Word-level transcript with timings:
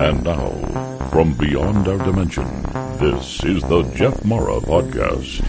And 0.00 0.22
now, 0.22 0.50
from 1.10 1.34
beyond 1.34 1.88
our 1.88 1.98
dimension, 1.98 2.46
this 2.98 3.42
is 3.42 3.64
the 3.64 3.82
Jeff 3.96 4.24
Mara 4.24 4.60
Podcast. 4.60 5.44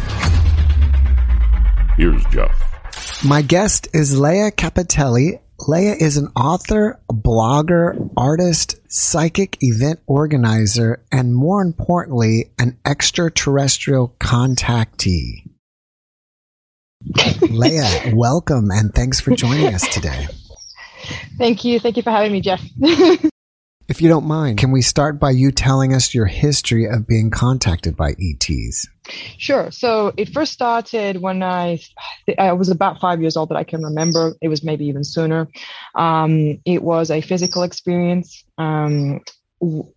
Here's 1.95 2.25
Jeff. 2.33 3.23
My 3.23 3.43
guest 3.43 3.89
is 3.93 4.19
Leah 4.19 4.51
Capitelli. 4.51 5.39
Leah 5.67 5.93
is 5.99 6.17
an 6.17 6.29
author, 6.35 6.99
blogger, 7.11 8.11
artist, 8.17 8.79
psychic 8.91 9.59
event 9.61 9.99
organizer, 10.07 11.03
and 11.11 11.35
more 11.35 11.61
importantly, 11.61 12.49
an 12.57 12.75
extraterrestrial 12.83 14.15
contactee. 14.19 15.47
Leah, 17.41 18.15
welcome 18.15 18.71
and 18.71 18.95
thanks 18.95 19.19
for 19.19 19.35
joining 19.35 19.75
us 19.75 19.87
today. 19.93 20.27
Thank 21.37 21.63
you. 21.63 21.79
Thank 21.79 21.97
you 21.97 22.03
for 22.03 22.09
having 22.09 22.31
me, 22.31 22.41
Jeff. 22.41 22.63
if 23.89 24.01
you 24.01 24.07
don't 24.07 24.25
mind, 24.25 24.59
can 24.59 24.71
we 24.71 24.83
start 24.83 25.19
by 25.19 25.31
you 25.31 25.51
telling 25.51 25.95
us 25.95 26.13
your 26.13 26.27
history 26.27 26.85
of 26.85 27.07
being 27.07 27.31
contacted 27.31 27.97
by 27.97 28.15
ETs? 28.19 28.87
Sure. 29.37 29.71
So 29.71 30.13
it 30.15 30.29
first 30.29 30.53
started 30.53 31.19
when 31.19 31.41
I 31.41 31.79
I 32.37 32.53
was 32.53 32.69
about 32.69 32.99
five 32.99 33.19
years 33.19 33.35
old 33.35 33.49
that 33.49 33.55
I 33.55 33.63
can 33.63 33.83
remember. 33.83 34.35
It 34.41 34.47
was 34.47 34.63
maybe 34.63 34.85
even 34.85 35.03
sooner. 35.03 35.47
Um, 35.95 36.59
it 36.65 36.83
was 36.83 37.09
a 37.09 37.21
physical 37.21 37.63
experience. 37.63 38.43
Um, 38.59 39.21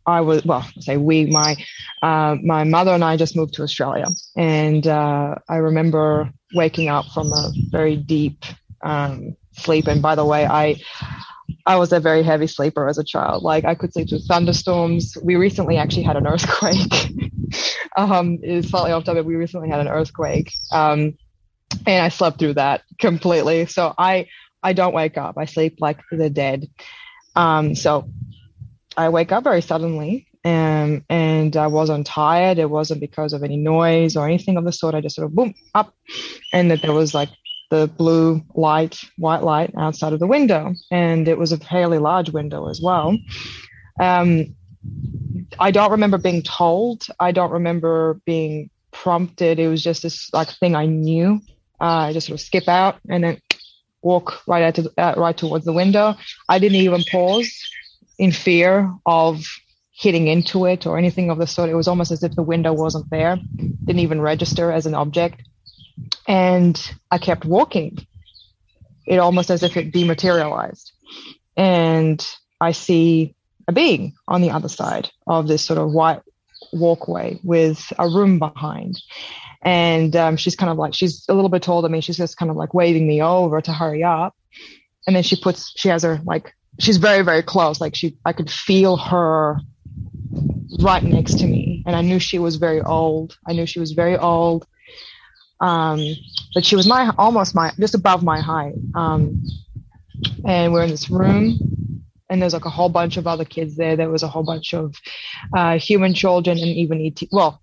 I 0.07 0.23
was 0.23 0.45
well, 0.45 0.67
say 0.81 0.97
we, 0.97 1.27
my 1.27 1.57
uh, 2.03 2.37
my 2.43 2.65
mother 2.65 2.93
and 2.93 3.05
I 3.05 3.19
just 3.19 3.37
moved 3.37 3.55
to 3.55 3.63
Australia, 3.63 4.07
and 4.37 4.87
uh, 4.87 5.35
I 5.49 5.57
remember 5.57 6.31
waking 6.55 6.89
up 6.89 7.05
from 7.13 7.31
a 7.33 7.53
very 7.71 7.97
deep 7.97 8.45
um, 8.83 9.37
sleep. 9.53 9.87
And 9.87 10.01
by 10.01 10.15
the 10.15 10.25
way, 10.25 10.47
I 10.47 10.81
I 11.67 11.77
was 11.77 11.93
a 11.93 12.01
very 12.01 12.23
heavy 12.23 12.47
sleeper 12.47 12.89
as 12.89 12.99
a 12.99 13.05
child. 13.05 13.43
Like 13.43 13.65
I 13.65 13.75
could 13.75 13.93
sleep 13.93 14.09
through 14.09 14.21
thunderstorms. 14.21 15.17
We 15.23 15.37
recently 15.37 15.77
actually 15.77 16.03
had 16.03 16.17
an 16.17 16.27
earthquake. 16.27 16.93
um, 17.97 18.39
it's 18.43 18.69
slightly 18.69 18.93
off 18.93 19.05
topic. 19.05 19.25
We 19.25 19.37
recently 19.37 19.69
had 19.69 19.81
an 19.81 19.89
earthquake, 19.89 20.53
um, 20.73 21.17
and 21.87 22.05
I 22.05 22.09
slept 22.09 22.39
through 22.39 22.55
that 22.55 22.83
completely. 22.99 23.67
So 23.67 23.95
I 23.97 24.29
I 24.63 24.73
don't 24.73 24.95
wake 24.95 25.19
up. 25.19 25.37
I 25.39 25.45
sleep 25.45 25.77
like 25.81 26.01
the 26.11 26.31
dead. 26.31 26.67
Um, 27.35 27.75
so 27.75 28.09
I 28.97 29.09
wake 29.09 29.33
up 29.33 29.45
very 29.45 29.63
suddenly, 29.63 30.27
um, 30.45 31.05
and 31.09 31.57
I 31.57 31.69
wasn't 31.69 32.07
tired. 32.07 32.59
It 32.59 32.69
wasn't 32.69 33.01
because 33.01 33.33
of 33.33 33.43
any 33.43 33.57
noise 33.57 34.17
or 34.17 34.27
anything 34.27 34.57
of 34.57 34.65
the 34.65 34.73
sort. 34.73 34.95
I 34.95 35.01
just 35.01 35.17
sort 35.17 35.27
of 35.27 35.35
boom 35.35 35.55
up, 35.75 35.95
and 36.53 36.71
that 36.71 36.83
there 36.83 36.93
was 36.93 37.15
like 37.15 37.31
the 37.73 37.87
blue 37.87 38.43
light, 38.55 39.01
white 39.17 39.43
light 39.43 39.73
outside 39.79 40.13
of 40.13 40.21
the 40.21 40.27
window, 40.27 40.75
and 40.91 41.27
it 41.27 41.39
was 41.39 41.53
a 41.53 41.57
fairly 41.57 41.97
large 41.97 42.29
window 42.29 42.69
as 42.69 42.83
well. 42.83 43.17
Um, 43.99 44.55
I 45.59 45.71
don't 45.71 45.91
remember 45.91 46.19
being 46.19 46.43
told. 46.43 47.07
I 47.19 47.33
don't 47.33 47.51
remember 47.51 48.21
being 48.27 48.69
prompted. 48.91 49.59
It 49.59 49.69
was 49.69 49.83
just 49.83 50.03
this 50.03 50.31
like 50.35 50.51
thing 50.51 50.77
I 50.77 50.85
knew. 50.85 51.41
Uh, 51.81 52.09
I 52.09 52.13
just 52.13 52.27
sort 52.27 52.39
of 52.39 52.45
skip 52.45 52.69
out 52.69 52.97
and 53.09 53.25
then 53.25 53.41
walk 54.03 54.43
right 54.47 54.65
out 54.65 54.75
to, 54.75 54.93
uh, 54.99 55.15
right 55.17 55.37
towards 55.37 55.65
the 55.65 55.73
window. 55.73 56.15
I 56.51 56.59
didn't 56.59 56.83
even 56.83 57.03
pause 57.11 57.51
in 58.19 58.33
fear 58.33 58.93
of 59.07 59.47
hitting 59.93 60.29
into 60.29 60.67
it 60.67 60.87
or 60.87 60.99
anything 60.99 61.31
of 61.31 61.39
the 61.39 61.47
sort. 61.47 61.71
It 61.71 61.75
was 61.75 61.89
almost 61.89 62.11
as 62.11 62.23
if 62.23 62.35
the 62.35 62.43
window 62.43 62.75
wasn't 62.75 63.09
there. 63.09 63.39
Didn't 63.87 64.01
even 64.01 64.21
register 64.21 64.71
as 64.71 64.85
an 64.85 64.95
object. 64.95 65.41
And 66.27 66.81
I 67.11 67.19
kept 67.19 67.45
walking. 67.45 68.07
It 69.07 69.19
almost 69.19 69.51
as 69.51 69.63
if 69.63 69.77
it 69.77 69.93
dematerialized. 69.93 70.93
And 71.57 72.25
I 72.61 72.73
see 72.73 73.35
a 73.69 73.73
being 73.73 74.15
on 74.29 74.43
the 74.43 74.51
other 74.51 74.69
side 74.69 75.11
of 75.27 75.49
this 75.49 75.65
sort 75.65 75.79
of 75.79 75.93
white 75.93 76.21
walkway 76.73 77.39
with 77.43 77.93
a 77.99 78.09
room 78.09 78.39
behind. 78.39 79.01
And 79.63 80.15
um, 80.17 80.37
she's 80.37 80.57
kind 80.57 80.71
of 80.71 80.79
like, 80.79 80.95
she's 80.95 81.25
a 81.29 81.35
little 81.35 81.51
bit 81.51 81.63
taller 81.63 81.83
than 81.83 81.93
me. 81.93 82.01
She's 82.01 82.17
just 82.17 82.37
kind 82.37 82.51
of 82.51 82.57
like 82.57 82.75
waving 82.75 83.07
me 83.07 83.23
over 83.23 83.61
to 83.61 83.73
hurry 83.73 84.03
up. 84.03 84.35
And 85.07 85.15
then 85.15 85.23
she 85.23 85.37
puts, 85.37 85.73
she 85.77 85.89
has 85.89 86.03
her 86.03 86.21
like, 86.25 86.55
she's 86.79 86.97
very, 86.97 87.23
very 87.23 87.43
close. 87.43 87.81
Like 87.81 87.95
she, 87.95 88.17
I 88.25 88.33
could 88.33 88.51
feel 88.51 88.97
her 88.97 89.59
right 90.81 91.03
next 91.03 91.39
to 91.41 91.47
me. 91.47 91.83
And 91.87 91.95
I 91.95 92.03
knew 92.03 92.19
she 92.19 92.39
was 92.39 92.57
very 92.57 92.81
old. 92.81 93.37
I 93.47 93.53
knew 93.53 93.67
she 93.67 93.81
was 93.81 93.93
very 93.93 94.17
old. 94.17 94.67
Um, 95.63 96.01
but 96.55 96.65
she 96.65 96.77
was 96.77 96.87
my, 96.87 97.11
almost 97.17 97.55
my, 97.55 97.73
just 97.79 97.95
above 97.95 98.23
my 98.23 98.41
height. 98.41 98.75
Um, 98.95 99.43
and 100.47 100.73
we're 100.73 100.83
in 100.83 100.91
this 100.91 101.11
room 101.11 101.59
and 102.29 102.43
there's 102.43 102.53
like 102.53 102.65
a 102.65 102.71
whole 102.71 102.89
bunch 102.89 103.17
of 103.17 103.27
other 103.27 103.45
kids 103.45 103.77
there. 103.77 103.97
There 103.97 104.11
was 104.11 104.23
a 104.23 104.29
whole 104.29 104.43
bunch 104.43 104.75
of 104.75 104.95
uh, 105.55 105.79
human 105.79 106.15
children 106.15 106.59
and 106.59 106.69
even 106.69 107.01
ET. 107.01 107.23
Well, 107.31 107.63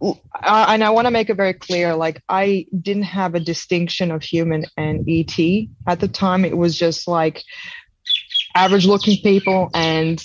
and 0.00 0.84
I 0.84 0.90
want 0.90 1.06
to 1.06 1.10
make 1.10 1.28
it 1.28 1.34
very 1.34 1.52
clear 1.54 1.94
like, 1.94 2.22
I 2.28 2.66
didn't 2.80 3.04
have 3.04 3.34
a 3.34 3.40
distinction 3.40 4.10
of 4.10 4.22
human 4.22 4.64
and 4.76 5.04
ET 5.08 5.38
at 5.86 6.00
the 6.00 6.08
time. 6.08 6.44
It 6.44 6.56
was 6.56 6.78
just 6.78 7.08
like 7.08 7.42
average 8.54 8.86
looking 8.86 9.22
people 9.22 9.70
and 9.74 10.22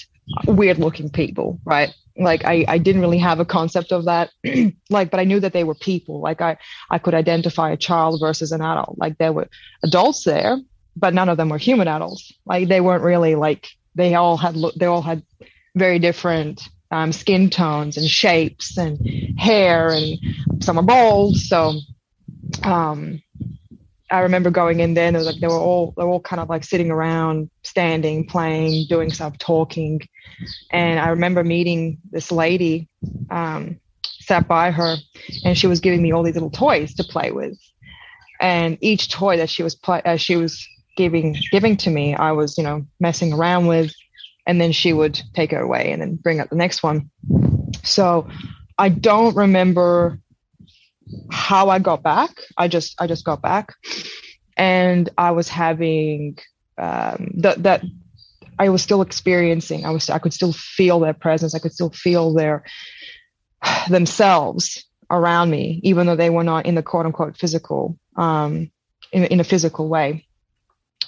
weird 0.47 0.77
looking 0.79 1.09
people, 1.09 1.59
right? 1.65 1.93
Like 2.17 2.45
I, 2.45 2.65
I 2.67 2.77
didn't 2.77 3.01
really 3.01 3.17
have 3.17 3.39
a 3.39 3.45
concept 3.45 3.91
of 3.91 4.05
that. 4.05 4.29
like, 4.89 5.09
but 5.09 5.19
I 5.19 5.23
knew 5.23 5.39
that 5.39 5.53
they 5.53 5.63
were 5.63 5.75
people. 5.75 6.19
Like 6.19 6.41
I, 6.41 6.57
I 6.89 6.99
could 6.99 7.13
identify 7.13 7.71
a 7.71 7.77
child 7.77 8.19
versus 8.19 8.51
an 8.51 8.61
adult. 8.61 8.97
Like 8.97 9.17
there 9.17 9.33
were 9.33 9.47
adults 9.83 10.23
there, 10.23 10.57
but 10.95 11.13
none 11.13 11.29
of 11.29 11.37
them 11.37 11.49
were 11.49 11.57
human 11.57 11.87
adults. 11.87 12.31
Like 12.45 12.67
they 12.67 12.81
weren't 12.81 13.03
really 13.03 13.35
like 13.35 13.67
they 13.95 14.15
all 14.15 14.37
had 14.37 14.55
they 14.75 14.85
all 14.85 15.01
had 15.01 15.23
very 15.75 15.99
different 15.99 16.61
um, 16.91 17.11
skin 17.11 17.49
tones 17.49 17.97
and 17.97 18.07
shapes 18.07 18.77
and 18.77 19.39
hair, 19.39 19.89
and 19.89 20.17
some 20.63 20.77
are 20.77 20.83
bald. 20.83 21.37
So 21.37 21.73
um, 22.63 23.21
I 24.13 24.19
remember 24.19 24.51
going 24.51 24.79
in 24.79 24.93
there, 24.93 25.07
and 25.07 25.17
was 25.17 25.25
like 25.25 25.39
they 25.39 25.47
were 25.47 25.57
all 25.57 25.95
they 25.97 26.03
were 26.03 26.11
all 26.11 26.19
kind 26.19 26.39
of 26.39 26.47
like 26.47 26.63
sitting 26.63 26.91
around, 26.91 27.49
standing, 27.63 28.27
playing, 28.27 28.85
doing 28.87 29.11
stuff, 29.11 29.39
talking. 29.39 30.01
And 30.71 30.99
I 30.99 31.09
remember 31.09 31.43
meeting 31.43 31.97
this 32.11 32.31
lady, 32.31 32.87
um, 33.31 33.79
sat 34.19 34.47
by 34.47 34.69
her, 34.69 34.97
and 35.43 35.57
she 35.57 35.65
was 35.65 35.79
giving 35.79 36.03
me 36.03 36.13
all 36.13 36.21
these 36.21 36.35
little 36.35 36.51
toys 36.51 36.93
to 36.95 37.03
play 37.03 37.31
with. 37.31 37.57
And 38.39 38.77
each 38.81 39.09
toy 39.09 39.37
that 39.37 39.49
she 39.49 39.63
was 39.63 39.73
play, 39.73 40.03
uh, 40.05 40.17
she 40.17 40.35
was 40.35 40.63
giving 40.95 41.35
giving 41.51 41.75
to 41.77 41.89
me, 41.89 42.13
I 42.13 42.33
was, 42.33 42.55
you 42.55 42.63
know, 42.63 42.85
messing 42.99 43.33
around 43.33 43.65
with, 43.65 43.91
and 44.45 44.61
then 44.61 44.73
she 44.73 44.93
would 44.93 45.19
take 45.33 45.53
it 45.53 45.61
away 45.61 45.91
and 45.91 45.99
then 45.99 46.17
bring 46.17 46.39
up 46.39 46.51
the 46.51 46.55
next 46.55 46.83
one. 46.83 47.09
So 47.83 48.27
I 48.77 48.89
don't 48.89 49.35
remember 49.35 50.19
how 51.31 51.69
I 51.69 51.79
got 51.79 52.03
back. 52.03 52.31
I 52.57 52.67
just 52.67 52.99
I 52.99 53.07
just 53.07 53.25
got 53.25 53.41
back, 53.41 53.73
and 54.57 55.09
I 55.17 55.31
was 55.31 55.49
having 55.49 56.37
um, 56.77 57.31
that 57.37 57.63
that 57.63 57.83
I 58.59 58.69
was 58.69 58.81
still 58.81 59.01
experiencing. 59.01 59.85
I 59.85 59.91
was 59.91 60.09
I 60.09 60.19
could 60.19 60.33
still 60.33 60.53
feel 60.53 60.99
their 60.99 61.13
presence. 61.13 61.55
I 61.55 61.59
could 61.59 61.73
still 61.73 61.91
feel 61.91 62.33
their 62.33 62.63
themselves 63.89 64.85
around 65.09 65.49
me, 65.49 65.79
even 65.83 66.07
though 66.07 66.15
they 66.15 66.29
were 66.29 66.43
not 66.43 66.65
in 66.65 66.75
the 66.75 66.83
quote 66.83 67.05
unquote 67.05 67.37
physical 67.37 67.97
um, 68.15 68.71
in 69.11 69.25
in 69.25 69.39
a 69.39 69.43
physical 69.43 69.87
way 69.87 70.27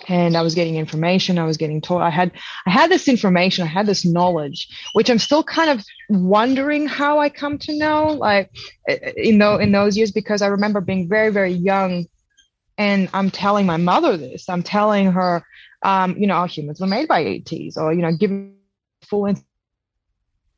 and 0.07 0.37
I 0.37 0.41
was 0.41 0.55
getting 0.55 0.75
information. 0.75 1.37
I 1.37 1.45
was 1.45 1.57
getting 1.57 1.81
taught. 1.81 2.01
I 2.01 2.09
had 2.09 2.31
I 2.65 2.71
had 2.71 2.89
this 2.89 3.07
information. 3.07 3.63
I 3.63 3.67
had 3.67 3.85
this 3.85 4.05
knowledge, 4.05 4.67
which 4.93 5.09
I'm 5.09 5.19
still 5.19 5.43
kind 5.43 5.69
of 5.69 5.85
wondering 6.09 6.87
how 6.87 7.19
I 7.19 7.29
come 7.29 7.57
to 7.59 7.77
know. 7.77 8.07
Like 8.07 8.51
in 8.87 9.37
those 9.39 9.61
in 9.61 9.71
those 9.71 9.97
years, 9.97 10.11
because 10.11 10.41
I 10.41 10.47
remember 10.47 10.81
being 10.81 11.07
very 11.07 11.31
very 11.31 11.51
young, 11.51 12.05
and 12.77 13.09
I'm 13.13 13.31
telling 13.31 13.65
my 13.65 13.77
mother 13.77 14.17
this. 14.17 14.49
I'm 14.49 14.63
telling 14.63 15.11
her, 15.11 15.43
um, 15.83 16.15
you 16.17 16.27
know, 16.27 16.35
our 16.35 16.47
humans 16.47 16.79
were 16.79 16.87
made 16.87 17.07
by 17.07 17.23
ETs, 17.23 17.77
or 17.77 17.93
you 17.93 18.01
know, 18.01 18.15
giving 18.15 18.55
full 19.01 19.33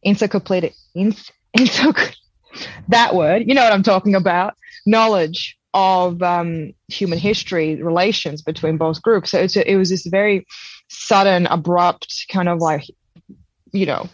encyclopedic 0.03 0.73
encycl- 0.95 2.15
that 2.89 3.15
word. 3.15 3.43
You 3.45 3.55
know 3.55 3.63
what 3.63 3.73
I'm 3.73 3.83
talking 3.83 4.15
about? 4.15 4.55
Knowledge 4.85 5.56
of 5.73 6.21
um, 6.23 6.73
human 6.87 7.19
history 7.19 7.81
relations 7.81 8.41
between 8.41 8.77
both 8.77 9.01
groups. 9.01 9.31
So 9.31 9.39
a, 9.39 9.71
it 9.71 9.75
was 9.75 9.89
this 9.89 10.05
very 10.05 10.45
sudden, 10.89 11.45
abrupt 11.47 12.25
kind 12.31 12.49
of 12.49 12.59
like, 12.59 12.83
you 13.71 13.85
know, 13.85 14.09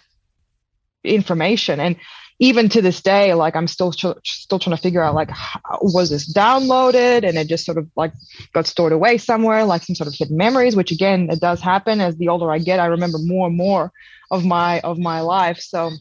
information. 1.04 1.80
And 1.80 1.96
even 2.40 2.68
to 2.70 2.82
this 2.82 3.02
day, 3.02 3.34
like 3.34 3.56
I'm 3.56 3.68
still 3.68 3.92
still 3.92 4.60
trying 4.60 4.76
to 4.76 4.82
figure 4.82 5.04
out 5.04 5.16
like 5.16 5.30
how, 5.30 5.62
was 5.82 6.10
this 6.10 6.32
downloaded 6.34 7.28
and 7.28 7.38
it 7.38 7.48
just 7.48 7.66
sort 7.66 7.78
of 7.78 7.88
like 7.96 8.12
got 8.54 8.68
stored 8.68 8.92
away 8.92 9.18
somewhere, 9.18 9.64
like 9.64 9.84
some 9.84 9.96
sort 9.96 10.08
of 10.08 10.16
hidden 10.16 10.36
memories. 10.36 10.76
Which 10.76 10.92
again, 10.92 11.30
it 11.30 11.40
does 11.40 11.62
happen 11.62 12.02
as 12.02 12.18
the 12.18 12.30
older 12.30 12.52
I 12.52 12.58
get. 12.58 12.80
I 12.80 12.88
remember 12.88 13.20
more 13.20 13.48
and 13.48 13.56
more 13.56 13.92
of 14.32 14.44
my 14.44 14.82
of 14.82 14.98
my 14.98 15.22
life. 15.22 15.60
So, 15.60 15.92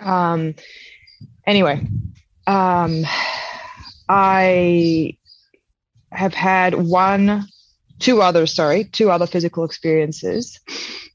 um, 0.00 0.54
anyway, 1.46 1.86
um 2.46 3.04
I 4.08 5.16
have 6.12 6.34
had 6.34 6.74
one, 6.74 7.46
two 7.98 8.22
other, 8.22 8.46
sorry, 8.46 8.84
two 8.84 9.10
other 9.10 9.26
physical 9.26 9.64
experiences. 9.64 10.60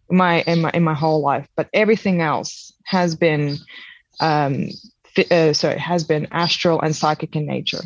my 0.09 0.41
in 0.41 0.61
my 0.61 0.71
in 0.73 0.83
my 0.83 0.93
whole 0.93 1.21
life, 1.21 1.47
but 1.55 1.69
everything 1.73 2.21
else 2.21 2.73
has 2.85 3.15
been 3.15 3.57
um, 4.19 4.69
uh, 5.31 5.53
sorry 5.53 5.77
has 5.77 6.03
been 6.03 6.27
astral 6.31 6.81
and 6.81 6.95
psychic 6.95 7.35
in 7.35 7.45
nature. 7.45 7.81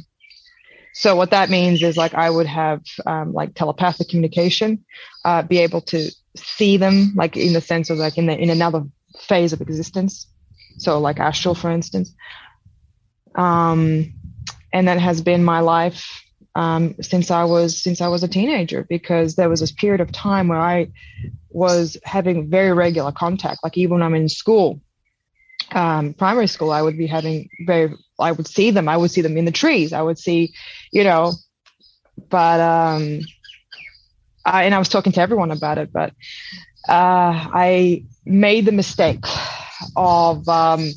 So 0.94 1.16
what 1.16 1.32
that 1.32 1.50
means 1.50 1.82
is 1.82 1.98
like 1.98 2.14
I 2.14 2.30
would 2.30 2.46
have 2.46 2.82
um, 3.06 3.34
like 3.34 3.56
telepathic 3.56 4.10
communication, 4.10 4.86
uh, 5.26 5.42
be 5.42 5.60
able 5.60 5.82
to 5.82 6.12
see 6.36 6.78
them 6.78 7.14
like 7.16 7.36
in 7.36 7.54
the 7.54 7.62
sense 7.62 7.90
of 7.90 7.98
like 7.98 8.18
in 8.18 8.28
the 8.28 8.38
in 8.38 8.50
another 8.50 8.84
phase 9.20 9.54
of 9.54 9.62
existence. 9.62 10.28
So 10.78 11.00
like 11.00 11.20
astral, 11.20 11.56
for 11.56 11.72
instance. 11.72 12.14
Um, 13.36 14.14
and 14.74 14.88
that 14.88 15.00
has 15.00 15.22
been 15.22 15.44
my 15.44 15.60
life 15.60 16.24
um, 16.56 16.96
since 17.02 17.32
I 17.32 17.44
was 17.44 17.82
since 17.82 18.02
I 18.02 18.08
was 18.08 18.24
a 18.24 18.28
teenager 18.28 18.86
because 18.90 19.36
there 19.36 19.50
was 19.50 19.60
this 19.60 19.72
period 19.72 20.02
of 20.02 20.12
time 20.12 20.48
where 20.48 20.60
I 20.60 20.92
was 21.50 21.98
having 22.04 22.50
very 22.50 22.74
regular 22.74 23.12
contact. 23.12 23.64
Like 23.64 23.78
even 23.78 23.94
when 23.94 24.04
I'm 24.04 24.16
in 24.16 24.30
school, 24.30 24.82
um, 25.72 26.14
primary 26.14 26.48
school, 26.48 26.72
I 26.72 26.82
would 26.82 26.98
be 26.98 27.08
having 27.08 27.50
very, 27.66 27.94
I 28.20 28.32
would 28.32 28.48
see 28.48 28.72
them. 28.72 28.88
I 28.90 28.98
would 28.98 29.12
see 29.12 29.22
them 29.22 29.38
in 29.38 29.46
the 29.46 29.52
trees. 29.52 29.94
I 29.94 30.02
would 30.02 30.20
see, 30.20 30.54
you 30.92 31.04
know, 31.04 31.34
but, 32.30 32.60
um, 32.60 33.20
I, 34.46 34.66
and 34.66 34.76
I 34.76 34.80
was 34.80 34.90
talking 34.90 35.14
to 35.14 35.22
everyone 35.22 35.52
about 35.52 35.78
it, 35.78 35.92
but, 35.92 36.12
uh, 36.88 37.50
I 37.54 38.04
made 38.26 38.66
the 38.66 38.72
mistake 38.72 39.26
of, 39.96 40.48
um, 40.50 40.92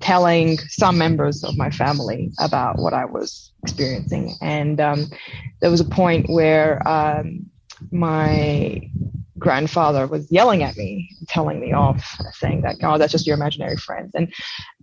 telling 0.00 0.58
some 0.58 0.98
members 0.98 1.44
of 1.44 1.56
my 1.56 1.70
family 1.70 2.30
about 2.38 2.78
what 2.78 2.92
I 2.94 3.04
was 3.04 3.52
experiencing. 3.62 4.34
And, 4.40 4.80
um, 4.80 5.06
there 5.60 5.70
was 5.70 5.80
a 5.80 5.84
point 5.84 6.28
where, 6.28 6.86
um, 6.88 7.50
my 7.90 8.90
grandfather 9.38 10.06
was 10.06 10.30
yelling 10.30 10.62
at 10.62 10.76
me, 10.76 11.10
telling 11.28 11.60
me 11.60 11.72
off, 11.72 12.16
saying 12.32 12.62
that, 12.62 12.76
oh, 12.82 12.98
that's 12.98 13.12
just 13.12 13.26
your 13.26 13.36
imaginary 13.36 13.76
friends. 13.76 14.12
And 14.14 14.32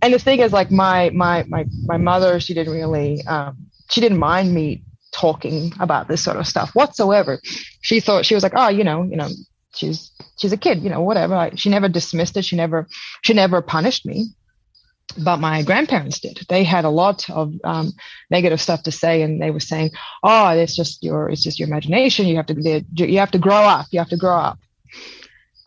and 0.02 0.14
the 0.14 0.20
thing 0.20 0.40
is, 0.40 0.52
like 0.52 0.72
my 0.72 1.12
my 1.12 1.44
my 1.48 1.66
my 1.86 1.98
mother, 1.98 2.40
she 2.40 2.54
didn't 2.54 2.74
really 2.74 3.24
um, 3.28 3.56
she 3.90 4.02
didn't 4.02 4.18
mind 4.18 4.54
me 4.54 4.84
talking 5.14 5.72
about 5.80 6.08
this 6.08 6.24
sort 6.24 6.38
of 6.38 6.48
stuff 6.48 6.72
whatsoever. 6.74 7.40
She 7.82 8.00
thought 8.00 8.26
she 8.26 8.34
was 8.34 8.44
like, 8.44 8.54
oh, 8.56 8.70
you 8.70 8.84
know, 8.84 9.04
you 9.04 9.16
know, 9.16 9.30
she's 9.76 10.12
she's 10.38 10.52
a 10.52 10.58
kid, 10.58 10.82
you 10.82 10.90
know, 10.90 11.02
whatever. 11.02 11.36
Like, 11.36 11.58
she 11.60 11.70
never 11.70 11.88
dismissed 11.88 12.36
it. 12.36 12.46
She 12.46 12.56
never 12.56 12.88
she 13.24 13.34
never 13.34 13.62
punished 13.62 14.06
me. 14.06 14.28
But 15.24 15.38
my 15.38 15.64
grandparents 15.64 16.20
did. 16.20 16.40
They 16.50 16.64
had 16.64 16.86
a 16.86 16.90
lot 16.90 17.30
of 17.30 17.54
um, 17.64 17.94
negative 18.30 18.62
stuff 18.62 18.84
to 18.84 18.92
say, 18.92 19.22
and 19.22 19.42
they 19.42 19.52
were 19.52 19.60
saying, 19.60 19.92
"Oh, 20.24 20.50
it's 20.50 20.76
just 20.76 21.04
your 21.04 21.30
it's 21.30 21.44
just 21.44 21.60
your 21.60 21.68
imagination. 21.68 22.28
You 22.28 22.36
have 22.38 22.46
to 22.48 22.84
you 22.94 23.20
have 23.20 23.32
to 23.32 23.40
grow 23.40 23.64
up. 23.64 23.88
You 23.92 24.00
have 24.00 24.10
to 24.10 24.18
grow 24.18 24.38
up." 24.38 24.60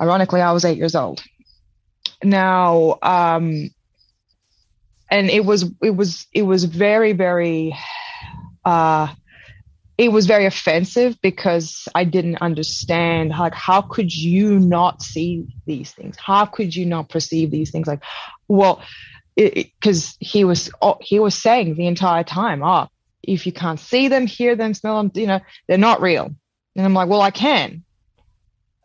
Ironically, 0.01 0.41
I 0.41 0.53
was 0.53 0.65
eight 0.65 0.79
years 0.79 0.95
old. 0.95 1.23
Now, 2.23 2.99
um, 3.03 3.71
and 5.11 5.31
it 5.31 5.45
was 5.45 5.65
it 5.83 5.97
was 5.97 6.27
it 6.33 6.43
was 6.43 6.65
very 6.65 7.13
very 7.13 7.75
uh, 8.65 9.09
it 9.99 10.13
was 10.13 10.27
very 10.27 10.47
offensive 10.47 11.21
because 11.21 11.87
I 11.95 12.05
didn't 12.05 12.41
understand 12.41 13.31
like 13.31 13.55
how 13.55 13.83
could 13.83 14.15
you 14.15 14.59
not 14.59 15.03
see 15.03 15.47
these 15.67 15.93
things? 15.93 16.17
How 16.17 16.47
could 16.47 16.75
you 16.75 16.87
not 16.87 17.09
perceive 17.11 17.51
these 17.51 17.71
things? 17.71 17.87
Like, 17.87 18.03
well, 18.49 18.83
because 19.37 20.17
he 20.21 20.45
was 20.45 20.71
oh, 20.83 20.99
he 21.01 21.19
was 21.19 21.35
saying 21.35 21.75
the 21.75 21.87
entire 21.87 22.25
time, 22.25 22.63
oh, 22.63 22.89
if 23.23 23.47
you 23.47 23.53
can't 23.53 23.81
see 23.81 24.09
them, 24.09 24.27
hear 24.27 24.57
them, 24.57 24.75
smell 24.75 25.03
them, 25.03 25.13
you 25.15 25.27
know, 25.27 25.41
they're 25.69 25.79
not 25.79 26.01
real. 26.01 26.35
And 26.77 26.87
I'm 26.87 26.95
like, 26.95 27.09
well, 27.09 27.21
I 27.21 27.31
can. 27.31 27.85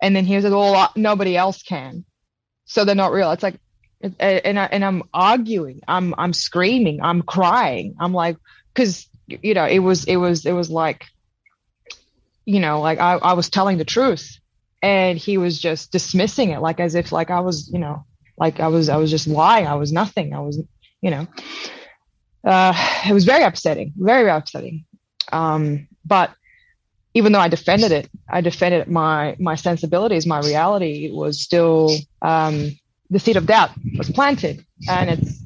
And 0.02 0.16
then 0.16 0.26
he 0.26 0.36
was 0.36 0.44
like, 0.44 0.54
well, 0.54 0.76
uh, 0.76 0.90
nobody 0.96 1.38
else 1.38 1.64
can, 1.64 2.06
so 2.66 2.86
they're 2.86 2.96
not 2.96 3.12
real. 3.12 3.32
It's 3.32 3.44
like, 3.44 3.60
and 4.20 4.60
I, 4.60 4.66
and 4.66 4.84
I'm 4.84 5.04
arguing, 5.14 5.82
I'm 5.88 6.14
I'm 6.18 6.34
screaming, 6.34 7.02
I'm 7.02 7.22
crying, 7.22 7.96
I'm 8.00 8.14
like, 8.14 8.38
because 8.74 9.08
you 9.28 9.54
know, 9.54 9.66
it 9.66 9.80
was 9.80 10.06
it 10.06 10.18
was 10.18 10.46
it 10.46 10.52
was 10.52 10.70
like, 10.70 11.06
you 12.46 12.60
know, 12.60 12.82
like 12.82 13.00
I 13.00 13.14
I 13.14 13.34
was 13.34 13.50
telling 13.50 13.78
the 13.78 13.86
truth, 13.86 14.38
and 14.82 15.18
he 15.18 15.38
was 15.38 15.60
just 15.60 15.92
dismissing 15.92 16.52
it, 16.52 16.62
like 16.62 16.80
as 16.80 16.94
if 16.96 17.12
like 17.12 17.32
I 17.32 17.40
was, 17.40 17.70
you 17.72 17.80
know, 17.80 18.06
like 18.38 18.60
I 18.60 18.68
was, 18.68 18.90
I 18.90 18.98
was 18.98 19.12
just 19.12 19.28
lying. 19.28 19.68
I 19.68 19.76
was 19.76 19.92
nothing. 19.92 20.34
I 20.34 20.40
was, 20.40 20.62
you 21.02 21.12
know, 21.12 21.28
uh, 22.44 22.74
it 23.08 23.14
was 23.14 23.26
very 23.26 23.44
upsetting, 23.44 23.94
very, 23.98 24.30
upsetting. 24.30 24.86
Um, 25.32 25.88
but 26.06 26.32
even 27.16 27.32
though 27.32 27.40
I 27.40 27.48
defended 27.48 27.92
it, 27.92 28.10
I 28.30 28.42
defended 28.42 28.88
my 28.88 29.36
my 29.40 29.56
sensibilities, 29.56 30.28
my 30.28 30.40
reality 30.40 31.06
It 31.06 31.14
was 31.14 31.42
still 31.42 31.90
um, 32.22 32.78
the 33.10 33.20
seed 33.20 33.38
of 33.38 33.48
doubt 33.48 33.72
was 33.98 34.10
planted, 34.12 34.66
and 34.90 35.10
it's 35.10 35.42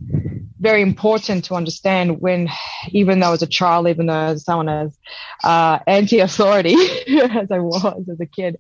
very 0.60 0.82
important 0.82 1.46
to 1.46 1.56
understand 1.56 2.20
when, 2.20 2.50
even 2.90 3.20
though 3.20 3.34
as 3.34 3.42
a 3.42 3.48
child, 3.48 3.88
even 3.88 4.08
though 4.08 4.36
someone 4.36 4.68
as 4.68 4.98
uh, 5.44 5.80
anti-authority 5.88 6.74
as 7.22 7.52
I 7.52 7.60
was 7.60 8.10
as 8.10 8.20
a 8.20 8.26
kid, 8.26 8.58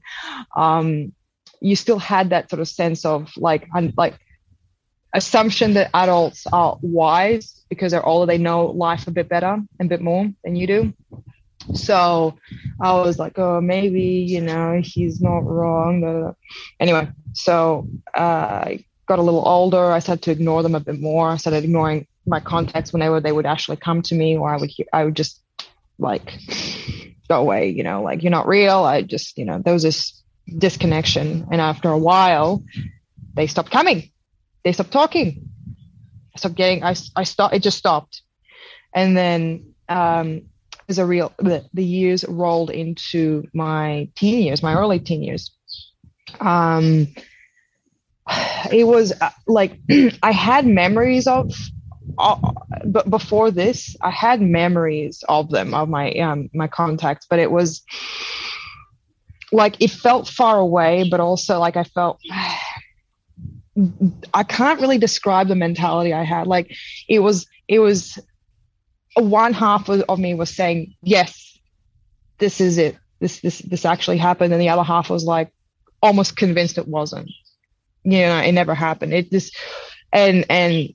um, 0.56 1.14
you 1.62 1.76
still 1.76 2.00
had 2.00 2.30
that 2.30 2.50
sort 2.50 2.60
of 2.60 2.68
sense 2.68 3.06
of 3.06 3.32
like 3.38 3.68
un, 3.76 3.94
like 3.98 4.18
assumption 5.14 5.74
that 5.74 5.90
adults 5.94 6.46
are 6.54 6.78
wise 6.82 7.64
because 7.70 7.92
they're 7.92 8.06
older 8.06 8.26
they 8.26 8.38
know 8.38 8.68
life 8.68 9.08
a 9.08 9.12
bit 9.12 9.28
better 9.28 9.54
and 9.80 9.88
a 9.88 9.90
bit 9.90 10.02
more 10.02 10.30
than 10.44 10.56
you 10.56 10.68
do. 10.68 10.94
So 11.74 12.38
i 12.82 12.94
was 12.94 13.20
like 13.20 13.38
oh 13.38 13.60
maybe 13.60 14.02
you 14.02 14.42
know 14.42 14.80
he's 14.82 15.20
not 15.22 15.40
wrong 15.40 16.34
anyway 16.80 17.10
so 17.34 17.88
uh, 18.16 18.64
i 18.66 18.86
got 19.10 19.20
a 19.20 19.24
little 19.24 19.46
older. 19.46 19.92
I 19.92 20.00
started 20.00 20.22
to 20.24 20.32
ignore 20.32 20.62
them 20.62 20.76
a 20.76 20.80
bit 20.80 21.02
more. 21.02 21.30
I 21.30 21.38
started 21.38 21.64
ignoring 21.64 22.06
my 22.28 22.40
contacts 22.40 22.94
whenever 22.94 23.20
they 23.20 23.32
would 23.32 23.48
actually 23.48 23.78
come 23.78 24.04
to 24.04 24.16
me 24.16 24.38
or 24.38 24.54
i 24.54 24.58
would 24.58 24.72
i 24.94 25.04
would 25.04 25.16
just 25.16 25.42
like 25.98 26.32
go 27.28 27.42
away 27.42 27.70
you 27.70 27.84
know 27.84 28.02
like 28.02 28.24
you're 28.24 28.32
not 28.32 28.48
real. 28.48 28.84
I 28.84 29.02
just 29.02 29.38
you 29.38 29.46
know 29.46 29.60
there 29.60 29.74
was 29.74 29.84
this 29.84 30.19
disconnection. 30.57 31.48
And 31.51 31.62
after 31.62 31.90
a 31.90 31.98
while, 31.98 32.63
they 33.34 33.48
stopped 33.48 33.72
coming. 33.72 34.12
They 34.63 34.74
stopped 34.74 34.92
talking. 34.92 35.50
I 36.36 36.40
stopped 36.40 36.56
getting, 36.56 36.84
I, 36.84 36.96
I 37.16 37.24
stopped, 37.24 37.56
it 37.56 37.63
just 37.63 37.78
stopped. 37.78 38.22
And 38.94 39.16
then, 39.16 39.74
um, 39.88 40.44
as 40.88 40.98
a 40.98 41.06
real, 41.06 41.31
the, 41.38 41.66
the 41.74 41.84
years 41.84 42.25
rolled 42.28 42.72
into 42.72 43.44
my 43.54 44.10
teen 44.16 44.44
years, 44.44 44.63
my 44.63 44.75
early 44.75 45.00
teen 45.00 45.22
years. 45.22 45.51
Um, 46.40 47.07
it 48.72 48.86
was 48.86 49.13
uh, 49.19 49.30
like 49.48 49.80
I 50.24 50.31
had 50.31 50.65
memories 50.65 51.27
of, 51.27 51.53
uh, 52.18 52.36
but 52.86 53.10
before 53.10 53.51
this, 53.51 53.96
I 54.01 54.10
had 54.10 54.41
memories 54.41 55.24
of 55.29 55.50
them, 55.50 55.74
of 55.74 55.89
my 55.89 56.12
um, 56.13 56.50
my 56.53 56.68
contacts, 56.68 57.27
but 57.29 57.39
it 57.39 57.51
was 57.51 57.84
like 59.51 59.75
it 59.79 59.91
felt 59.91 60.27
far 60.27 60.60
away, 60.60 61.08
but 61.10 61.20
also 61.20 61.60
like 61.60 61.77
I 61.77 61.84
felt 61.84 62.20
I 64.34 64.44
can't 64.44 64.82
really 64.82 64.98
describe 64.98 65.48
the 65.48 65.56
mentality 65.56 66.13
I 66.13 66.24
had. 66.24 66.48
Like 66.48 66.75
it 67.08 67.20
was 67.20 67.48
it 67.68 67.79
was 67.79 68.20
one 69.15 69.53
half 69.53 69.89
of, 69.89 70.20
me 70.20 70.34
was 70.34 70.50
saying, 70.50 70.96
Yes, 71.01 71.58
this 72.38 72.60
is 72.62 72.77
it. 72.77 72.98
This 73.20 73.39
this 73.41 73.60
this 73.60 73.86
actually 73.86 74.18
happened. 74.18 74.53
And 74.53 74.62
the 74.62 74.70
other 74.70 74.84
half 74.84 75.10
was 75.10 75.24
like 75.24 75.51
almost 76.01 76.36
convinced 76.38 76.77
it 76.77 76.88
wasn't. 76.88 77.29
You 78.03 78.22
know, 78.22 78.38
it 78.39 78.51
never 78.51 78.74
happened. 78.74 79.13
It 79.13 79.32
just 79.32 79.58
and 80.12 80.46
and 80.50 80.89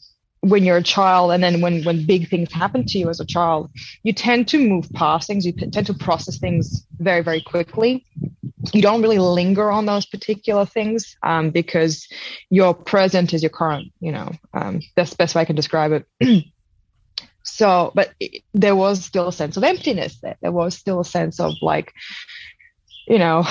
when 0.44 0.62
you're 0.64 0.76
a 0.76 0.82
child 0.82 1.32
and 1.32 1.42
then 1.42 1.60
when 1.60 1.82
when 1.84 2.04
big 2.04 2.28
things 2.28 2.52
happen 2.52 2.84
to 2.84 2.98
you 2.98 3.08
as 3.08 3.18
a 3.18 3.24
child 3.24 3.70
you 4.02 4.12
tend 4.12 4.46
to 4.48 4.58
move 4.58 4.90
past 4.92 5.26
things. 5.26 5.46
You 5.46 5.52
tend 5.52 5.86
to 5.86 5.94
process 5.94 6.38
things 6.38 6.86
very 6.98 7.22
very 7.22 7.40
quickly. 7.40 8.04
You 8.72 8.82
don't 8.82 9.02
really 9.02 9.18
linger 9.18 9.70
on 9.70 9.86
those 9.86 10.06
particular 10.06 10.66
things 10.66 11.16
um, 11.22 11.50
because 11.50 12.06
your 12.50 12.74
present 12.74 13.32
is 13.32 13.42
your 13.42 13.50
current 13.50 13.92
you 14.00 14.12
know 14.12 14.32
um, 14.52 14.80
that's 14.96 15.10
the 15.10 15.16
best 15.16 15.34
way 15.34 15.42
i 15.42 15.44
can 15.44 15.56
describe 15.56 15.92
it. 15.92 16.44
So 17.46 17.92
but 17.94 18.12
it, 18.18 18.42
there 18.54 18.74
was 18.74 19.04
still 19.04 19.28
a 19.28 19.32
sense 19.32 19.56
of 19.56 19.64
emptiness 19.64 20.18
there. 20.22 20.36
There 20.40 20.50
was 20.50 20.76
still 20.76 21.00
a 21.00 21.04
sense 21.04 21.38
of 21.38 21.52
like 21.60 21.92
you 23.06 23.18
know 23.18 23.44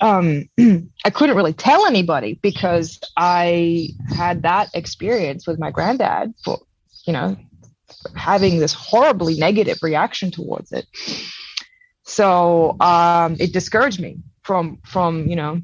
um, 0.00 0.48
I 1.04 1.10
couldn't 1.10 1.36
really 1.36 1.52
tell 1.52 1.86
anybody 1.86 2.38
because 2.42 3.00
I 3.16 3.88
had 4.08 4.42
that 4.42 4.70
experience 4.74 5.46
with 5.46 5.58
my 5.58 5.70
granddad 5.70 6.34
for, 6.44 6.58
you 7.06 7.12
know, 7.12 7.36
having 8.14 8.58
this 8.58 8.72
horribly 8.72 9.36
negative 9.38 9.78
reaction 9.82 10.30
towards 10.30 10.72
it. 10.72 10.86
So 12.04 12.76
um, 12.80 13.36
it 13.38 13.52
discouraged 13.52 14.00
me 14.00 14.18
from 14.42 14.78
from 14.84 15.28
you 15.28 15.36
know 15.36 15.60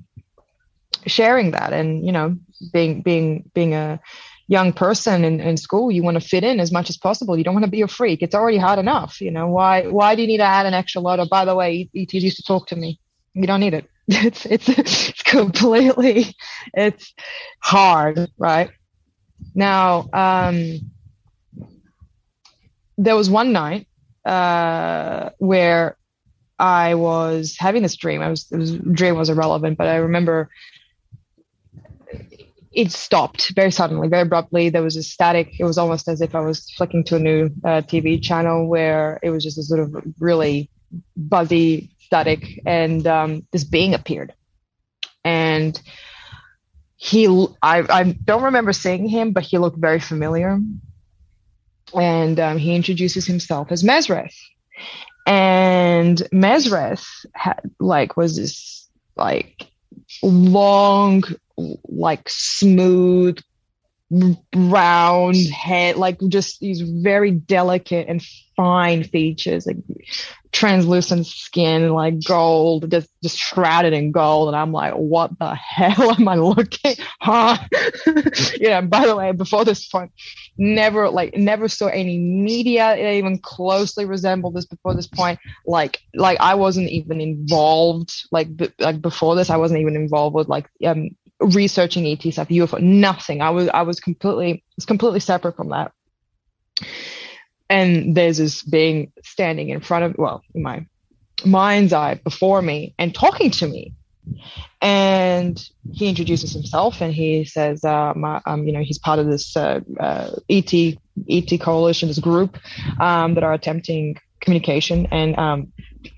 sharing 1.07 1.53
that 1.53 1.73
and 1.73 2.05
you 2.05 2.13
know 2.13 2.37
being 2.73 3.03
being 3.03 3.51
being 3.55 3.75
a 3.75 4.01
young 4.49 4.73
person 4.73 5.25
in, 5.25 5.41
in 5.41 5.57
school 5.57 5.91
you 5.91 6.05
want 6.05 6.21
to 6.21 6.29
fit 6.29 6.45
in 6.45 6.61
as 6.61 6.71
much 6.71 6.89
as 6.89 6.97
possible. 6.97 7.37
You 7.37 7.43
don't 7.43 7.55
want 7.55 7.65
to 7.65 7.71
be 7.71 7.83
a 7.83 7.89
freak. 7.89 8.23
It's 8.23 8.35
already 8.35 8.59
hard 8.59 8.79
enough 8.79 9.21
you 9.21 9.31
know. 9.31 9.49
Why 9.49 9.87
why 9.87 10.15
do 10.15 10.23
you 10.23 10.29
need 10.29 10.39
to 10.39 10.45
add 10.45 10.67
an 10.67 10.75
extra 10.75 11.01
load? 11.01 11.19
Of 11.19 11.29
by 11.31 11.45
the 11.45 11.55
way 11.55 11.89
ETs 11.97 12.15
used 12.15 12.37
to 12.37 12.43
talk 12.43 12.69
to 12.69 12.77
me. 12.77 13.01
You 13.35 13.47
don't 13.47 13.61
need 13.61 13.75
it 13.75 13.91
it's 14.09 14.47
it's 14.47 14.69
it's 14.69 15.23
completely 15.23 16.35
it's 16.75 17.13
hard 17.61 18.31
right 18.39 18.71
now 19.55 20.09
um 20.13 20.79
there 22.99 23.17
was 23.17 23.29
one 23.29 23.53
night 23.53 23.89
uh 24.25 25.31
where 25.39 25.97
i 26.59 26.95
was 26.95 27.57
having 27.59 27.83
this 27.83 27.97
dream 27.97 28.23
i 28.23 28.29
was, 28.29 28.47
was 28.51 28.77
dream 28.79 29.17
was 29.17 29.29
irrelevant 29.29 29.77
but 29.77 29.89
i 29.89 29.97
remember 29.97 30.51
it 32.77 32.93
stopped 32.93 33.53
very 33.55 33.73
suddenly, 33.73 34.07
very 34.07 34.23
abruptly. 34.23 34.69
There 34.69 34.83
was 34.83 34.97
a 34.97 35.03
static. 35.03 35.59
It 35.59 35.65
was 35.65 35.79
almost 35.79 36.09
as 36.09 36.21
if 36.21 36.35
I 36.35 36.41
was 36.41 36.71
flicking 36.77 37.03
to 37.05 37.17
a 37.17 37.19
new 37.19 37.47
uh, 37.65 37.81
TV 37.81 38.23
channel 38.23 38.69
where 38.69 39.19
it 39.23 39.31
was 39.31 39.43
just 39.43 39.57
a 39.57 39.63
sort 39.63 39.81
of 39.81 39.97
really 40.21 40.71
buzzy 41.17 41.96
static, 42.07 42.61
and 42.65 43.07
um, 43.07 43.47
this 43.53 43.65
being 43.65 43.95
appeared. 43.95 44.33
And 45.25 45.81
he, 46.97 47.27
I, 47.63 47.85
I 47.89 48.03
don't 48.25 48.45
remember 48.45 48.73
seeing 48.73 49.09
him, 49.09 49.33
but 49.33 49.43
he 49.43 49.59
looked 49.59 49.79
very 49.79 50.01
familiar. 50.01 50.59
And 51.95 52.41
um, 52.41 52.59
he 52.59 52.75
introduces 52.75 53.27
himself 53.27 53.71
as 53.71 53.83
Mesrith. 53.83 54.35
And 55.27 56.17
Mesrith 56.33 57.07
had, 57.35 57.61
like, 57.79 58.17
was 58.17 58.37
this, 58.37 58.89
like, 59.17 59.69
long 60.23 61.25
like 61.89 62.29
smooth 62.29 63.39
round 64.55 65.37
head 65.53 65.97
like 65.97 66.21
just 66.29 66.61
these 66.61 66.81
very 66.81 67.33
delicate 67.33 68.07
and 68.09 68.23
fine 68.55 69.03
features 69.03 69.67
like 69.67 69.77
translucent 70.53 71.27
skin 71.27 71.91
like 71.91 72.15
gold 72.25 72.89
just 72.91 73.11
just 73.23 73.37
shrouded 73.37 73.93
in 73.93 74.13
gold. 74.13 74.49
And 74.49 74.57
i'm 74.57 74.73
like 74.73 74.95
what 74.95 75.37
the 75.39 75.55
hell 75.55 76.13
am 76.19 76.29
i 76.29 76.37
looking 76.37 76.95
huh 77.21 77.59
yeah 78.61 78.81
by 78.81 79.07
the 79.07 79.17
way 79.17 79.33
before 79.33 79.65
this 79.65 79.89
point 79.89 80.13
never 80.57 81.11
like 81.11 81.37
never 81.37 81.69
saw 81.69 81.89
any 81.89 82.17
media 82.17 82.95
that 82.97 83.13
even 83.15 83.39
closely 83.39 84.05
resembled 84.05 84.55
this 84.55 84.67
before 84.67 84.95
this 84.95 85.09
point. 85.09 85.39
Like 85.67 86.01
like 86.15 86.39
i 86.41 86.55
wasn't 86.55 86.91
even 86.91 87.21
involved 87.21 88.13
like 88.31 88.57
b- 88.57 88.73
like 88.79 89.03
before 89.03 89.35
this 89.35 89.51
i 89.51 89.57
wasn't 89.57 89.81
even 89.81 89.97
involved 89.97 90.35
with 90.35 90.49
like 90.49 90.69
um 90.87 91.11
researching 91.41 92.07
ET 92.07 92.23
stuff, 92.33 92.49
UFO, 92.49 92.81
nothing. 92.81 93.43
I 93.43 93.51
was 93.51 93.69
I 93.69 93.83
was 93.83 94.01
completely 94.01 94.65
was 94.77 94.87
completely 94.87 95.21
separate 95.21 95.57
from 95.57 95.71
that. 95.71 95.93
And 97.69 98.17
there's 98.17 98.39
this 98.39 98.63
being 98.63 99.13
standing 99.25 99.71
in 99.71 99.81
front 99.81 100.05
of 100.05 100.15
well, 100.19 100.43
in 100.55 100.63
my 100.63 100.87
mind's 101.45 101.93
eye 101.93 102.15
before 102.15 102.63
me 102.63 102.95
and 102.99 103.15
talking 103.15 103.51
to 103.53 103.67
me. 103.67 103.93
And 104.81 105.63
he 105.93 106.09
introduces 106.09 106.53
himself 106.53 107.01
and 107.01 107.15
he 107.15 107.45
says, 107.45 107.85
uh, 107.85 108.13
my, 108.17 108.41
um, 108.45 108.67
you 108.67 108.73
know, 108.73 108.83
he's 108.83 108.99
part 108.99 109.19
of 109.19 109.27
this 109.27 109.57
uh, 109.57 109.81
uh, 110.01 110.31
ET 110.49 110.73
ET 111.29 111.61
coalition, 111.61 112.09
this 112.09 112.19
group 112.19 112.59
um, 113.01 113.35
that 113.35 113.45
are 113.45 113.53
attempting 113.53 114.17
communication 114.41 115.07
and 115.11 115.39
um, 115.39 115.73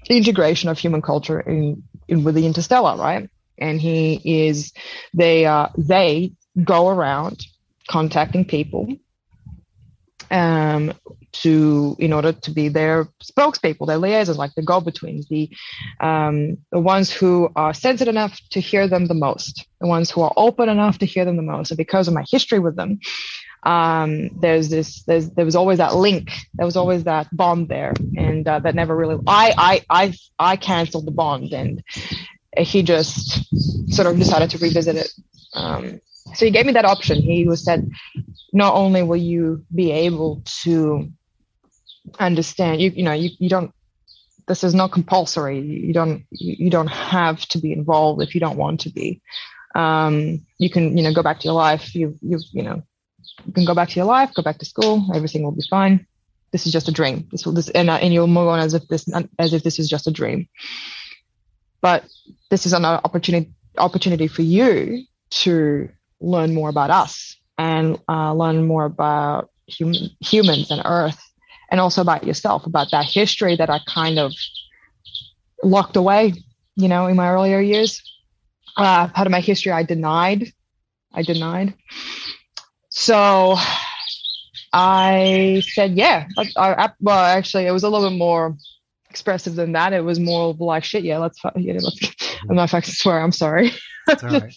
integration 0.08 0.68
of 0.68 0.78
human 0.78 1.02
culture 1.02 1.40
in, 1.40 1.82
in 2.08 2.24
with 2.24 2.34
the 2.34 2.46
interstellar, 2.46 2.96
right? 2.96 3.28
And 3.60 3.80
he 3.80 4.20
is 4.24 4.72
they 5.14 5.46
uh, 5.46 5.68
they 5.76 6.32
go 6.64 6.88
around 6.88 7.46
contacting 7.88 8.44
people 8.44 8.88
um, 10.30 10.92
to 11.32 11.96
in 11.98 12.12
order 12.12 12.32
to 12.32 12.50
be 12.50 12.68
their 12.68 13.08
spokespeople, 13.22 13.86
their 13.86 13.98
liaisons, 13.98 14.38
like 14.38 14.54
the 14.54 14.62
go-betweens, 14.62 15.28
the 15.28 15.50
um, 16.00 16.58
the 16.70 16.80
ones 16.80 17.10
who 17.10 17.50
are 17.56 17.74
sensitive 17.74 18.12
enough 18.12 18.38
to 18.50 18.60
hear 18.60 18.88
them 18.88 19.06
the 19.06 19.14
most, 19.14 19.66
the 19.80 19.86
ones 19.86 20.10
who 20.10 20.22
are 20.22 20.32
open 20.36 20.68
enough 20.68 20.98
to 20.98 21.06
hear 21.06 21.24
them 21.24 21.36
the 21.36 21.42
most. 21.42 21.70
And 21.70 21.78
because 21.78 22.08
of 22.08 22.14
my 22.14 22.24
history 22.30 22.58
with 22.58 22.76
them, 22.76 23.00
um, 23.62 24.30
there's 24.40 24.68
this 24.68 25.02
there's 25.04 25.30
there 25.30 25.44
was 25.44 25.56
always 25.56 25.78
that 25.78 25.94
link, 25.94 26.30
there 26.54 26.66
was 26.66 26.76
always 26.76 27.04
that 27.04 27.28
bond 27.34 27.68
there, 27.68 27.92
and 28.16 28.46
uh, 28.46 28.58
that 28.60 28.74
never 28.74 28.96
really. 28.96 29.18
I 29.26 29.54
I 29.90 30.04
I 30.04 30.14
I 30.38 30.56
canceled 30.56 31.06
the 31.06 31.12
bond, 31.12 31.52
and 31.52 31.82
he 32.56 32.82
just 32.82 33.44
sort 33.92 34.06
of 34.06 34.18
decided 34.18 34.50
to 34.50 34.58
revisit 34.58 34.96
it. 34.96 35.12
Um, 35.54 36.00
so 36.34 36.44
he 36.44 36.50
gave 36.50 36.66
me 36.66 36.72
that 36.72 36.84
option. 36.84 37.20
He 37.20 37.46
was 37.46 37.64
said, 37.64 37.90
not 38.52 38.74
only 38.74 39.02
will 39.02 39.16
you 39.16 39.64
be 39.74 39.90
able 39.90 40.42
to 40.62 41.10
understand, 42.18 42.80
you 42.80 42.90
you 42.90 43.02
know, 43.02 43.12
you, 43.12 43.30
you 43.38 43.48
don't. 43.48 43.72
This 44.46 44.64
is 44.64 44.74
not 44.74 44.92
compulsory. 44.92 45.60
You 45.60 45.92
don't 45.92 46.24
you 46.30 46.70
don't 46.70 46.88
have 46.88 47.40
to 47.48 47.58
be 47.58 47.72
involved 47.72 48.22
if 48.22 48.34
you 48.34 48.40
don't 48.40 48.56
want 48.56 48.80
to 48.80 48.90
be. 48.90 49.20
Um, 49.74 50.46
you 50.58 50.70
can 50.70 50.96
you 50.96 51.04
know 51.04 51.12
go 51.12 51.22
back 51.22 51.40
to 51.40 51.44
your 51.44 51.54
life. 51.54 51.94
You 51.94 52.16
you 52.22 52.38
you 52.52 52.62
know 52.62 52.82
you 53.44 53.52
can 53.52 53.66
go 53.66 53.74
back 53.74 53.90
to 53.90 53.96
your 53.96 54.06
life, 54.06 54.32
go 54.34 54.42
back 54.42 54.58
to 54.58 54.64
school. 54.64 55.10
Everything 55.14 55.42
will 55.42 55.52
be 55.52 55.66
fine. 55.68 56.06
This 56.50 56.66
is 56.66 56.72
just 56.72 56.88
a 56.88 56.92
dream. 56.92 57.28
This 57.30 57.44
will 57.44 57.52
this 57.52 57.68
and, 57.68 57.90
uh, 57.90 57.98
and 58.00 58.12
you'll 58.14 58.26
move 58.26 58.48
on 58.48 58.58
as 58.58 58.72
if 58.72 58.88
this 58.88 59.06
as 59.38 59.52
if 59.52 59.62
this 59.62 59.78
is 59.78 59.88
just 59.88 60.06
a 60.06 60.10
dream. 60.10 60.48
But 61.80 62.04
this 62.50 62.66
is 62.66 62.72
an 62.72 62.84
opportunity 62.84 63.52
opportunity 63.76 64.26
for 64.26 64.42
you 64.42 65.04
to 65.30 65.88
learn 66.20 66.52
more 66.54 66.68
about 66.68 66.90
us 66.90 67.36
and 67.56 67.98
uh, 68.08 68.32
learn 68.34 68.66
more 68.66 68.84
about 68.84 69.50
hum- 69.78 70.10
humans 70.20 70.70
and 70.70 70.82
Earth, 70.84 71.20
and 71.70 71.80
also 71.80 72.00
about 72.00 72.24
yourself, 72.24 72.66
about 72.66 72.88
that 72.90 73.04
history 73.04 73.56
that 73.56 73.70
I 73.70 73.80
kind 73.86 74.18
of 74.18 74.32
locked 75.62 75.96
away, 75.96 76.34
you 76.76 76.88
know, 76.88 77.06
in 77.06 77.16
my 77.16 77.30
earlier 77.30 77.60
years. 77.60 78.02
Uh, 78.76 79.08
part 79.08 79.26
of 79.26 79.32
my 79.32 79.40
history 79.40 79.72
I 79.72 79.82
denied. 79.82 80.52
I 81.12 81.22
denied. 81.22 81.74
So 82.90 83.56
I 84.72 85.62
said, 85.72 85.96
yeah. 85.96 86.28
I, 86.36 86.50
I, 86.56 86.90
well, 87.00 87.18
actually, 87.18 87.66
it 87.66 87.72
was 87.72 87.82
a 87.82 87.88
little 87.88 88.08
bit 88.08 88.16
more 88.16 88.56
expressive 89.18 89.56
than 89.56 89.72
that. 89.72 89.92
It 89.92 90.04
was 90.04 90.20
more 90.20 90.54
like 90.54 90.84
shit. 90.84 91.02
Yeah, 91.02 91.18
let's. 91.18 91.42
You 91.56 91.74
know, 91.74 91.80
let's. 91.82 92.36
I'm 92.48 92.54
not 92.56 92.70
fucking 92.70 92.94
swear. 92.94 93.20
I'm 93.20 93.32
sorry. 93.32 93.72
but 94.06 94.54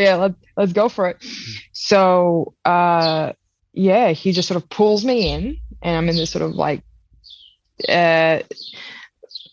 yeah, 0.00 0.16
let, 0.16 0.34
let's 0.56 0.72
go 0.72 0.88
for 0.88 1.08
it. 1.08 1.24
So 1.72 2.54
uh, 2.64 3.32
yeah, 3.72 4.10
he 4.12 4.32
just 4.32 4.48
sort 4.48 4.62
of 4.62 4.68
pulls 4.70 5.04
me 5.04 5.30
in, 5.30 5.58
and 5.82 5.96
I'm 5.96 6.08
in 6.08 6.16
this 6.16 6.30
sort 6.30 6.42
of 6.42 6.54
like. 6.54 6.82
Uh, 7.88 8.40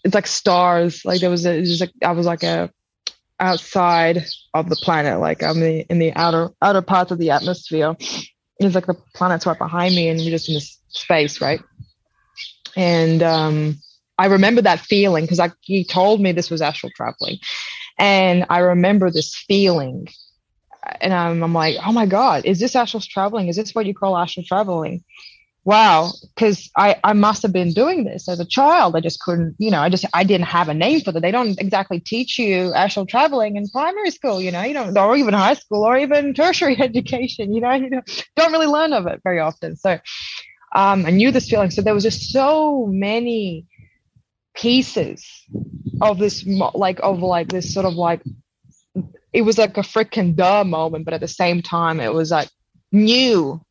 it's 0.04 0.16
like 0.16 0.28
stars. 0.28 1.04
Like 1.04 1.20
there 1.20 1.30
was 1.30 1.46
a, 1.46 1.62
just 1.62 1.82
like 1.82 1.92
I 2.02 2.12
was 2.12 2.26
like 2.26 2.44
a 2.44 2.72
outside 3.40 4.26
of 4.54 4.70
the 4.70 4.76
planet. 4.78 5.20
Like 5.20 5.44
I'm 5.44 5.60
the, 5.60 5.82
in 5.90 6.00
the 6.00 6.14
outer 6.16 6.50
outer 6.62 6.82
parts 6.82 7.12
of 7.12 7.18
the 7.18 7.32
atmosphere. 7.32 7.96
It's 8.60 8.76
like 8.76 8.86
the 8.86 8.96
planet's 9.16 9.46
right 9.46 9.58
behind 9.58 9.96
me, 9.96 10.08
and 10.08 10.20
we're 10.20 10.30
just 10.30 10.48
in 10.48 10.56
this 10.56 10.80
space, 10.90 11.42
right? 11.42 11.60
And 12.76 13.22
um, 13.24 13.76
I 14.18 14.28
remember 14.28 14.62
that 14.62 14.80
feeling 14.80 15.26
because 15.26 15.42
he 15.62 15.84
told 15.84 16.22
me 16.22 16.32
this 16.32 16.52
was 16.52 16.62
astral 16.62 16.92
traveling. 16.96 17.38
And 17.98 18.46
I 18.50 18.60
remember 18.60 19.10
this 19.10 19.36
feeling. 19.36 20.08
And 21.00 21.14
I'm, 21.14 21.44
I'm 21.44 21.54
like, 21.54 21.78
oh 21.86 21.92
my 21.92 22.06
God, 22.06 22.46
is 22.46 22.60
this 22.60 22.76
astral 22.76 23.02
traveling? 23.02 23.48
Is 23.48 23.56
this 23.56 23.74
what 23.74 23.86
you 23.86 23.94
call 23.94 24.18
astral 24.18 24.46
traveling? 24.46 25.04
Wow. 25.64 26.12
Because 26.34 26.72
I, 26.76 26.96
I 27.04 27.14
must 27.14 27.44
have 27.44 27.54
been 27.54 27.72
doing 27.72 28.04
this 28.04 28.28
as 28.28 28.40
a 28.40 28.46
child. 28.46 28.96
I 28.96 29.00
just 29.00 29.20
couldn't, 29.20 29.56
you 29.60 29.70
know, 29.70 29.80
I 29.80 29.90
just, 29.90 30.06
I 30.14 30.24
didn't 30.24 30.48
have 30.48 30.70
a 30.70 30.74
name 30.74 31.02
for 31.02 31.12
that. 31.12 31.22
They 31.22 31.30
don't 31.32 31.60
exactly 31.60 32.00
teach 32.00 32.40
you 32.40 32.74
astral 32.74 33.06
traveling 33.06 33.58
in 33.58 33.68
primary 33.70 34.10
school, 34.10 34.42
you 34.42 34.52
know, 34.52 34.64
you 34.64 34.74
don't, 34.74 34.98
or 34.98 35.16
even 35.16 35.36
high 35.36 35.54
school 35.54 35.84
or 35.84 35.98
even 35.98 36.34
tertiary 36.34 36.78
education, 36.80 37.54
you 37.54 37.62
know, 37.62 37.74
you 37.74 37.92
know, 37.92 38.02
don't 38.36 38.52
really 38.52 38.66
learn 38.68 38.94
of 38.94 39.06
it 39.06 39.22
very 39.24 39.40
often. 39.40 39.76
So 39.76 40.00
um, 40.74 41.06
I 41.06 41.12
knew 41.12 41.32
this 41.32 41.50
feeling. 41.50 41.72
So 41.72 41.82
there 41.82 41.94
was 41.94 42.04
just 42.04 42.32
so 42.32 42.86
many 42.88 43.68
pieces 44.54 45.26
of 46.02 46.18
this, 46.18 46.46
like, 46.46 47.00
of 47.02 47.22
like 47.22 47.50
this 47.50 47.74
sort 47.74 47.86
of 47.86 47.94
like, 47.94 48.22
it 49.34 49.44
was 49.44 49.58
like 49.58 49.78
a 49.78 49.82
freaking 49.82 50.36
duh 50.36 50.64
moment, 50.64 51.06
but 51.06 51.14
at 51.14 51.22
the 51.22 51.28
same 51.28 51.62
time, 51.62 52.00
it 52.00 52.14
was 52.14 52.32
like 52.32 52.50
new. 52.92 53.62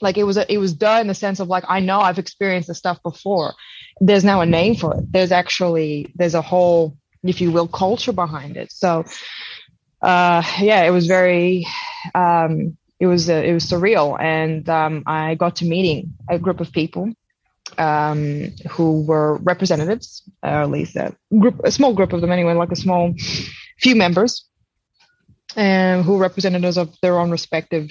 Like 0.00 0.16
it 0.16 0.24
was, 0.24 0.36
a, 0.36 0.50
it 0.50 0.58
was 0.58 0.72
duh 0.72 0.98
in 1.00 1.08
the 1.08 1.14
sense 1.14 1.40
of 1.40 1.48
like, 1.48 1.64
I 1.68 1.80
know 1.80 2.00
I've 2.00 2.18
experienced 2.18 2.68
this 2.68 2.78
stuff 2.78 3.02
before. 3.02 3.54
There's 4.00 4.24
now 4.24 4.40
a 4.40 4.46
name 4.46 4.76
for 4.76 4.96
it. 4.96 5.12
There's 5.12 5.32
actually, 5.32 6.12
there's 6.14 6.34
a 6.34 6.40
whole, 6.42 6.96
if 7.22 7.40
you 7.40 7.52
will, 7.52 7.68
culture 7.68 8.12
behind 8.12 8.56
it. 8.56 8.72
So, 8.72 9.04
uh, 10.00 10.42
yeah, 10.60 10.84
it 10.84 10.90
was 10.90 11.06
very, 11.06 11.66
um, 12.14 12.78
it 13.00 13.06
was 13.06 13.30
uh, 13.30 13.34
it 13.34 13.52
was 13.54 13.64
surreal, 13.64 14.20
and 14.20 14.68
um, 14.68 15.02
I 15.06 15.34
got 15.34 15.56
to 15.56 15.64
meeting 15.64 16.14
a 16.28 16.38
group 16.38 16.60
of 16.60 16.70
people 16.70 17.10
um, 17.78 18.52
who 18.68 19.02
were 19.02 19.38
representatives, 19.38 20.22
or 20.42 20.50
at 20.50 20.70
least 20.70 20.96
a 20.96 21.16
group, 21.38 21.60
a 21.64 21.72
small 21.72 21.94
group 21.94 22.12
of 22.12 22.20
them 22.20 22.30
anyway, 22.30 22.52
like 22.52 22.72
a 22.72 22.76
small 22.76 23.14
few 23.78 23.96
members, 23.96 24.44
and 25.56 26.04
who 26.04 26.12
were 26.12 26.18
representatives 26.18 26.76
of 26.76 26.94
their 27.00 27.18
own 27.18 27.30
respective 27.30 27.90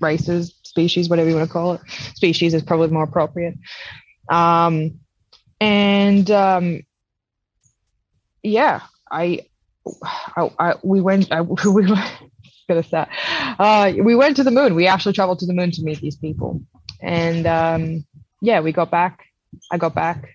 races, 0.00 0.54
species, 0.64 1.08
whatever 1.08 1.28
you 1.28 1.36
want 1.36 1.46
to 1.46 1.52
call 1.52 1.74
it. 1.74 1.80
Species 2.14 2.54
is 2.54 2.62
probably 2.62 2.88
more 2.88 3.04
appropriate. 3.04 3.54
Um, 4.30 5.00
and 5.60 6.30
um, 6.30 6.82
yeah, 8.42 8.80
I, 9.10 9.40
I, 10.36 10.50
I 10.58 10.74
we 10.82 11.02
went. 11.02 11.30
I, 11.30 11.40
we 11.66 11.86
gonna 12.68 12.82
say, 12.82 13.06
uh, 13.58 13.92
we 14.02 14.14
went 14.14 14.36
to 14.36 14.44
the 14.44 14.50
moon. 14.50 14.74
We 14.74 14.86
actually 14.86 15.12
traveled 15.12 15.40
to 15.40 15.46
the 15.46 15.54
moon 15.54 15.70
to 15.72 15.82
meet 15.82 16.00
these 16.00 16.16
people, 16.16 16.62
and 17.00 17.46
um, 17.46 18.04
yeah, 18.40 18.60
we 18.60 18.72
got 18.72 18.90
back. 18.90 19.24
I 19.70 19.78
got 19.78 19.94
back 19.94 20.30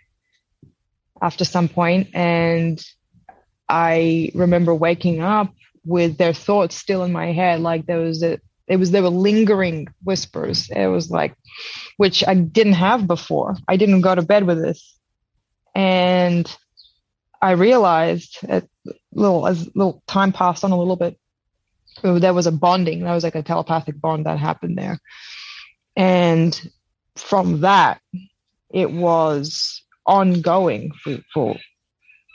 after 1.21 1.45
some 1.45 1.67
point, 1.67 2.09
and 2.13 2.81
I 3.67 4.31
remember 4.33 4.73
waking 4.73 5.21
up 5.21 5.53
with 5.85 6.17
their 6.17 6.33
thoughts 6.33 6.75
still 6.75 7.03
in 7.03 7.11
my 7.11 7.31
head, 7.31 7.59
like 7.61 7.85
there 7.85 7.99
was 7.99 8.23
a 8.23 8.39
it 8.67 8.77
was 8.77 8.91
there 8.91 9.01
were 9.01 9.09
lingering 9.09 9.87
whispers. 10.03 10.69
It 10.69 10.87
was 10.87 11.09
like, 11.09 11.35
which 11.97 12.25
I 12.25 12.35
didn't 12.35 12.73
have 12.73 13.07
before. 13.07 13.57
I 13.67 13.77
didn't 13.77 14.01
go 14.01 14.13
to 14.13 14.21
bed 14.21 14.45
with 14.45 14.61
this, 14.61 14.97
and 15.73 16.49
I 17.41 17.51
realized 17.51 18.37
a 18.47 18.63
little 19.11 19.47
as 19.47 19.67
little 19.75 20.03
time 20.07 20.31
passed 20.31 20.63
on 20.63 20.71
a 20.71 20.77
little 20.77 20.95
bit, 20.95 21.17
there 22.01 22.33
was 22.33 22.47
a 22.47 22.51
bonding. 22.51 23.01
That 23.01 23.13
was 23.13 23.23
like 23.23 23.35
a 23.35 23.43
telepathic 23.43 23.99
bond 23.99 24.25
that 24.25 24.37
happened 24.37 24.77
there, 24.77 24.99
and 25.95 26.71
from 27.15 27.61
that, 27.61 28.01
it 28.69 28.91
was 28.91 29.83
ongoing 30.05 30.91
for, 31.03 31.17
for 31.33 31.55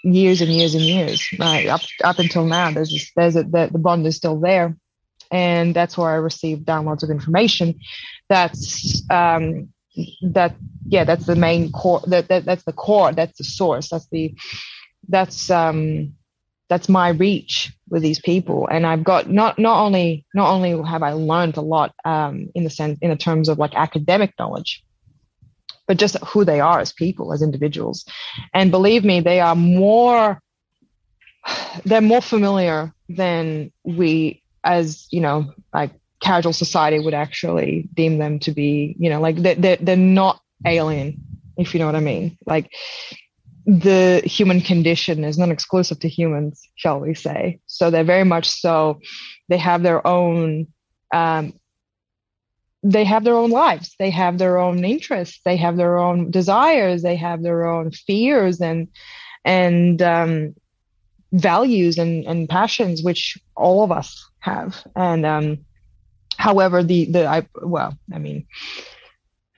years 0.04 0.40
and 0.40 0.50
years 0.50 0.74
and 0.74 0.84
years. 0.84 1.26
Right 1.38 1.66
up 1.66 1.80
up 2.02 2.18
until 2.18 2.44
now, 2.44 2.70
there's 2.70 2.90
this, 2.90 3.10
there's 3.16 3.36
a, 3.36 3.42
the, 3.42 3.68
the 3.72 3.78
bond 3.78 4.06
is 4.06 4.16
still 4.16 4.38
there 4.38 4.76
and 5.30 5.74
that's 5.74 5.98
where 5.98 6.10
I 6.10 6.14
received 6.14 6.64
downloads 6.64 7.02
of 7.02 7.10
information. 7.10 7.80
That's 8.28 9.02
um, 9.10 9.72
that 10.22 10.54
yeah, 10.86 11.04
that's 11.04 11.26
the 11.26 11.36
main 11.36 11.72
core. 11.72 12.02
That, 12.06 12.28
that 12.28 12.44
that's 12.44 12.64
the 12.64 12.72
core. 12.72 13.12
That's 13.12 13.38
the 13.38 13.44
source. 13.44 13.90
That's 13.90 14.06
the 14.08 14.34
that's 15.08 15.50
um, 15.50 16.14
that's 16.68 16.88
my 16.88 17.10
reach 17.10 17.72
with 17.88 18.02
these 18.02 18.20
people. 18.20 18.66
And 18.70 18.86
i've 18.86 19.04
got 19.04 19.30
not 19.30 19.58
not 19.58 19.84
only 19.84 20.26
not 20.34 20.50
only 20.50 20.70
have 20.88 21.02
i 21.02 21.12
learned 21.12 21.56
a 21.56 21.60
lot 21.60 21.94
um, 22.04 22.48
in 22.54 22.64
the 22.64 22.70
sense 22.70 22.98
in 23.00 23.10
the 23.10 23.16
terms 23.16 23.48
of 23.48 23.58
like 23.58 23.74
academic 23.74 24.32
knowledge 24.38 24.84
but 25.86 25.98
just 25.98 26.16
who 26.24 26.44
they 26.44 26.60
are 26.60 26.80
as 26.80 26.92
people 26.92 27.32
as 27.32 27.42
individuals. 27.42 28.04
And 28.52 28.70
believe 28.70 29.04
me 29.04 29.20
they 29.20 29.40
are 29.40 29.56
more 29.56 30.40
they're 31.84 32.00
more 32.00 32.22
familiar 32.22 32.92
than 33.08 33.70
we 33.84 34.42
as 34.62 35.06
you 35.10 35.20
know 35.20 35.52
like 35.74 35.90
casual 36.22 36.54
society 36.54 36.98
would 36.98 37.12
actually 37.12 37.86
deem 37.92 38.16
them 38.16 38.38
to 38.38 38.50
be 38.50 38.96
you 38.98 39.10
know 39.10 39.20
like 39.20 39.36
they're, 39.36 39.54
they're, 39.56 39.76
they're 39.76 39.96
not 39.96 40.40
alien 40.64 41.22
if 41.58 41.74
you 41.74 41.80
know 41.80 41.86
what 41.86 41.94
i 41.94 42.00
mean. 42.00 42.38
Like 42.46 42.72
the 43.66 44.20
human 44.24 44.60
condition 44.60 45.24
is 45.24 45.38
not 45.38 45.48
exclusive 45.50 45.98
to 46.00 46.08
humans 46.08 46.68
shall 46.74 47.00
we 47.00 47.14
say. 47.14 47.60
So 47.66 47.90
they're 47.90 48.04
very 48.04 48.24
much 48.24 48.48
so 48.48 49.00
they 49.48 49.58
have 49.58 49.82
their 49.82 50.06
own 50.06 50.66
um, 51.12 51.54
they 52.84 53.04
have 53.04 53.24
their 53.24 53.36
own 53.36 53.50
lives. 53.50 53.94
They 53.98 54.10
have 54.10 54.36
their 54.36 54.58
own 54.58 54.84
interests. 54.84 55.40
They 55.44 55.56
have 55.56 55.76
their 55.78 55.96
own 55.96 56.30
desires. 56.30 57.02
They 57.02 57.16
have 57.16 57.42
their 57.42 57.64
own 57.64 57.90
fears 57.90 58.60
and 58.60 58.88
and 59.44 60.00
um, 60.02 60.54
values 61.32 61.98
and, 61.98 62.24
and 62.26 62.48
passions 62.48 63.02
which 63.02 63.38
all 63.56 63.82
of 63.82 63.90
us 63.90 64.28
have. 64.40 64.86
And 64.94 65.24
um, 65.24 65.64
however, 66.36 66.82
the 66.82 67.06
the 67.06 67.26
I 67.26 67.48
well, 67.62 67.96
I 68.12 68.18
mean, 68.18 68.46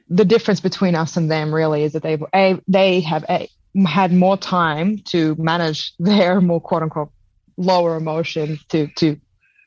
the 0.08 0.24
difference 0.24 0.60
between 0.60 0.94
us 0.94 1.16
and 1.16 1.28
them 1.28 1.52
really 1.52 1.82
is 1.82 1.94
that 1.94 2.04
they've 2.04 2.22
a 2.32 2.60
they 2.68 3.00
have 3.00 3.24
a, 3.28 3.48
had 3.84 4.12
more 4.12 4.36
time 4.36 4.98
to 5.06 5.34
manage 5.36 5.92
their 5.98 6.40
more 6.40 6.60
quote 6.60 6.82
unquote 6.82 7.10
lower 7.56 7.96
emotions 7.96 8.62
to 8.68 8.88
to 8.96 9.18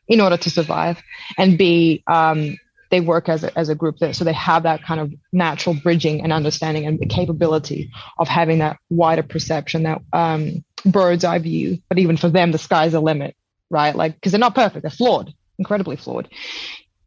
in 0.07 0.21
order 0.21 0.37
to 0.37 0.49
survive, 0.49 1.01
and 1.37 1.57
b 1.57 2.03
um, 2.07 2.57
they 2.89 3.01
work 3.01 3.29
as 3.29 3.43
a, 3.43 3.55
as 3.55 3.69
a 3.69 3.75
group 3.75 3.97
there, 3.99 4.13
so 4.13 4.23
they 4.23 4.33
have 4.33 4.63
that 4.63 4.81
kind 4.81 4.99
of 4.99 5.13
natural 5.31 5.75
bridging 5.75 6.23
and 6.23 6.33
understanding 6.33 6.87
and 6.87 6.99
the 6.99 7.05
capability 7.05 7.91
of 8.17 8.27
having 8.27 8.57
that 8.59 8.77
wider 8.89 9.21
perception, 9.21 9.83
that 9.83 10.01
um, 10.11 10.63
bird's 10.85 11.23
eye 11.23 11.37
view. 11.37 11.77
But 11.87 11.99
even 11.99 12.17
for 12.17 12.29
them, 12.29 12.51
the 12.51 12.57
sky's 12.57 12.93
the 12.93 12.99
limit 12.99 13.35
right? 13.69 13.95
Like, 13.95 14.15
because 14.15 14.31
they're 14.31 14.39
not 14.39 14.55
perfect, 14.55 14.83
they're 14.83 14.91
flawed, 14.91 15.33
incredibly 15.57 15.95
flawed. 15.95 16.29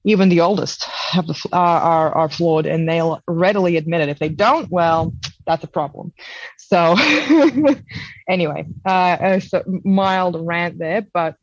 Even 0.04 0.28
the 0.28 0.40
oldest 0.40 0.84
have 0.84 1.26
the, 1.26 1.48
are, 1.52 2.12
are 2.12 2.28
flawed, 2.28 2.66
and 2.66 2.88
they'll 2.88 3.22
readily 3.28 3.76
admit 3.76 4.00
it. 4.00 4.08
If 4.08 4.18
they 4.18 4.28
don't, 4.28 4.70
well, 4.70 5.14
that's 5.46 5.62
a 5.62 5.68
problem. 5.68 6.12
So, 6.72 6.96
anyway, 8.28 8.66
uh, 8.86 9.38
a 9.52 9.62
mild 9.84 10.36
rant 10.40 10.78
there, 10.78 11.06
but 11.12 11.36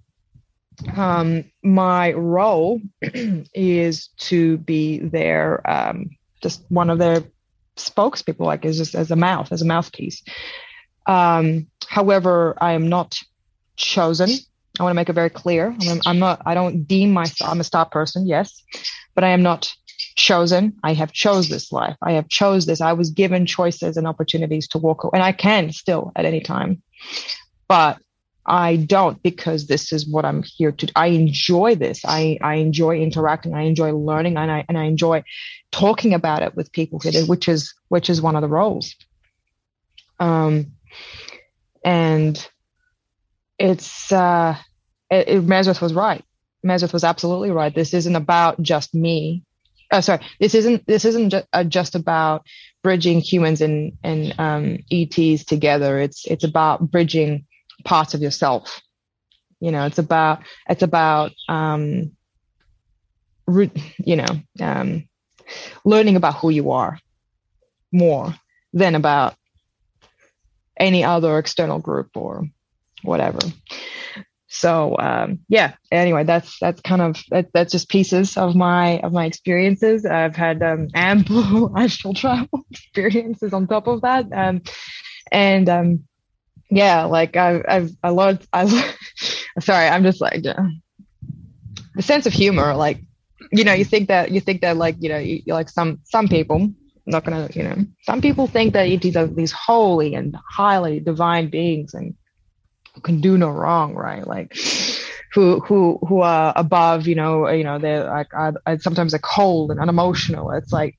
um, 0.96 1.44
my 1.64 2.14
role 2.14 2.82
is 3.54 4.08
to 4.18 4.58
be 4.58 4.98
their 4.98 5.62
um, 5.70 6.10
just 6.42 6.64
one 6.70 6.90
of 6.90 6.98
their 6.98 7.24
spokespeople, 7.78 8.40
like 8.40 8.66
as 8.66 8.80
just 8.80 8.96
as 8.96 9.12
a 9.12 9.16
mouth, 9.16 9.52
as 9.52 9.62
a 9.62 9.66
mouthpiece. 9.66 10.24
Um, 11.06 11.68
however, 11.88 12.58
I 12.60 12.74
am 12.74 12.90
not 12.90 13.16
chosen 13.76 14.30
I 14.80 14.84
want 14.84 14.92
to 14.92 14.96
make 14.96 15.10
it 15.10 15.14
very 15.14 15.30
clear. 15.30 15.76
I'm, 15.90 16.02
I'm 16.06 16.20
not, 16.20 16.42
I 16.46 16.54
don't 16.54 16.86
deem 16.88 17.12
myself, 17.12 17.52
I'm 17.52 17.60
a 17.60 17.66
star 17.66 17.86
person, 17.86 18.28
yes, 18.28 18.64
but 19.14 19.24
I 19.24 19.30
am 19.30 19.44
not 19.44 19.74
chosen. 20.20 20.78
I 20.84 20.94
have 20.94 21.12
chose 21.14 21.50
this 21.50 21.72
life. 21.72 21.96
I 22.02 22.14
have 22.14 22.28
chose 22.28 22.66
this. 22.66 22.82
I 22.82 22.94
was 22.94 23.12
given 23.12 23.46
choices 23.46 23.98
and 23.98 24.06
opportunities 24.06 24.68
to 24.70 24.78
walk 24.78 25.04
away, 25.04 25.12
and 25.14 25.24
I 25.24 25.32
can 25.32 25.72
still 25.72 26.12
at 26.16 26.26
any 26.26 26.42
time, 26.42 26.84
but 27.68 27.98
I 28.46 28.76
don't 28.76 29.22
because 29.24 29.68
this 29.68 29.94
is 29.94 30.08
what 30.08 30.26
I'm 30.26 30.44
here 30.44 30.72
to. 30.72 30.86
do. 30.86 30.94
I 30.96 31.08
enjoy 31.08 31.76
this. 31.76 32.02
I, 32.04 32.38
I 32.42 32.56
enjoy 32.56 32.98
interacting. 32.98 33.54
I 33.54 33.62
enjoy 33.64 33.94
learning, 33.94 34.38
and 34.38 34.52
I 34.52 34.66
and 34.68 34.78
I 34.78 34.86
enjoy 34.86 35.24
talking 35.72 36.14
about 36.14 36.42
it 36.42 36.56
with 36.56 36.72
people, 36.72 37.00
which 37.00 37.48
is 37.48 37.74
which 37.88 38.10
is 38.10 38.22
one 38.22 38.36
of 38.36 38.42
the 38.42 38.48
roles. 38.48 38.96
Um, 40.20 40.74
and 41.84 42.50
it's 43.58 44.12
uh, 44.12 44.58
it, 45.10 45.28
it, 45.30 45.82
was 45.82 45.94
right. 45.94 46.24
Mesrith 46.66 46.92
was 46.92 47.06
absolutely 47.06 47.52
right. 47.52 47.74
This 47.74 47.94
isn't 47.94 48.16
about 48.16 48.62
just 48.62 48.94
me. 48.94 49.44
Oh, 49.92 50.02
sorry. 50.02 50.22
This 50.40 50.54
isn't 50.56 50.86
this 50.88 51.06
isn't 51.06 51.32
ju- 51.32 51.44
uh, 51.52 51.64
just 51.64 51.96
about 51.96 52.46
bridging 52.84 53.22
humans 53.22 53.62
and 53.62 53.94
and 54.04 54.36
um, 54.40 54.78
ETs 54.92 55.46
together. 55.46 56.00
It's 56.00 56.26
it's 56.26 56.44
about 56.44 56.92
bridging 56.92 57.46
parts 57.86 58.14
of 58.14 58.22
yourself. 58.22 58.82
You 59.60 59.72
know, 59.72 59.86
it's 59.86 59.98
about 59.98 60.44
it's 60.70 60.84
about 60.84 61.32
um, 61.48 62.12
you 63.48 64.16
know 64.16 64.28
um, 64.62 65.08
learning 65.86 66.16
about 66.16 66.36
who 66.36 66.50
you 66.50 66.72
are 66.72 67.00
more 67.92 68.36
than 68.74 68.96
about 68.96 69.36
any 70.78 71.04
other 71.04 71.38
external 71.38 71.80
group 71.80 72.10
or 72.16 72.44
whatever 73.04 73.40
so 74.50 74.98
um, 74.98 75.40
yeah 75.48 75.74
anyway 75.92 76.24
that's 76.24 76.58
that's 76.60 76.82
kind 76.82 77.02
of 77.02 77.22
that, 77.30 77.48
that's 77.54 77.72
just 77.72 77.90
pieces 77.90 78.36
of 78.36 78.56
my 78.56 79.00
of 79.00 79.14
my 79.14 79.26
experiences. 79.26 80.06
I've 80.06 80.36
had 80.36 80.62
um, 80.64 80.88
ample 80.96 81.78
astral 81.78 82.14
travel 82.14 82.66
experiences 82.72 83.54
on 83.54 83.68
top 83.68 83.88
of 83.88 84.02
that. 84.02 84.26
Um, 84.34 84.62
and 85.32 85.70
um, 85.70 86.04
yeah 86.70 87.04
like 87.04 87.36
i've 87.36 87.64
i've 87.68 87.92
i 88.04 88.38
i 88.54 88.94
sorry 89.60 89.88
i'm 89.88 90.04
just 90.04 90.22
like 90.22 90.46
uh, 90.46 90.64
the 91.96 92.02
sense 92.02 92.26
of 92.26 92.34
humor 92.34 92.76
like 92.76 93.02
you 93.52 93.64
know 93.64 93.74
you 93.74 93.86
think 93.86 94.08
that 94.08 94.32
you 94.32 94.40
think 94.40 94.62
that 94.62 94.78
like 94.78 94.96
you 95.00 95.10
know 95.10 95.18
you, 95.18 95.42
like 95.48 95.70
some 95.70 96.00
some 96.04 96.28
people 96.28 96.58
I'm 96.58 97.14
not 97.14 97.24
gonna 97.24 97.50
you 97.54 97.64
know 97.64 97.76
some 98.04 98.22
people 98.22 98.46
think 98.46 98.74
that 98.74 98.88
ETs 98.88 99.16
are 99.16 99.26
these 99.26 99.52
holy 99.52 100.14
and 100.14 100.38
highly 100.48 101.00
divine 101.00 101.50
beings 101.50 101.94
and 101.94 102.14
can 103.00 103.22
do 103.22 103.38
no 103.38 103.50
wrong, 103.50 103.96
right? 103.96 104.26
Like 104.26 104.56
who 105.34 105.60
who 105.62 106.00
who 106.08 106.22
are 106.22 106.54
above, 106.56 107.08
you 107.08 107.16
know, 107.16 107.48
you 107.50 107.64
know, 107.64 107.80
they're 107.80 108.06
like 108.06 108.28
I 108.66 108.78
sometimes 108.78 109.12
they're 109.12 109.20
cold 109.20 109.72
and 109.72 109.80
unemotional. 109.80 110.52
It's 110.52 110.72
like 110.72 110.98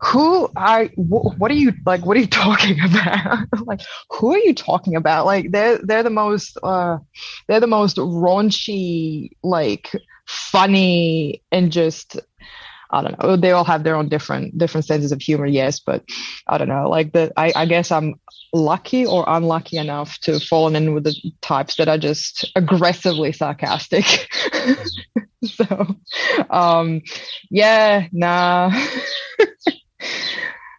who 0.00 0.50
I 0.56 0.86
wh- 0.96 1.38
what 1.38 1.50
are 1.50 1.54
you 1.54 1.72
like 1.86 2.04
what 2.04 2.16
are 2.16 2.20
you 2.20 2.26
talking 2.44 2.78
about 2.84 3.46
like 3.66 3.80
who 4.10 4.32
are 4.34 4.38
you 4.38 4.54
talking 4.54 4.96
about 4.96 5.26
like 5.26 5.50
they're 5.50 5.78
they're 5.82 6.02
the 6.02 6.10
most 6.10 6.58
uh 6.62 6.98
they're 7.48 7.60
the 7.60 7.66
most 7.66 7.96
raunchy 7.96 9.30
like 9.42 9.90
funny 10.26 11.42
and 11.52 11.72
just 11.72 12.20
I 12.90 13.02
don't 13.02 13.20
know. 13.20 13.36
They 13.36 13.52
all 13.52 13.64
have 13.64 13.82
their 13.84 13.96
own 13.96 14.08
different 14.08 14.56
different 14.58 14.86
senses 14.86 15.12
of 15.12 15.20
humor, 15.20 15.46
yes, 15.46 15.80
but 15.80 16.04
I 16.46 16.58
don't 16.58 16.68
know. 16.68 16.88
Like 16.88 17.12
the 17.12 17.32
I, 17.36 17.52
I 17.54 17.66
guess 17.66 17.90
I'm 17.90 18.14
lucky 18.52 19.04
or 19.06 19.24
unlucky 19.26 19.78
enough 19.78 20.18
to 20.20 20.38
fall 20.38 20.74
in 20.74 20.94
with 20.94 21.04
the 21.04 21.14
types 21.40 21.76
that 21.76 21.88
are 21.88 21.98
just 21.98 22.50
aggressively 22.56 23.32
sarcastic. 23.32 24.28
so 25.44 25.96
um 26.50 27.02
yeah, 27.50 28.08
nah. 28.12 28.70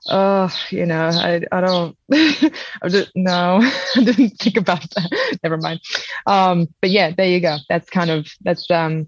oh, 0.09 0.55
you 0.69 0.85
know, 0.85 1.09
I, 1.09 1.41
I 1.51 1.61
don't, 1.61 1.97
I 2.13 2.89
just, 2.89 3.11
no, 3.15 3.59
I 3.61 4.03
didn't 4.03 4.31
think 4.39 4.57
about 4.57 4.81
that. 4.81 5.37
Never 5.43 5.57
mind. 5.57 5.81
Um, 6.27 6.67
but 6.81 6.91
yeah, 6.91 7.11
there 7.15 7.27
you 7.27 7.39
go. 7.39 7.57
That's 7.69 7.89
kind 7.89 8.09
of, 8.09 8.27
that's, 8.41 8.69
um, 8.69 9.07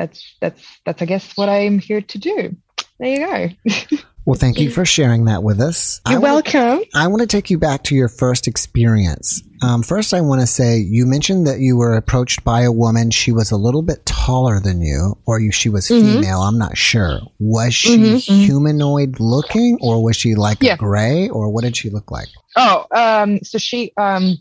that's, 0.00 0.36
that's, 0.40 0.62
that's, 0.86 1.02
I 1.02 1.04
guess 1.04 1.36
what 1.36 1.50
I'm 1.50 1.78
here 1.78 2.00
to 2.00 2.18
do. 2.18 2.56
There 2.98 3.08
you 3.08 3.54
go. 3.70 3.96
Well, 4.26 4.38
thank 4.38 4.60
you 4.60 4.70
for 4.70 4.84
sharing 4.84 5.24
that 5.24 5.42
with 5.42 5.60
us. 5.62 6.00
You're 6.06 6.16
I 6.16 6.18
wanna, 6.20 6.34
welcome. 6.52 6.84
I 6.94 7.06
want 7.08 7.22
to 7.22 7.26
take 7.26 7.48
you 7.50 7.58
back 7.58 7.84
to 7.84 7.94
your 7.96 8.06
first 8.08 8.46
experience. 8.46 9.42
Um, 9.62 9.82
first, 9.82 10.12
I 10.12 10.20
want 10.20 10.42
to 10.42 10.46
say 10.46 10.76
you 10.78 11.06
mentioned 11.06 11.46
that 11.46 11.60
you 11.60 11.78
were 11.78 11.96
approached 11.96 12.44
by 12.44 12.60
a 12.60 12.70
woman. 12.70 13.10
She 13.10 13.32
was 13.32 13.50
a 13.50 13.56
little 13.56 13.80
bit 13.80 14.04
taller 14.04 14.60
than 14.60 14.82
you, 14.82 15.16
or 15.26 15.40
you, 15.40 15.50
she 15.50 15.70
was 15.70 15.88
Mhm. 15.88 16.02
female. 16.02 16.42
I'm 16.42 16.58
not 16.58 16.76
sure. 16.76 17.20
Was 17.40 17.74
she 17.74 17.96
Mhm, 17.96 18.14
mhm. 18.28 18.44
humanoid 18.44 19.18
looking, 19.20 19.78
or 19.80 20.04
was 20.04 20.16
she 20.16 20.34
like 20.34 20.62
Yeah. 20.62 20.74
a 20.74 20.76
gray, 20.76 21.28
or 21.30 21.48
what 21.50 21.64
did 21.64 21.74
she 21.76 21.88
look 21.88 22.10
like? 22.10 22.28
Oh, 22.56 22.84
um, 22.94 23.40
so 23.42 23.56
she, 23.56 23.90
um, 23.96 24.36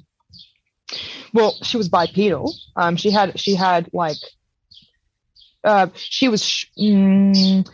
well, 1.33 1.55
she 1.63 1.77
was 1.77 1.87
bipedal. 1.87 2.53
Um, 2.75 2.97
she 2.97 3.11
had, 3.11 3.39
she 3.39 3.55
had 3.55 3.89
like, 3.93 4.17
uh, 5.63 5.87
she 5.95 6.27
was, 6.29 6.43
sh- 6.45 6.65
mm, 6.79 7.67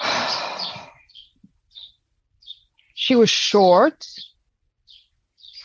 she 2.94 3.16
was 3.16 3.30
short 3.30 4.06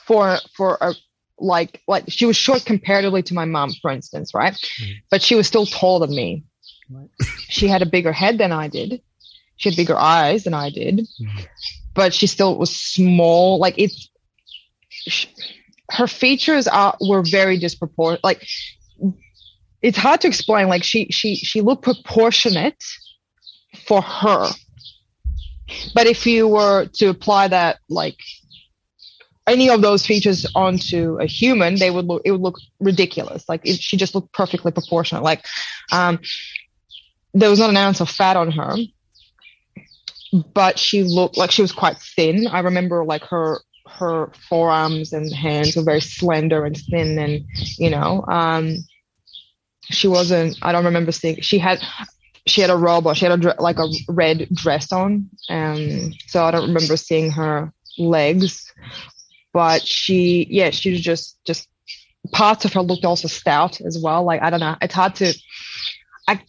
for, 0.06 0.38
for 0.56 0.78
a, 0.82 0.94
like, 1.38 1.82
like 1.88 2.06
she 2.10 2.26
was 2.26 2.36
short 2.36 2.66
comparatively 2.66 3.24
to 3.24 3.34
my 3.34 3.46
mom, 3.46 3.72
for 3.82 3.92
instance, 3.92 4.34
right? 4.34 4.54
Mhm. 4.54 4.94
But 5.10 5.22
she 5.22 5.36
was 5.36 5.48
still 5.48 5.66
taller 5.66 6.06
than 6.06 6.16
me. 6.16 6.44
Right. 6.90 7.10
She 7.48 7.68
had 7.68 7.82
a 7.82 7.86
bigger 7.86 8.12
head 8.12 8.38
than 8.38 8.52
I 8.52 8.68
did. 8.68 9.02
She 9.58 9.70
had 9.70 9.76
bigger 9.78 9.96
eyes 9.98 10.44
than 10.46 10.54
I 10.54 10.70
did 10.70 11.00
Mhm. 11.22 11.48
but 11.94 12.14
she 12.14 12.28
still 12.28 12.58
was 12.58 12.74
small. 12.76 13.60
Like 13.60 13.76
it's 13.78 14.10
sh- 14.90 15.28
her 15.92 16.08
features 16.08 16.68
are 16.68 16.96
were 17.02 17.24
very 17.24 17.58
disproportionate. 17.58 18.24
Like 18.24 18.46
it's 19.82 19.98
hard 19.98 20.22
to 20.22 20.28
explain. 20.28 20.68
Like 20.68 20.84
she 20.84 21.08
she 21.12 21.36
she 21.36 21.62
looked 21.62 21.84
proportionate 21.84 22.84
for 23.86 24.02
her, 24.02 24.48
but 25.94 26.08
if 26.08 26.26
you 26.26 26.48
were 26.48 26.86
to 26.96 27.08
apply 27.08 27.48
that 27.50 27.80
like 27.90 28.18
any 29.48 29.70
of 29.70 29.82
those 29.82 30.06
features 30.06 30.46
onto 30.56 31.18
a 31.20 31.26
human, 31.26 31.76
they 31.76 31.92
would 31.92 32.06
look 32.06 32.22
it 32.26 32.32
would 32.32 32.42
look 32.42 32.60
ridiculous. 32.80 33.48
Like 33.48 33.62
it, 33.66 33.80
she 33.80 33.98
just 33.98 34.16
looked 34.16 34.34
perfectly 34.34 34.72
proportionate. 34.72 35.24
Like 35.24 35.46
um, 35.92 36.20
there 37.34 37.50
was 37.50 37.60
not 37.60 37.70
an 37.70 37.78
ounce 37.78 38.02
of 38.02 38.10
fat 38.10 38.38
on 38.38 38.52
her 38.52 38.76
but 40.54 40.78
she 40.78 41.04
looked 41.04 41.38
like 41.38 41.52
she 41.52 41.62
was 41.62 41.72
quite 41.72 41.98
thin. 41.98 42.48
I 42.48 42.60
remember 42.60 43.04
like 43.04 43.24
her 43.26 43.60
her 43.88 44.32
forearms 44.48 45.14
and 45.14 45.34
hands 45.34 45.76
were 45.76 45.84
very 45.84 46.02
slender 46.02 46.66
and 46.66 46.78
thin, 46.78 47.18
and 47.18 47.44
you 47.78 47.90
know, 47.90 48.24
um, 48.28 48.76
she 49.92 50.08
wasn't. 50.08 50.58
I 50.62 50.72
don't 50.72 50.86
remember 50.86 51.12
seeing. 51.12 51.42
She 51.42 51.58
had 51.58 51.82
she 52.46 52.62
had 52.62 52.70
a 52.70 52.76
robe 52.76 53.06
or 53.06 53.16
she 53.16 53.26
had 53.26 53.44
a 53.44 53.62
like 53.62 53.80
a 53.80 53.88
red 54.08 54.48
dress 54.54 54.92
on, 54.92 55.30
um, 55.50 56.14
so 56.28 56.44
I 56.44 56.52
don't 56.52 56.68
remember 56.68 56.98
seeing 56.98 57.32
her 57.32 57.72
legs. 57.98 58.72
But 59.52 59.82
she, 59.82 60.48
yeah, 60.50 60.70
she 60.70 60.92
was 60.92 61.02
just 61.02 61.44
just 61.46 61.68
parts 62.32 62.66
of 62.66 62.74
her 62.74 62.82
looked 62.82 63.06
also 63.06 63.28
stout 63.28 63.82
as 63.82 63.98
well. 64.02 64.24
Like 64.24 64.42
I 64.42 64.50
don't 64.50 64.60
know, 64.60 64.76
it's 64.82 64.94
hard 64.94 65.16
to. 65.16 65.34
I 66.28 66.42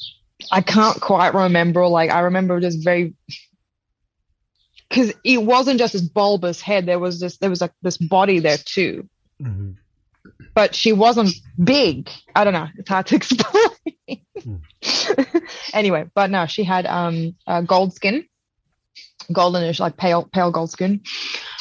I 0.52 0.60
can't 0.60 1.00
quite 1.00 1.34
remember. 1.34 1.86
Like 1.86 2.10
I 2.10 2.20
remember 2.20 2.60
just 2.60 2.84
very 2.84 3.14
because 4.88 5.14
it 5.24 5.42
wasn't 5.42 5.78
just 5.78 5.92
this 5.92 6.02
bulbous 6.02 6.60
head. 6.60 6.86
There 6.86 6.98
was 6.98 7.20
this, 7.20 7.38
there 7.38 7.48
was 7.48 7.60
like 7.60 7.72
this 7.80 7.96
body 7.96 8.40
there 8.40 8.58
too, 8.58 9.08
but 10.54 10.74
she 10.74 10.92
wasn't 10.92 11.34
big. 11.62 12.10
I 12.34 12.44
don't 12.44 12.52
know. 12.52 12.68
It's 12.78 12.88
hard 12.88 13.06
to 13.06 13.16
explain. 13.20 14.24
anyway, 15.72 16.06
but 16.14 16.30
no, 16.30 16.46
she 16.46 16.64
had 16.64 16.86
um 16.86 17.34
uh, 17.46 17.60
gold 17.62 17.94
skin, 17.94 18.26
goldenish, 19.32 19.80
like 19.80 19.96
pale, 19.96 20.28
pale 20.32 20.50
gold 20.50 20.70
skin, 20.70 21.02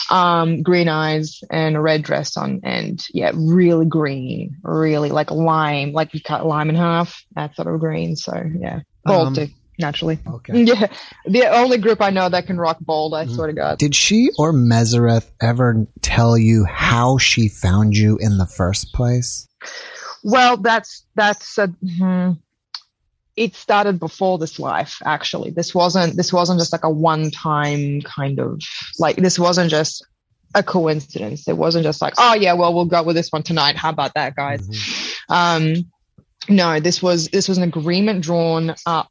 um, 0.10 0.64
green 0.64 0.90
eyes, 0.90 1.42
and 1.50 1.76
a 1.76 1.82
red 1.82 2.04
dress 2.04 2.38
on, 2.38 2.62
and 2.64 3.04
yeah, 3.14 3.32
really 3.36 3.86
green, 3.86 4.58
really 4.64 5.10
like 5.10 5.32
lime, 5.32 5.92
like 5.92 6.14
you 6.14 6.22
cut 6.22 6.46
lime 6.46 6.70
in 6.70 6.76
half, 6.76 7.24
that 7.36 7.56
sort 7.56 7.68
of 7.74 7.80
green. 7.80 8.16
So 8.16 8.34
yeah, 8.60 8.82
bald 9.06 9.28
Um, 9.30 9.36
too, 9.36 9.48
naturally. 9.80 10.20
Okay. 10.28 10.64
Yeah, 10.66 10.88
the 11.26 11.46
only 11.48 11.78
group 11.78 12.02
I 12.02 12.10
know 12.10 12.30
that 12.30 12.46
can 12.48 12.58
rock 12.58 12.78
bold. 12.82 13.14
I 13.14 13.26
Mhm. 13.26 13.36
swear 13.36 13.48
to 13.48 13.54
God. 13.54 13.78
Did 13.80 13.96
she 13.96 14.30
or 14.38 14.54
Mesrith 14.54 15.30
ever 15.42 15.88
tell 16.02 16.38
you 16.38 16.66
how 16.66 17.18
she 17.18 17.48
found 17.48 17.96
you 17.98 18.18
in 18.20 18.38
the 18.38 18.46
first 18.46 18.94
place? 18.94 19.48
Well, 20.24 20.58
that's 20.58 21.06
that's 21.16 21.58
a. 21.58 21.68
hmm, 21.98 22.32
it 23.36 23.56
started 23.56 24.00
before 24.00 24.38
this 24.38 24.60
life. 24.60 24.98
Actually, 25.06 25.52
this 25.52 25.74
wasn't 25.74 26.18
this 26.18 26.34
wasn't 26.34 26.60
just 26.60 26.74
like 26.74 26.84
a 26.84 26.90
one 26.90 27.32
time 27.32 28.02
kind 28.02 28.40
of 28.40 28.60
like 29.00 29.16
this 29.16 29.40
wasn't 29.40 29.72
just 29.72 30.06
a 30.56 30.64
coincidence. 30.64 31.48
It 31.48 31.58
wasn't 31.58 31.84
just 31.86 32.02
like 32.02 32.16
oh 32.18 32.34
yeah, 32.36 32.54
well 32.54 32.74
we'll 32.74 32.86
go 32.86 33.02
with 33.04 33.16
this 33.16 33.30
one 33.32 33.44
tonight. 33.44 33.78
How 33.78 33.92
about 33.92 34.14
that, 34.16 34.36
guys? 34.36 34.68
Mhm. 34.68 35.16
Um, 35.30 35.92
no, 36.50 36.80
this 36.80 37.02
was 37.02 37.28
this 37.30 37.48
was 37.48 37.58
an 37.58 37.64
agreement 37.64 38.22
drawn 38.24 38.76
up 38.86 39.10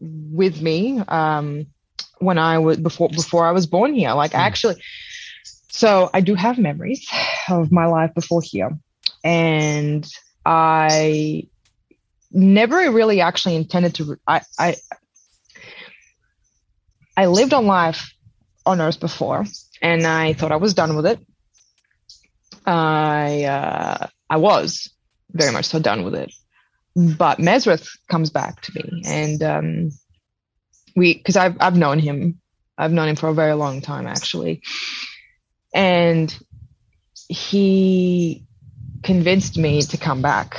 with 0.00 0.60
me 0.60 1.00
um, 1.08 1.66
when 2.18 2.38
I 2.38 2.58
was 2.58 2.78
before 2.78 3.08
before 3.08 3.46
I 3.46 3.52
was 3.52 3.66
born 3.66 3.94
here. 3.94 4.12
Like 4.12 4.32
Hmm. 4.32 4.38
actually, 4.38 4.82
so 5.70 6.10
I 6.12 6.20
do 6.20 6.34
have 6.34 6.58
memories 6.58 7.06
of 7.48 7.72
my 7.72 7.86
life 7.86 8.14
before 8.14 8.42
here, 8.42 8.70
and 9.24 10.06
I 10.44 11.48
never 12.30 12.90
really 12.90 13.20
actually 13.20 13.56
intended 13.56 13.94
to. 13.96 14.16
I 14.26 14.42
I 14.58 14.76
I 17.16 17.26
lived 17.26 17.52
on 17.52 17.66
life 17.66 18.12
on 18.66 18.80
Earth 18.80 19.00
before, 19.00 19.44
and 19.82 20.06
I 20.06 20.32
thought 20.34 20.52
I 20.52 20.56
was 20.56 20.74
done 20.74 20.96
with 20.96 21.06
it. 21.06 21.20
I 22.66 23.44
uh, 23.44 24.06
I 24.30 24.36
was 24.36 24.90
very 25.32 25.52
much 25.52 25.66
so 25.66 25.78
done 25.78 26.04
with 26.04 26.14
it. 26.14 26.30
But 26.96 27.38
Mesrith 27.38 27.90
comes 28.08 28.30
back 28.30 28.62
to 28.62 28.72
me, 28.74 29.02
and 29.04 29.42
um, 29.42 29.90
we 30.96 31.12
because 31.12 31.36
I've 31.36 31.54
I've 31.60 31.76
known 31.76 31.98
him, 31.98 32.40
I've 32.78 32.90
known 32.90 33.08
him 33.08 33.16
for 33.16 33.28
a 33.28 33.34
very 33.34 33.52
long 33.52 33.82
time 33.82 34.06
actually, 34.06 34.62
and 35.74 36.34
he 37.28 38.46
convinced 39.02 39.58
me 39.58 39.82
to 39.82 39.98
come 39.98 40.22
back, 40.22 40.56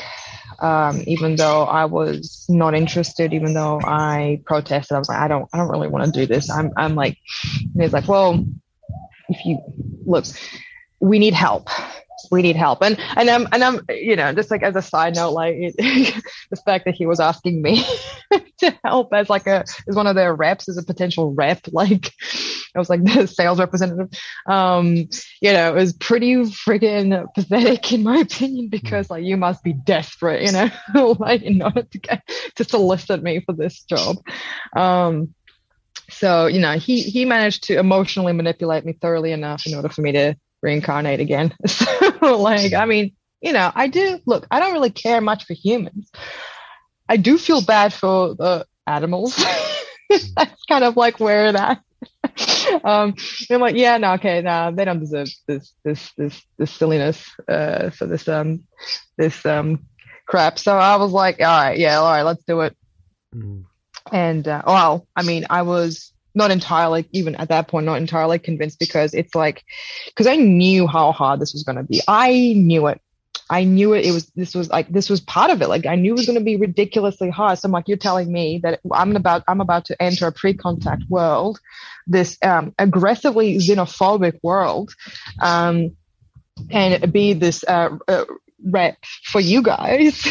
um, 0.59 1.01
even 1.07 1.37
though 1.37 1.63
I 1.63 1.85
was 1.85 2.45
not 2.47 2.75
interested, 2.75 3.33
even 3.33 3.55
though 3.55 3.81
I 3.83 4.43
protested. 4.45 4.93
I 4.93 4.99
was 4.99 5.09
like, 5.09 5.19
I 5.19 5.27
don't 5.27 5.49
I 5.53 5.57
don't 5.57 5.69
really 5.69 5.87
want 5.87 6.05
to 6.05 6.19
do 6.19 6.27
this. 6.27 6.51
I'm 6.51 6.71
I'm 6.77 6.93
like, 6.93 7.17
and 7.73 7.81
he's 7.81 7.93
like, 7.93 8.07
well, 8.07 8.45
if 9.27 9.43
you 9.43 9.59
look, 10.05 10.25
we 10.99 11.17
need 11.17 11.33
help 11.33 11.67
we 12.31 12.41
need 12.41 12.55
help. 12.55 12.81
And 12.81 12.97
and 13.15 13.29
i'm 13.29 13.47
and 13.51 13.63
i'm 13.63 13.81
you 13.89 14.15
know 14.15 14.33
just 14.33 14.51
like 14.51 14.63
as 14.63 14.75
a 14.75 14.81
side 14.81 15.15
note 15.15 15.31
like 15.31 15.55
it, 15.57 15.75
the 16.51 16.57
fact 16.57 16.85
that 16.85 16.95
he 16.95 17.05
was 17.05 17.19
asking 17.19 17.61
me 17.61 17.83
to 18.59 18.77
help 18.83 19.13
as 19.13 19.29
like 19.29 19.47
a 19.47 19.63
as 19.87 19.95
one 19.95 20.07
of 20.07 20.15
their 20.15 20.33
reps 20.33 20.69
as 20.69 20.77
a 20.77 20.83
potential 20.83 21.33
rep 21.33 21.59
like 21.71 22.11
i 22.75 22.79
was 22.79 22.89
like 22.89 23.03
the 23.03 23.27
sales 23.27 23.59
representative 23.59 24.09
um 24.47 24.95
you 25.41 25.51
know 25.51 25.69
it 25.69 25.75
was 25.75 25.93
pretty 25.93 26.35
freaking 26.35 27.25
pathetic 27.33 27.91
in 27.91 28.03
my 28.03 28.17
opinion 28.17 28.69
because 28.69 29.09
like 29.09 29.23
you 29.23 29.37
must 29.37 29.63
be 29.63 29.73
desperate 29.73 30.43
you 30.43 30.51
know 30.51 30.69
like 31.19 31.41
in 31.41 31.61
order 31.61 31.83
to 31.83 31.97
get 31.97 32.21
to 32.55 32.63
solicit 32.63 33.23
me 33.23 33.41
for 33.41 33.53
this 33.53 33.83
job. 33.83 34.17
Um 34.75 35.33
so 36.09 36.45
you 36.45 36.59
know 36.59 36.77
he 36.77 37.01
he 37.01 37.25
managed 37.25 37.63
to 37.63 37.77
emotionally 37.77 38.33
manipulate 38.33 38.85
me 38.85 38.93
thoroughly 38.93 39.31
enough 39.31 39.65
in 39.65 39.75
order 39.75 39.89
for 39.89 40.01
me 40.01 40.13
to 40.13 40.35
reincarnate 40.61 41.19
again. 41.19 41.53
So, 42.19 42.37
like, 42.39 42.73
I 42.73 42.85
mean, 42.85 43.11
you 43.41 43.53
know, 43.53 43.71
I 43.75 43.87
do 43.87 44.19
look, 44.25 44.47
I 44.49 44.59
don't 44.59 44.73
really 44.73 44.89
care 44.89 45.21
much 45.21 45.45
for 45.45 45.53
humans. 45.53 46.11
I 47.07 47.17
do 47.17 47.37
feel 47.37 47.61
bad 47.61 47.93
for 47.93 48.33
the 48.33 48.65
animals. 48.87 49.35
That's 50.09 50.63
kind 50.67 50.83
of 50.83 50.97
like 50.97 51.19
where 51.19 51.51
that. 51.51 51.81
um, 52.83 53.15
I'm 53.49 53.61
like, 53.61 53.75
yeah, 53.75 53.97
no, 53.97 54.13
okay, 54.13 54.41
no, 54.41 54.71
they 54.73 54.85
don't 54.85 54.99
deserve 54.99 55.27
this, 55.47 55.73
this, 55.83 56.11
this, 56.17 56.41
this 56.57 56.71
silliness, 56.71 57.23
uh, 57.47 57.91
for 57.91 58.07
this, 58.07 58.27
um, 58.27 58.63
this, 59.17 59.45
um, 59.45 59.85
crap. 60.25 60.59
So 60.59 60.77
I 60.77 60.95
was 60.97 61.11
like, 61.11 61.39
all 61.39 61.45
right, 61.45 61.77
yeah, 61.77 61.99
all 61.99 62.09
right, 62.11 62.23
let's 62.23 62.43
do 62.43 62.61
it. 62.61 62.75
Mhm. 63.35 63.65
And, 64.11 64.47
uh, 64.47 64.63
well, 64.65 65.07
I 65.15 65.23
mean, 65.23 65.45
I 65.49 65.61
was 65.63 66.13
not 66.37 66.51
entirely, 66.51 67.07
even 67.11 67.35
at 67.35 67.49
that 67.49 67.67
point, 67.67 67.85
not 67.85 67.97
entirely 67.97 68.39
convinced 68.39 68.79
because 68.79 69.13
it's 69.13 69.35
like, 69.35 69.63
because 70.05 70.27
I 70.27 70.35
knew 70.35 70.87
how 70.87 71.11
hard 71.11 71.41
this 71.41 71.53
was 71.53 71.63
going 71.63 71.77
to 71.77 71.83
be. 71.83 72.01
I 72.07 72.53
knew 72.55 72.87
it. 72.87 73.01
I 73.49 73.63
knew 73.63 73.93
it. 73.93 74.05
It 74.05 74.11
was 74.11 74.25
this 74.35 74.53
was 74.53 74.69
like 74.69 74.89
this 74.89 75.09
was 75.09 75.21
part 75.21 75.51
of 75.51 75.61
it. 75.61 75.69
Like 75.69 75.85
I 75.85 75.95
knew 75.95 76.11
it 76.11 76.17
was 76.17 76.25
going 76.25 76.37
to 76.37 76.43
be 76.43 76.57
ridiculously 76.57 77.29
hard. 77.29 77.57
So 77.57 77.67
I'm 77.67 77.71
like, 77.71 77.87
you're 77.87 77.97
telling 77.97 78.31
me 78.31 78.59
that 78.63 78.81
I'm 78.91 79.15
about 79.15 79.43
I'm 79.47 79.61
about 79.61 79.85
to 79.85 80.01
enter 80.01 80.27
a 80.27 80.31
pre-contact 80.31 81.03
world, 81.09 81.59
this 82.05 82.37
um, 82.43 82.73
aggressively 82.77 83.57
xenophobic 83.57 84.39
world, 84.43 84.93
um, 85.41 85.95
and 86.69 87.11
be 87.13 87.33
this 87.33 87.63
uh, 87.67 87.97
uh, 88.07 88.25
rep 88.63 88.97
for 89.23 89.39
you 89.39 89.61
guys. 89.61 90.25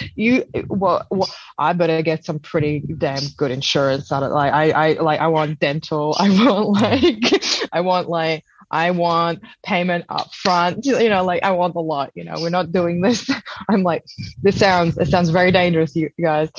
you 0.14 0.44
well, 0.68 1.06
well, 1.10 1.30
I 1.58 1.72
better 1.72 2.02
get 2.02 2.24
some 2.24 2.38
pretty 2.38 2.80
damn 2.80 3.22
good 3.36 3.50
insurance 3.50 4.12
out 4.12 4.22
of 4.22 4.32
like 4.32 4.52
I 4.52 4.70
I 4.70 4.92
like 4.94 5.20
I 5.20 5.28
want 5.28 5.58
dental. 5.58 6.16
I 6.18 6.28
want 6.28 6.68
like 6.68 7.44
I 7.72 7.80
want 7.80 8.08
like 8.08 8.44
I 8.70 8.90
want 8.92 9.40
payment 9.64 10.04
up 10.08 10.32
front. 10.32 10.84
You 10.84 11.08
know, 11.08 11.24
like 11.24 11.42
I 11.42 11.52
want 11.52 11.74
a 11.74 11.80
lot. 11.80 12.12
You 12.14 12.24
know, 12.24 12.34
we're 12.38 12.50
not 12.50 12.72
doing 12.72 13.00
this. 13.00 13.28
I'm 13.68 13.82
like, 13.82 14.04
this 14.42 14.58
sounds 14.58 14.98
it 14.98 15.08
sounds 15.08 15.30
very 15.30 15.52
dangerous, 15.52 15.94
you 15.96 16.10
guys. 16.20 16.50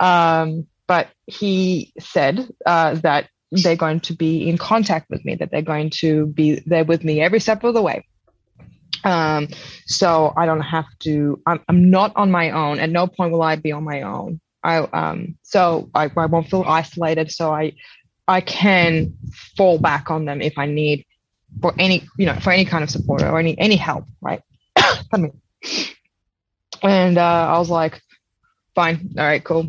Um, 0.00 0.66
but 0.86 1.08
he 1.26 1.92
said 1.98 2.48
uh, 2.64 2.94
that 2.96 3.28
they're 3.50 3.76
going 3.76 4.00
to 4.00 4.12
be 4.12 4.48
in 4.48 4.58
contact 4.58 5.08
with 5.10 5.24
me, 5.24 5.34
that 5.36 5.50
they're 5.50 5.62
going 5.62 5.90
to 5.90 6.26
be 6.26 6.62
there 6.66 6.84
with 6.84 7.02
me 7.04 7.20
every 7.20 7.40
step 7.40 7.64
of 7.64 7.74
the 7.74 7.82
way. 7.82 8.06
Um, 9.06 9.48
so 9.86 10.34
I 10.36 10.46
don't 10.46 10.60
have 10.60 10.86
to. 11.00 11.40
I'm, 11.46 11.60
I'm 11.68 11.90
not 11.90 12.12
on 12.16 12.30
my 12.30 12.50
own. 12.50 12.80
At 12.80 12.90
no 12.90 13.06
point 13.06 13.32
will 13.32 13.42
I 13.42 13.56
be 13.56 13.72
on 13.72 13.84
my 13.84 14.02
own. 14.02 14.40
I 14.62 14.78
um, 14.78 15.38
so 15.42 15.88
I, 15.94 16.10
I 16.16 16.26
won't 16.26 16.48
feel 16.48 16.64
isolated. 16.66 17.30
So 17.30 17.52
I 17.52 17.72
I 18.26 18.40
can 18.40 19.16
fall 19.56 19.78
back 19.78 20.10
on 20.10 20.24
them 20.24 20.42
if 20.42 20.58
I 20.58 20.66
need 20.66 21.06
for 21.60 21.74
any 21.78 22.06
you 22.18 22.26
know 22.26 22.34
for 22.34 22.50
any 22.50 22.64
kind 22.64 22.84
of 22.84 22.90
support 22.90 23.22
or 23.22 23.38
any 23.38 23.58
any 23.58 23.76
help 23.76 24.04
right 24.20 24.42
and 26.82 27.18
uh, 27.18 27.46
i 27.54 27.58
was 27.58 27.70
like 27.70 28.00
fine 28.74 29.14
all 29.18 29.24
right 29.24 29.44
cool 29.44 29.68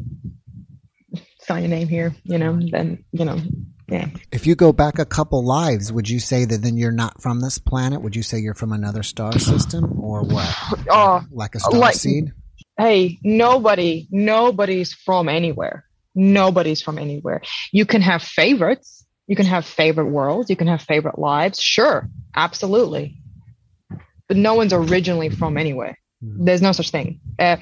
sign 1.40 1.64
your 1.64 1.70
name 1.70 1.88
here 1.88 2.14
you 2.24 2.38
know 2.38 2.60
then 2.72 3.04
you 3.12 3.26
know 3.26 3.40
yeah 3.88 4.08
if 4.32 4.46
you 4.46 4.56
go 4.56 4.74
back 4.74 5.00
a 5.00 5.06
couple 5.06 5.44
lives 5.44 5.92
would 5.92 6.10
you 6.10 6.20
say 6.20 6.46
that 6.46 6.62
then 6.62 6.78
you're 6.78 6.92
not 6.92 7.22
from 7.22 7.42
this 7.42 7.58
planet 7.58 8.02
would 8.02 8.16
you 8.16 8.24
say 8.24 8.38
you're 8.38 8.54
from 8.54 8.72
another 8.72 9.04
star 9.04 9.38
system 9.40 10.00
or 10.00 10.24
what 10.24 10.56
uh, 10.90 11.22
like 11.32 11.56
a 11.56 11.60
star 11.60 11.80
like, 11.80 11.96
seed 11.96 12.32
hey 12.78 13.18
nobody 13.24 14.08
nobody's 14.12 14.94
from 14.94 15.30
anywhere 15.30 15.86
nobody's 16.16 16.82
from 16.82 16.98
anywhere 16.98 17.42
you 17.72 17.86
can 17.86 18.02
have 18.02 18.22
favorites 18.22 18.98
you 19.28 19.36
can 19.36 19.46
have 19.46 19.66
favorite 19.66 20.06
worlds, 20.06 20.50
you 20.50 20.56
can 20.56 20.68
have 20.68 20.82
favorite 20.82 21.20
lives. 21.20 21.60
Sure, 21.60 22.10
absolutely. 22.36 23.18
But 24.28 24.38
no 24.38 24.56
one's 24.56 24.74
originally 24.74 25.30
from 25.30 25.58
anywhere. 25.58 26.00
Mm-hmm. 26.24 26.46
There's 26.46 26.62
no 26.62 26.72
such 26.72 26.90
thing. 26.90 27.20
Uh, 27.38 27.58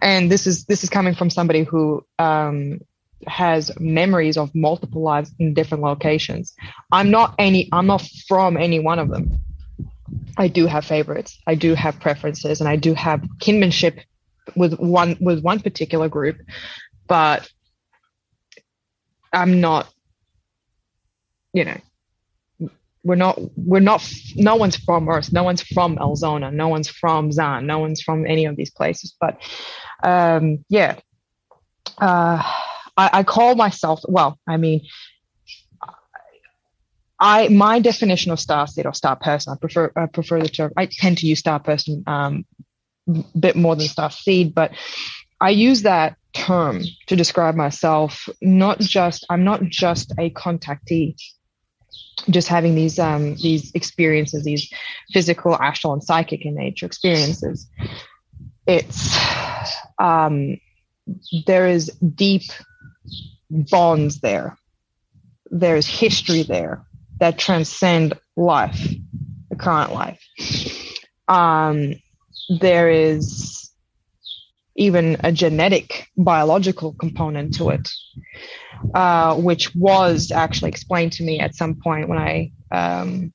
and 0.00 0.30
this 0.30 0.46
is 0.46 0.66
this 0.66 0.84
is 0.84 0.90
coming 0.90 1.14
from 1.14 1.30
somebody 1.30 1.64
who 1.64 2.04
um, 2.18 2.80
has 3.26 3.70
memories 3.80 4.36
of 4.36 4.54
multiple 4.54 5.02
lives 5.02 5.32
in 5.38 5.54
different 5.54 5.82
locations. 5.82 6.54
I'm 6.92 7.10
not 7.10 7.34
any. 7.38 7.68
I'm 7.72 7.86
not 7.86 8.02
from 8.26 8.56
any 8.56 8.78
one 8.80 8.98
of 8.98 9.08
them. 9.08 9.38
I 10.36 10.48
do 10.48 10.66
have 10.66 10.84
favorites. 10.84 11.38
I 11.46 11.54
do 11.54 11.74
have 11.74 12.00
preferences, 12.00 12.60
and 12.60 12.68
I 12.68 12.76
do 12.76 12.94
have 12.94 13.24
kinship 13.40 14.00
with 14.56 14.78
one 14.78 15.16
with 15.20 15.42
one 15.42 15.60
particular 15.60 16.08
group, 16.08 16.38
but 17.06 17.48
I'm 19.32 19.60
not 19.60 19.92
you 21.52 21.64
know, 21.64 22.70
we're 23.04 23.14
not 23.14 23.38
we're 23.56 23.80
not 23.80 24.08
no 24.36 24.56
one's 24.56 24.76
from 24.76 25.08
Earth, 25.08 25.32
no 25.32 25.42
one's 25.42 25.62
from 25.62 25.96
Elzona, 25.96 26.52
no 26.52 26.68
one's 26.68 26.88
from 26.88 27.32
Zan, 27.32 27.66
no 27.66 27.78
one's 27.78 28.02
from 28.02 28.26
any 28.26 28.44
of 28.44 28.56
these 28.56 28.70
places. 28.70 29.14
But 29.20 29.40
um, 30.02 30.64
yeah, 30.68 30.98
uh, 31.98 32.42
I, 32.98 33.10
I 33.20 33.22
call 33.22 33.54
myself 33.54 34.00
well. 34.06 34.38
I 34.46 34.56
mean, 34.56 34.82
I 37.20 37.48
my 37.48 37.78
definition 37.78 38.32
of 38.32 38.40
star 38.40 38.66
seed 38.66 38.86
or 38.86 38.92
star 38.92 39.16
person. 39.16 39.52
I 39.52 39.56
prefer 39.56 39.92
I 39.96 40.06
prefer 40.06 40.40
the 40.40 40.48
term. 40.48 40.72
I 40.76 40.86
tend 40.86 41.18
to 41.18 41.26
use 41.26 41.38
star 41.38 41.60
person 41.60 42.02
um, 42.06 42.44
a 43.08 43.38
bit 43.38 43.56
more 43.56 43.76
than 43.76 43.88
star 43.88 44.10
seed, 44.10 44.54
but 44.54 44.72
I 45.40 45.50
use 45.50 45.82
that 45.82 46.16
term 46.34 46.82
to 47.06 47.16
describe 47.16 47.54
myself. 47.54 48.28
Not 48.42 48.80
just 48.80 49.24
I'm 49.30 49.44
not 49.44 49.62
just 49.62 50.12
a 50.18 50.30
contactee 50.30 51.16
just 52.30 52.48
having 52.48 52.74
these 52.74 52.98
um, 52.98 53.36
these 53.36 53.72
experiences, 53.74 54.44
these 54.44 54.70
physical, 55.12 55.54
astral, 55.54 55.92
and 55.92 56.02
psychic 56.02 56.44
in 56.44 56.56
nature 56.56 56.86
experiences, 56.86 57.68
it's 58.66 59.16
um, 59.98 60.58
there 61.46 61.68
is 61.68 61.86
deep 62.14 62.42
bonds 63.50 64.20
there. 64.20 64.56
There's 65.50 65.86
history 65.86 66.42
there 66.42 66.84
that 67.20 67.38
transcend 67.38 68.14
life, 68.36 68.80
the 69.50 69.56
current 69.56 69.92
life. 69.92 70.22
Um, 71.26 71.94
there 72.60 72.90
is 72.90 73.70
even 74.76 75.16
a 75.24 75.32
genetic 75.32 76.08
biological 76.16 76.92
component 76.92 77.54
to 77.54 77.70
it 77.70 77.88
uh, 78.94 79.34
which 79.36 79.74
was 79.74 80.30
actually 80.30 80.70
explained 80.70 81.12
to 81.12 81.22
me 81.22 81.40
at 81.40 81.54
some 81.54 81.74
point 81.74 82.08
when 82.08 82.18
I 82.18 82.52
um, 82.70 83.32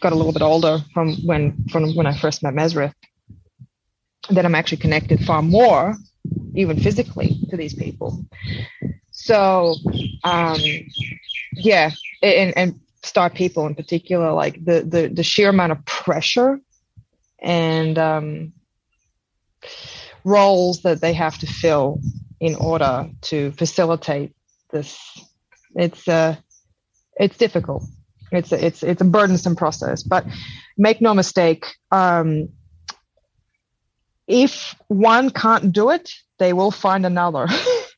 got 0.00 0.12
a 0.12 0.16
little 0.16 0.32
bit 0.32 0.42
older 0.42 0.78
from 0.92 1.14
when 1.26 1.64
from 1.70 1.94
when 1.94 2.06
I 2.06 2.16
first 2.16 2.42
met 2.42 2.54
Mesrith. 2.54 2.94
That 4.30 4.46
I'm 4.46 4.54
actually 4.54 4.78
connected 4.78 5.24
far 5.24 5.42
more, 5.42 5.96
even 6.54 6.78
physically, 6.78 7.40
to 7.50 7.56
these 7.56 7.74
people. 7.74 8.24
So, 9.10 9.76
um, 10.24 10.60
yeah, 11.52 11.90
and, 12.22 12.56
and 12.56 12.80
star 13.02 13.30
people 13.30 13.66
in 13.66 13.74
particular, 13.74 14.32
like 14.32 14.64
the 14.64 14.82
the 14.82 15.08
the 15.08 15.22
sheer 15.22 15.50
amount 15.50 15.72
of 15.72 15.84
pressure 15.84 16.60
and 17.40 17.98
um, 17.98 18.52
roles 20.24 20.82
that 20.82 21.00
they 21.00 21.12
have 21.12 21.38
to 21.38 21.46
fill 21.46 22.00
in 22.40 22.54
order 22.56 23.08
to 23.22 23.52
facilitate 23.52 24.34
this. 24.70 24.98
It's 25.74 26.08
uh, 26.08 26.36
it's 27.16 27.36
difficult. 27.36 27.84
It's 28.32 28.52
a, 28.52 28.64
it's 28.66 28.82
it's 28.82 29.00
a 29.00 29.04
burdensome 29.04 29.56
process. 29.56 30.02
But 30.02 30.24
make 30.76 31.00
no 31.00 31.14
mistake, 31.14 31.66
um, 31.90 32.48
if 34.26 34.74
one 34.88 35.30
can't 35.30 35.72
do 35.72 35.90
it, 35.90 36.10
they 36.38 36.52
will 36.52 36.70
find 36.70 37.06
another. 37.06 37.46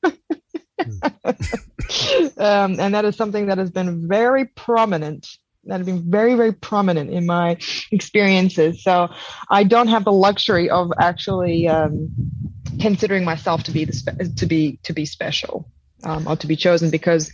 um, 2.39 2.79
and 2.81 2.95
that 2.95 3.05
is 3.05 3.17
something 3.17 3.47
that 3.47 3.59
has 3.59 3.71
been 3.71 4.09
very 4.09 4.45
prominent 4.45 5.27
that 5.65 5.79
have 5.79 5.87
been 5.87 6.09
very 6.11 6.35
very 6.35 6.53
prominent 6.53 7.11
in 7.11 7.27
my 7.27 7.57
experiences 7.91 8.83
so 8.83 9.09
i 9.51 9.65
don't 9.65 9.89
have 9.89 10.05
the 10.05 10.13
luxury 10.13 10.71
of 10.71 10.93
actually 10.99 11.67
um, 11.67 12.09
considering 12.81 13.25
myself 13.25 13.63
to 13.65 13.71
be 13.71 13.85
the 13.85 13.93
spe- 13.93 14.37
to 14.37 14.47
be 14.47 14.79
to 14.83 14.93
be 14.93 15.05
special 15.05 15.69
um, 16.05 16.27
or 16.29 16.37
to 16.37 16.47
be 16.47 16.57
chosen 16.57 16.91
because 16.91 17.33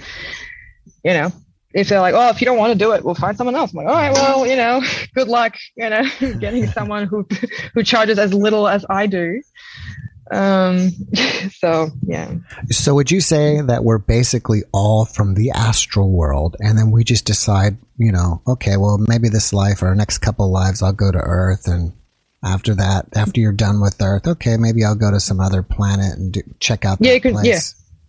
you 1.05 1.13
know 1.13 1.31
if 1.75 1.89
they're 1.89 2.01
like 2.01 2.15
oh 2.15 2.29
if 2.29 2.41
you 2.41 2.45
don't 2.45 2.59
want 2.59 2.73
to 2.73 2.79
do 2.79 2.93
it 2.93 3.05
we'll 3.05 3.15
find 3.15 3.37
someone 3.37 3.55
else 3.55 3.73
i'm 3.73 3.79
like 3.79 3.87
all 3.87 3.95
right 3.95 4.13
well 4.13 4.47
you 4.47 4.57
know 4.57 4.83
good 5.15 5.29
luck 5.29 5.57
you 5.77 5.89
know 5.89 6.03
getting 6.39 6.67
someone 6.69 7.07
who 7.07 7.27
who 7.75 7.83
charges 7.83 8.19
as 8.19 8.33
little 8.33 8.69
as 8.69 8.85
i 8.89 9.07
do 9.07 9.41
um 10.31 10.91
so 11.51 11.91
yeah 12.03 12.33
so 12.71 12.95
would 12.95 13.11
you 13.11 13.21
say 13.21 13.61
that 13.61 13.85
we're 13.85 13.99
basically 13.99 14.63
all 14.73 15.05
from 15.05 15.35
the 15.35 15.51
astral 15.51 16.11
world 16.11 16.57
and 16.61 16.79
then 16.79 16.91
we 16.91 17.05
just 17.05 17.25
decide 17.25 17.77
you 17.99 18.13
know 18.13 18.41
okay 18.47 18.77
well 18.77 18.99
maybe 18.99 19.29
this 19.29 19.53
life 19.53 19.83
or 19.83 19.95
next 19.95 20.19
couple 20.19 20.51
lives 20.51 20.83
i'll 20.83 20.93
go 20.93 21.11
to 21.11 21.19
earth 21.19 21.67
and 21.67 21.93
after 22.45 22.75
that, 22.75 23.07
after 23.15 23.41
you're 23.41 23.53
done 23.53 23.81
with 23.81 24.01
Earth, 24.03 24.27
okay, 24.27 24.57
maybe 24.57 24.85
I'll 24.85 24.97
go 24.97 25.11
to 25.11 25.21
some 25.21 25.41
other 25.41 25.63
planet 25.63 26.19
and 26.19 26.33
do, 26.33 26.43
check 26.59 26.85
out 26.85 26.99
that 26.99 27.07
yeah, 27.07 27.15
you 27.15 27.21
can, 27.21 27.33
place. 27.35 27.47
Yeah. 27.47 27.61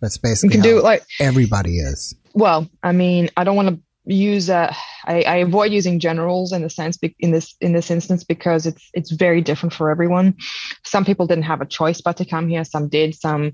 That's 0.02 0.17
basically 0.17 0.58
you 0.58 0.62
can 0.62 0.69
do 0.69 0.82
like 0.82 1.04
everybody 1.19 1.78
is. 1.78 2.15
Well, 2.34 2.67
I 2.82 2.91
mean, 2.91 3.30
I 3.38 3.43
don't 3.43 3.56
want 3.56 3.69
to 3.69 3.80
use 4.06 4.50
uh, 4.50 4.74
I, 5.06 5.22
I, 5.22 5.36
avoid 5.38 5.72
using 5.72 6.00
generals 6.00 6.52
in 6.52 6.62
the 6.62 6.69
sense 6.69 6.98
in 7.19 7.32
this 7.32 7.56
in 7.62 7.72
this 7.72 7.89
instance 7.89 8.24
because 8.24 8.65
it's 8.65 8.89
it's 8.93 9.12
very 9.12 9.41
different 9.41 9.74
for 9.74 9.89
everyone. 9.89 10.36
Some 10.84 11.06
people 11.06 11.26
didn't 11.26 11.46
have 11.46 11.62
a 11.62 11.65
choice 11.65 12.02
but 12.02 12.17
to 12.17 12.26
come 12.26 12.50
here. 12.50 12.65
Some 12.65 12.89
did. 12.89 13.15
Some, 13.15 13.54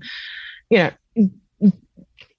you 0.70 0.78
know, 0.78 1.70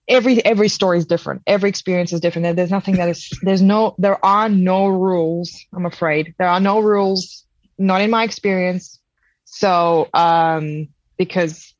every 0.08 0.44
every 0.46 0.68
story 0.68 0.98
is 0.98 1.06
different. 1.06 1.42
Every 1.48 1.70
experience 1.70 2.12
is 2.12 2.20
different. 2.20 2.56
There's 2.56 2.72
nothing 2.72 2.96
that 2.96 3.10
is 3.10 3.30
there's 3.44 3.62
no 3.62 3.96
there 3.98 4.24
are 4.26 4.50
no 4.50 4.88
rules. 4.88 5.58
I'm 5.74 5.86
afraid 5.86 6.36
there 6.38 6.50
are 6.50 6.60
no 6.60 6.80
rules 6.80 7.46
not 7.78 8.02
in 8.02 8.10
my 8.10 8.24
experience. 8.24 9.00
So, 9.46 10.08
um, 10.14 10.88
because 11.18 11.74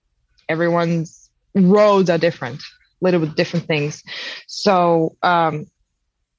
everyone's 0.50 1.30
roads 1.56 2.10
are 2.10 2.18
different, 2.18 2.62
little 3.02 3.20
with 3.20 3.36
different 3.36 3.66
things. 3.66 4.04
So, 4.48 5.18
um, 5.22 5.66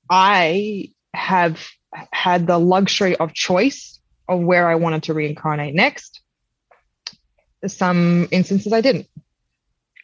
I 0.08 0.90
have 1.14 1.66
had 2.12 2.46
the 2.46 2.58
luxury 2.58 3.16
of 3.16 3.34
choice 3.34 4.00
of 4.28 4.40
where 4.40 4.68
I 4.68 4.76
wanted 4.76 5.04
to 5.04 5.14
reincarnate 5.14 5.74
next. 5.74 6.20
Some 7.66 8.28
instances 8.30 8.72
I 8.72 8.80
didn't. 8.80 9.06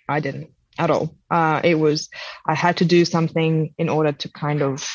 I 0.09 0.21
didn't 0.21 0.51
at 0.79 0.91
all. 0.91 1.15
Uh, 1.31 1.61
it 1.65 1.75
was, 1.75 2.09
I 2.47 2.55
had 2.55 2.79
to 2.79 2.85
do 2.85 3.05
something 3.05 3.75
in 3.79 3.89
order 3.89 4.13
to 4.13 4.31
kind 4.31 4.63
of 4.63 4.87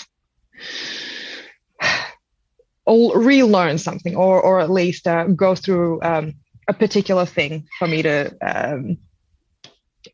relearn 2.88 3.78
something 3.78 4.16
or, 4.16 4.42
or 4.42 4.60
at 4.60 4.72
least 4.72 5.08
uh, 5.08 5.26
go 5.26 5.56
through 5.56 6.02
um, 6.02 6.34
a 6.68 6.74
particular 6.74 7.26
thing 7.26 7.68
for 7.78 7.88
me 7.88 8.02
to 8.02 8.36
um, 8.42 8.98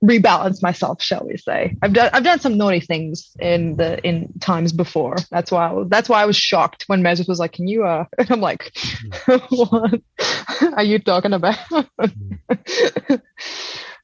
rebalance 0.04 0.62
myself, 0.62 1.02
shall 1.02 1.26
we 1.26 1.38
say? 1.38 1.76
I've 1.82 1.94
done 1.94 2.10
I've 2.14 2.24
done 2.24 2.40
some 2.40 2.58
naughty 2.58 2.80
things 2.80 3.36
in 3.40 3.76
the 3.78 4.00
in 4.06 4.32
times 4.40 4.72
before. 4.72 5.18
That's 5.30 5.52
why 5.52 5.70
I 5.70 5.72
was, 5.74 5.88
that's 5.90 6.10
why 6.10 6.22
I 6.22 6.26
was 6.26 6.38
shocked 6.38 6.86
when 6.88 7.04
Moses 7.04 7.28
was 7.28 7.40
like, 7.40 7.52
"Can 7.54 7.68
you?" 7.68 7.84
Uh, 7.86 8.06
and 8.18 8.32
I'm 8.32 8.42
like, 8.42 8.72
"What 9.50 10.02
are 10.76 10.84
you 10.84 11.00
talking 11.00 11.34
about?" 11.34 11.58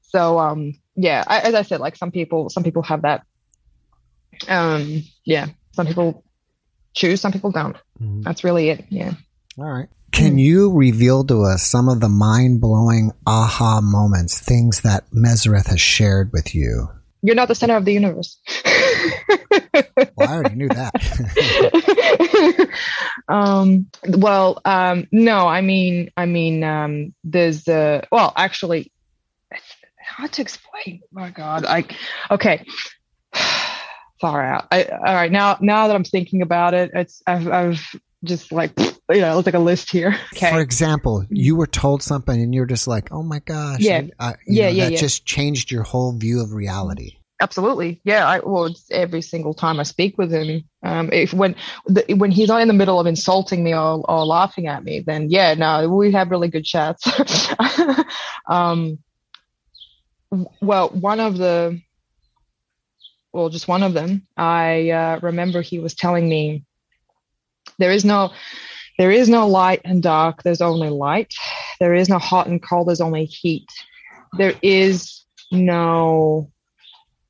so 0.02 0.40
um, 0.40 0.74
yeah, 0.96 1.24
I, 1.26 1.40
as 1.42 1.54
I 1.56 1.62
said, 1.62 1.80
like 1.80 1.96
some 1.96 2.12
people 2.12 2.50
some 2.50 2.64
people 2.64 2.84
have 2.84 3.04
that. 3.04 3.24
Um, 4.50 5.04
yeah, 5.24 5.48
some 5.72 5.88
people 5.88 6.24
choose, 6.94 7.22
some 7.22 7.32
people 7.32 7.52
don't. 7.52 7.78
Mm-hmm. 8.02 8.22
That's 8.22 8.44
really 8.44 8.70
it. 8.70 8.86
Yeah. 8.90 9.14
All 9.58 9.66
right. 9.66 9.88
Can 10.12 10.38
you 10.38 10.72
reveal 10.72 11.24
to 11.26 11.44
us 11.44 11.64
some 11.64 11.90
of 11.90 12.00
the 12.00 12.10
mind 12.10 12.62
blowing 12.62 13.12
aha 13.28 13.82
moments, 13.82 14.40
things 14.40 14.82
that 14.82 15.10
Mesrith 15.12 15.68
has 15.68 15.82
shared 15.82 16.32
with 16.32 16.56
you? 16.56 16.90
You're 17.22 17.36
not 17.36 17.48
the 17.48 17.56
center 17.56 17.76
of 17.76 17.86
the 17.86 17.94
universe. 17.94 18.38
well, 20.16 20.30
I 20.30 20.34
already 20.34 20.56
knew 20.56 20.70
that. 20.70 20.94
um, 23.28 23.88
well, 24.08 24.62
um, 24.64 25.08
no, 25.12 25.48
I 25.48 25.62
mean, 25.62 26.12
I 26.16 26.26
mean, 26.28 26.64
um, 26.64 27.14
there's, 27.24 27.68
uh, 27.68 28.06
well, 28.12 28.32
actually, 28.36 28.92
it's 29.52 29.76
hard 30.08 30.34
to 30.34 30.42
explain? 30.42 31.02
Oh 31.04 31.08
my 31.12 31.32
God, 31.32 31.66
I, 31.66 31.86
okay. 32.30 32.66
Far 34.22 34.42
out. 34.42 34.68
I, 34.72 34.84
all 34.84 35.14
right, 35.14 35.32
now, 35.32 35.58
now 35.62 35.88
that 35.88 35.96
I'm 35.96 36.06
thinking 36.06 36.42
about 36.42 36.74
it, 36.74 36.92
it's, 36.94 37.22
I've, 37.28 37.48
I've 37.48 37.96
just 38.26 38.52
like 38.52 38.72
you 39.10 39.22
know, 39.22 39.38
it's 39.38 39.46
like 39.46 39.56
a 39.56 39.60
list 39.60 39.92
here. 39.92 40.16
Okay. 40.34 40.50
For 40.50 40.60
example, 40.60 41.26
you 41.30 41.56
were 41.56 41.68
told 41.68 42.02
something 42.02 42.42
and 42.42 42.54
you're 42.54 42.66
just 42.66 42.88
like, 42.88 43.12
oh 43.12 43.24
my 43.24 43.40
gosh. 43.40 43.80
Yeah. 43.80 44.04
Uh, 44.20 44.34
yeah, 44.48 44.66
know, 44.66 44.70
yeah. 44.72 44.84
That 44.86 44.94
yeah. 44.94 45.00
just 45.00 45.26
changed 45.26 45.72
your 45.72 45.84
whole 45.84 46.18
view 46.18 46.42
of 46.42 46.54
reality. 46.54 47.18
Absolutely. 47.42 48.02
Yeah. 48.04 48.28
I, 48.28 48.40
well, 48.40 48.74
every 48.92 49.22
single 49.22 49.54
time 49.54 49.80
I 49.80 49.84
speak 49.84 50.18
with 50.18 50.32
him, 50.32 50.64
um, 50.84 51.10
if 51.12 51.34
when, 51.34 51.56
the, 51.86 52.06
when 52.16 52.32
he's 52.32 52.48
not 52.48 52.62
in 52.62 52.68
the 52.68 52.74
middle 52.74 53.00
of 53.00 53.06
insulting 53.06 53.64
me 53.64 53.76
or, 53.76 54.04
or 54.10 54.26
laughing 54.26 54.68
at 54.68 54.84
me, 54.84 55.02
then 55.02 55.30
yeah, 55.30 55.54
no, 55.54 55.88
we 55.90 56.12
have 56.14 56.32
really 56.32 56.48
good 56.48 56.66
chats. 56.66 57.06
um, 58.50 58.98
well, 60.62 60.90
one 60.90 61.20
of 61.20 61.38
the, 61.38 61.80
well, 63.34 63.50
just 63.50 63.68
one 63.68 63.84
of 63.84 63.94
them, 63.94 64.26
I 64.36 64.90
uh, 64.90 65.20
remember 65.22 65.62
he 65.62 65.78
was 65.78 65.94
telling 65.94 66.28
me 66.28 66.65
there 67.80 67.92
is 67.92 68.06
no, 68.06 68.32
there 68.98 69.12
is 69.12 69.30
no 69.30 69.48
light 69.48 69.82
and 69.84 70.02
dark, 70.02 70.44
there's 70.44 70.62
only 70.62 70.90
light. 70.90 71.34
There 71.80 71.94
is 71.94 72.10
no 72.10 72.20
hot 72.20 72.48
and 72.48 72.62
cold, 72.62 72.88
there's 72.88 73.02
only 73.02 73.26
heat. 73.26 73.68
There 74.38 74.56
is 74.62 75.26
no 75.52 76.52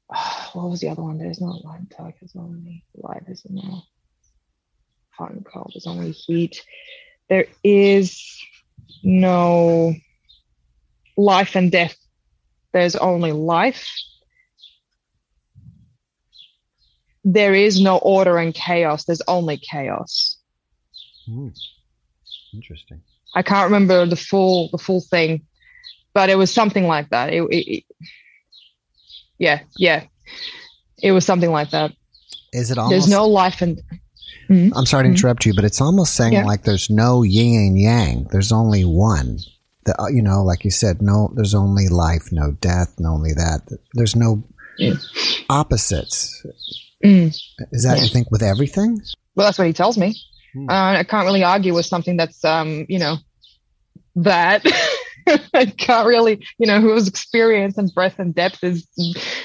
what 0.53 0.69
was 0.69 0.79
the 0.79 0.89
other 0.89 1.03
one? 1.03 1.17
There's 1.17 1.41
no 1.41 1.59
light 1.63 1.79
and 1.79 1.89
dark, 1.89 2.15
there's 2.19 2.35
only 2.35 2.83
light, 2.95 3.23
there's 3.25 3.45
no 3.49 3.81
hot 5.09 5.31
and 5.31 5.45
cold, 5.45 5.71
there's 5.73 5.87
only 5.87 6.11
heat. 6.11 6.63
There 7.29 7.47
is 7.63 8.23
no 9.03 9.95
life 11.17 11.55
and 11.55 11.71
death, 11.71 11.95
there's 12.73 12.95
only 12.95 13.31
life. 13.31 13.87
There 17.27 17.55
is 17.55 17.81
no 17.81 17.97
order 17.97 18.37
and 18.37 18.53
chaos, 18.53 19.05
there's 19.05 19.23
only 19.27 19.57
chaos. 19.57 20.34
Mm. 21.29 21.55
Interesting. 22.53 23.01
I 23.35 23.41
can't 23.41 23.65
remember 23.65 24.05
the 24.05 24.15
full 24.15 24.69
the 24.71 24.77
full 24.77 25.01
thing, 25.01 25.45
but 26.13 26.29
it 26.29 26.37
was 26.37 26.53
something 26.53 26.87
like 26.87 27.09
that. 27.09 27.33
It, 27.33 27.43
it, 27.43 27.77
it, 27.77 27.83
yeah, 29.37 29.61
yeah, 29.77 30.05
it 31.01 31.11
was 31.11 31.25
something 31.25 31.51
like 31.51 31.71
that. 31.71 31.91
Is 32.53 32.71
it 32.71 32.77
almost? 32.77 32.91
There's 32.91 33.09
no 33.09 33.27
life 33.27 33.61
in. 33.61 33.77
Mm-hmm. 34.49 34.77
I'm 34.77 34.85
sorry 34.85 35.03
to 35.03 35.07
mm-hmm. 35.07 35.15
interrupt 35.15 35.45
you, 35.45 35.53
but 35.53 35.65
it's 35.65 35.81
almost 35.81 36.15
saying 36.15 36.33
yeah. 36.33 36.45
like 36.45 36.63
there's 36.63 36.89
no 36.89 37.23
yin 37.23 37.67
and 37.67 37.79
yang. 37.79 38.27
There's 38.31 38.51
only 38.51 38.85
one. 38.85 39.39
The, 39.85 39.99
uh, 40.01 40.07
you 40.07 40.21
know, 40.21 40.43
like 40.43 40.63
you 40.63 40.71
said, 40.71 41.01
no, 41.01 41.31
there's 41.35 41.53
only 41.53 41.89
life, 41.89 42.31
no 42.31 42.51
death, 42.51 42.93
no 42.99 43.11
only 43.11 43.33
that. 43.33 43.61
There's 43.93 44.15
no 44.15 44.43
yeah. 44.77 44.93
opposites. 45.49 46.45
Mm. 47.03 47.35
Is 47.71 47.83
that 47.83 47.97
yeah. 47.97 48.03
you 48.03 48.09
think 48.09 48.31
with 48.31 48.43
everything? 48.43 49.01
Well, 49.35 49.47
that's 49.47 49.57
what 49.57 49.67
he 49.67 49.73
tells 49.73 49.97
me. 49.97 50.15
Hmm. 50.55 50.69
Uh, 50.69 50.93
I 50.99 51.03
can't 51.03 51.25
really 51.25 51.43
argue 51.43 51.73
with 51.73 51.85
something 51.85 52.17
that's, 52.17 52.43
um, 52.43 52.85
you 52.89 52.99
know, 52.99 53.17
that. 54.15 54.65
I 55.55 55.65
can't 55.65 56.07
really, 56.07 56.45
you 56.59 56.67
know, 56.67 56.79
whose 56.79 57.07
experience 57.07 57.79
and 57.79 57.91
breadth 57.93 58.19
and 58.19 58.33
depth 58.35 58.63
is 58.63 58.87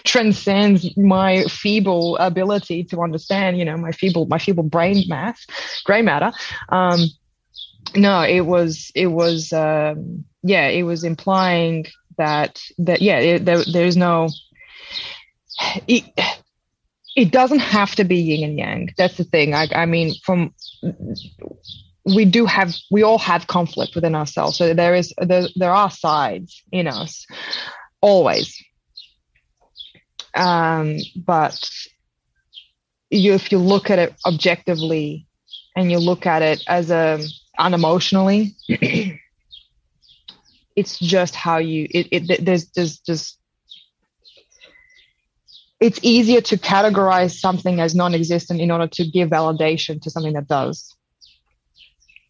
transcends 0.04 0.94
my 0.96 1.44
feeble 1.44 2.18
ability 2.18 2.84
to 2.84 3.00
understand, 3.00 3.58
you 3.58 3.64
know, 3.64 3.78
my 3.78 3.92
feeble, 3.92 4.26
my 4.26 4.38
feeble 4.38 4.62
brain 4.62 5.04
mass, 5.08 5.46
gray 5.84 6.02
matter. 6.02 6.32
Um, 6.68 7.00
no, 7.96 8.20
it 8.22 8.42
was, 8.42 8.92
it 8.94 9.06
was, 9.06 9.54
um, 9.54 10.24
yeah, 10.42 10.68
it 10.68 10.82
was 10.82 11.02
implying 11.02 11.86
that, 12.18 12.60
that, 12.76 13.00
yeah, 13.00 13.18
it, 13.18 13.46
there, 13.46 13.64
there's 13.64 13.96
no, 13.96 14.28
it, 15.88 16.04
it 17.16 17.30
doesn't 17.30 17.60
have 17.60 17.94
to 17.96 18.04
be 18.04 18.16
yin 18.16 18.48
and 18.48 18.58
yang. 18.58 18.88
That's 18.96 19.16
the 19.16 19.24
thing. 19.24 19.54
I, 19.54 19.68
I 19.72 19.86
mean, 19.86 20.14
from 20.24 20.54
we 22.04 22.24
do 22.24 22.46
have 22.46 22.74
we 22.90 23.02
all 23.02 23.18
have 23.18 23.46
conflict 23.46 23.94
within 23.94 24.14
ourselves. 24.14 24.56
So 24.56 24.74
there 24.74 24.94
is 24.94 25.12
there, 25.18 25.48
there 25.56 25.72
are 25.72 25.90
sides 25.90 26.62
in 26.72 26.86
us 26.86 27.26
always. 28.00 28.56
Um, 30.34 30.98
but 31.16 31.68
you, 33.10 33.34
if 33.34 33.50
you 33.50 33.58
look 33.58 33.90
at 33.90 33.98
it 33.98 34.14
objectively 34.24 35.26
and 35.76 35.90
you 35.90 35.98
look 35.98 36.26
at 36.26 36.42
it 36.42 36.62
as 36.68 36.90
a 36.90 37.20
unemotionally, 37.58 38.54
it's 40.76 40.98
just 40.98 41.34
how 41.34 41.58
you 41.58 41.88
it, 41.90 42.08
it 42.12 42.44
there's 42.44 42.66
there's 42.70 43.00
just 43.00 43.39
it's 45.80 45.98
easier 46.02 46.40
to 46.42 46.56
categorize 46.56 47.38
something 47.38 47.80
as 47.80 47.94
non-existent 47.94 48.60
in 48.60 48.70
order 48.70 48.86
to 48.86 49.04
give 49.04 49.30
validation 49.30 50.00
to 50.02 50.10
something 50.10 50.34
that 50.34 50.46
does. 50.46 50.94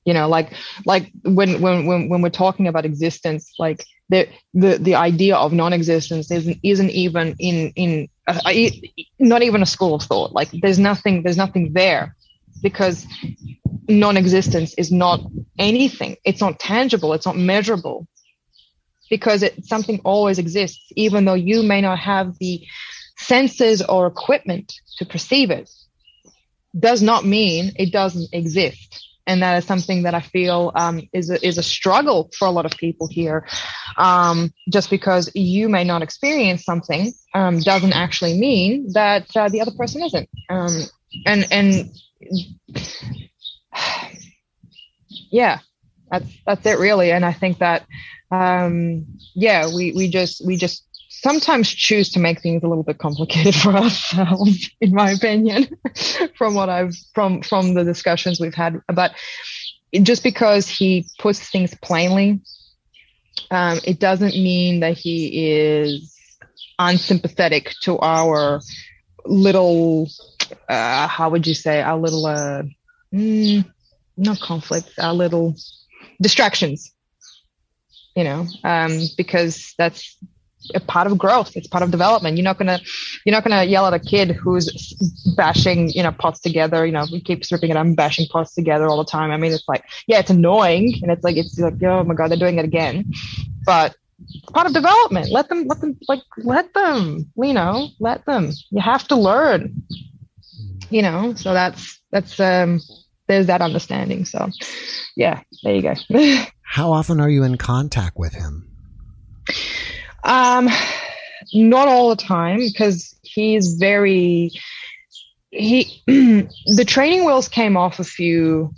You 0.05 0.15
know 0.15 0.29
like 0.29 0.53
like 0.87 1.13
when 1.25 1.61
when 1.61 1.87
when, 1.87 2.09
when 2.09 2.23
we're 2.23 2.31
talking 2.31 2.67
about 2.67 2.87
existence 2.87 3.53
like 3.59 3.85
the 4.09 4.29
the 4.55 4.79
the 4.79 4.95
idea 4.95 5.37
of 5.37 5.53
non-existence 5.53 6.31
isn't 6.31 6.59
isn't 6.63 6.91
even 6.91 7.35
in 7.39 7.73
in 7.77 8.09
uh, 8.27 8.39
not 9.19 9.43
even 9.43 9.63
a 9.63 9.67
school 9.67 9.95
of 9.95 10.03
thought. 10.03 10.33
Like 10.33 10.49
there's 10.63 10.79
nothing 10.79 11.23
there's 11.23 11.37
nothing 11.37 11.73
there 11.75 12.17
because 12.63 13.07
non-existence 13.89 14.75
is 14.75 14.91
not 14.91 15.21
anything. 15.59 16.17
It's 16.25 16.41
not 16.41 16.59
tangible. 16.59 17.13
It's 17.13 17.27
not 17.27 17.37
measurable 17.37 18.07
because 19.11 19.43
it 19.43 19.65
something 19.67 20.01
always 20.05 20.39
exists 20.39 20.87
even 20.97 21.25
though 21.25 21.35
you 21.35 21.63
may 21.63 21.81
not 21.81 21.99
have 21.99 22.39
the 22.39 22.65
senses 23.21 23.83
or 23.83 24.07
equipment 24.07 24.73
to 24.99 25.05
perceive 25.05 25.51
it 25.51 25.71
does 26.79 27.03
not 27.03 27.25
mean 27.25 27.73
it 27.77 27.93
doesn't 27.93 28.29
exist. 28.33 29.07
And 29.27 29.43
that 29.43 29.59
is 29.59 29.65
something 29.65 30.05
that 30.05 30.15
I 30.15 30.21
feel 30.21 30.73
um, 30.75 31.03
is, 31.13 31.31
a, 31.31 31.47
is 31.47 31.59
a 31.59 31.63
struggle 31.63 32.31
for 32.37 32.47
a 32.47 32.51
lot 32.51 32.67
of 32.67 32.73
people 32.73 33.07
here. 33.07 33.47
Um, 33.97 34.53
just 34.69 34.91
because 34.91 35.31
you 35.35 35.69
may 35.69 35.85
not 35.85 36.03
experience 36.03 36.65
something 36.65 37.13
um, 37.35 37.61
doesn't 37.61 37.93
actually 37.93 38.39
mean 38.39 38.93
that 38.95 39.29
uh, 39.37 39.49
the 39.49 39.61
other 39.61 39.73
person 39.73 40.03
isn't. 40.03 40.29
Um, 40.49 40.77
and 41.27 41.47
and 41.53 41.91
yeah, 45.31 45.59
that's 46.11 46.27
that's 46.47 46.67
it 46.67 46.79
really. 46.79 47.13
And 47.13 47.25
I 47.25 47.33
think 47.33 47.59
that 47.59 47.87
um, 48.33 49.07
yeah, 49.35 49.67
we 49.73 49.93
we 49.93 50.09
just 50.09 50.45
we 50.45 50.57
just 50.57 50.85
sometimes 51.23 51.69
choose 51.71 52.11
to 52.13 52.21
make 52.21 52.41
things 52.41 52.63
a 52.63 52.69
little 52.69 52.83
bit 52.83 52.99
complicated 52.99 53.55
for 53.63 53.71
ourselves, 53.77 54.71
in 54.81 54.95
my 54.95 55.11
opinion, 55.11 55.69
from 56.37 56.55
what 56.55 56.69
I've 56.69 56.95
from 57.15 57.43
from 57.43 57.75
the 57.75 57.85
discussions 57.85 58.41
we've 58.41 58.55
had. 58.55 58.81
But 58.93 59.13
just 60.03 60.23
because 60.23 60.69
he 60.69 61.07
puts 61.19 61.49
things 61.51 61.75
plainly, 61.83 62.41
um, 63.51 63.81
it 63.85 63.99
doesn't 63.99 64.35
mean 64.35 64.81
that 64.81 64.97
he 64.97 65.51
is 65.51 66.17
unsympathetic 66.79 67.75
to 67.83 67.99
our 67.99 68.61
little, 69.27 70.09
uh, 70.69 71.07
how 71.07 71.31
would 71.31 71.47
you 71.47 71.55
say, 71.55 71.83
our 71.83 71.99
little, 71.99 72.25
uh, 72.25 72.63
mm, 73.13 73.65
not 74.17 74.41
conflicts. 74.41 74.99
our 74.99 75.13
little 75.13 75.55
distractions 76.21 76.93
you 78.17 78.25
know 78.25 78.47
um, 78.65 79.01
because 79.17 79.75
that's 79.79 80.17
a 80.75 80.81
part 80.81 81.07
of 81.07 81.19
growth. 81.19 81.57
It's 81.57 81.67
part 81.67 81.83
of 81.83 81.91
development. 81.91 82.37
You're 82.37 82.45
not 82.45 82.59
gonna 82.59 82.81
you're 83.25 83.33
not 83.33 83.45
gonna 83.45 83.65
yell 83.65 83.87
at 83.87 83.95
a 83.95 83.99
kid 83.99 84.31
who's 84.31 84.95
bashing 85.37 85.91
you 85.91 86.03
know 86.03 86.13
pots 86.13 86.41
together 86.41 86.85
you 86.85 86.93
know 86.93 87.07
we 87.11 87.21
keep 87.21 87.45
stripping 87.45 87.71
it 87.71 87.77
i'm 87.77 87.95
bashing 87.95 88.27
pots 88.29 88.55
together 88.55 88.87
all 88.87 88.99
the 88.99 89.11
time. 89.11 89.31
I 89.31 89.37
mean 89.37 89.53
it's 89.53 89.69
like 89.69 89.85
yeah 90.07 90.19
it's 90.19 90.31
annoying 90.31 90.95
and 91.03 91.11
it's 91.11 91.25
like 91.25 91.37
it's 91.37 91.59
like 91.59 91.83
oh 91.83 92.05
my 92.05 92.15
god 92.15 92.31
they're 92.31 92.39
doing 92.39 92.59
it 92.59 92.65
again. 92.65 93.13
But 93.65 93.97
it's 94.29 94.51
part 94.51 94.67
of 94.67 94.75
development. 94.75 95.31
Let 95.31 95.49
them 95.49 95.65
let 95.67 95.81
them 95.81 95.99
like 96.09 96.23
let 96.39 96.73
them 96.75 97.31
you 97.37 97.55
know 97.55 97.89
let 97.99 98.27
them. 98.27 98.51
You 98.71 98.81
have 98.81 99.07
to 99.09 99.17
learn 99.17 99.83
you 100.91 101.03
know 101.03 101.35
so 101.35 101.55
that's 101.55 102.01
that's 102.11 102.39
um 102.41 102.81
there's 103.29 103.47
that 103.47 103.63
understanding. 103.63 104.25
So 104.25 104.51
yeah 105.17 105.43
there 105.63 105.75
you 105.75 105.83
go. 105.83 105.95
How 106.63 106.93
often 106.93 107.21
are 107.21 107.29
you 107.29 107.43
in 107.43 107.57
contact 107.57 108.17
with 108.17 108.33
him 108.33 108.70
um, 110.25 110.69
not 111.53 111.89
all 111.89 112.11
the 112.11 112.23
time 112.23 112.59
because 112.59 113.19
he's 113.23 113.75
very 113.75 114.53
he 115.51 116.03
the 116.07 116.85
training 116.87 117.25
wheels 117.25 117.49
came 117.49 117.77
off 117.77 117.99
a 117.99 118.05
few 118.05 118.73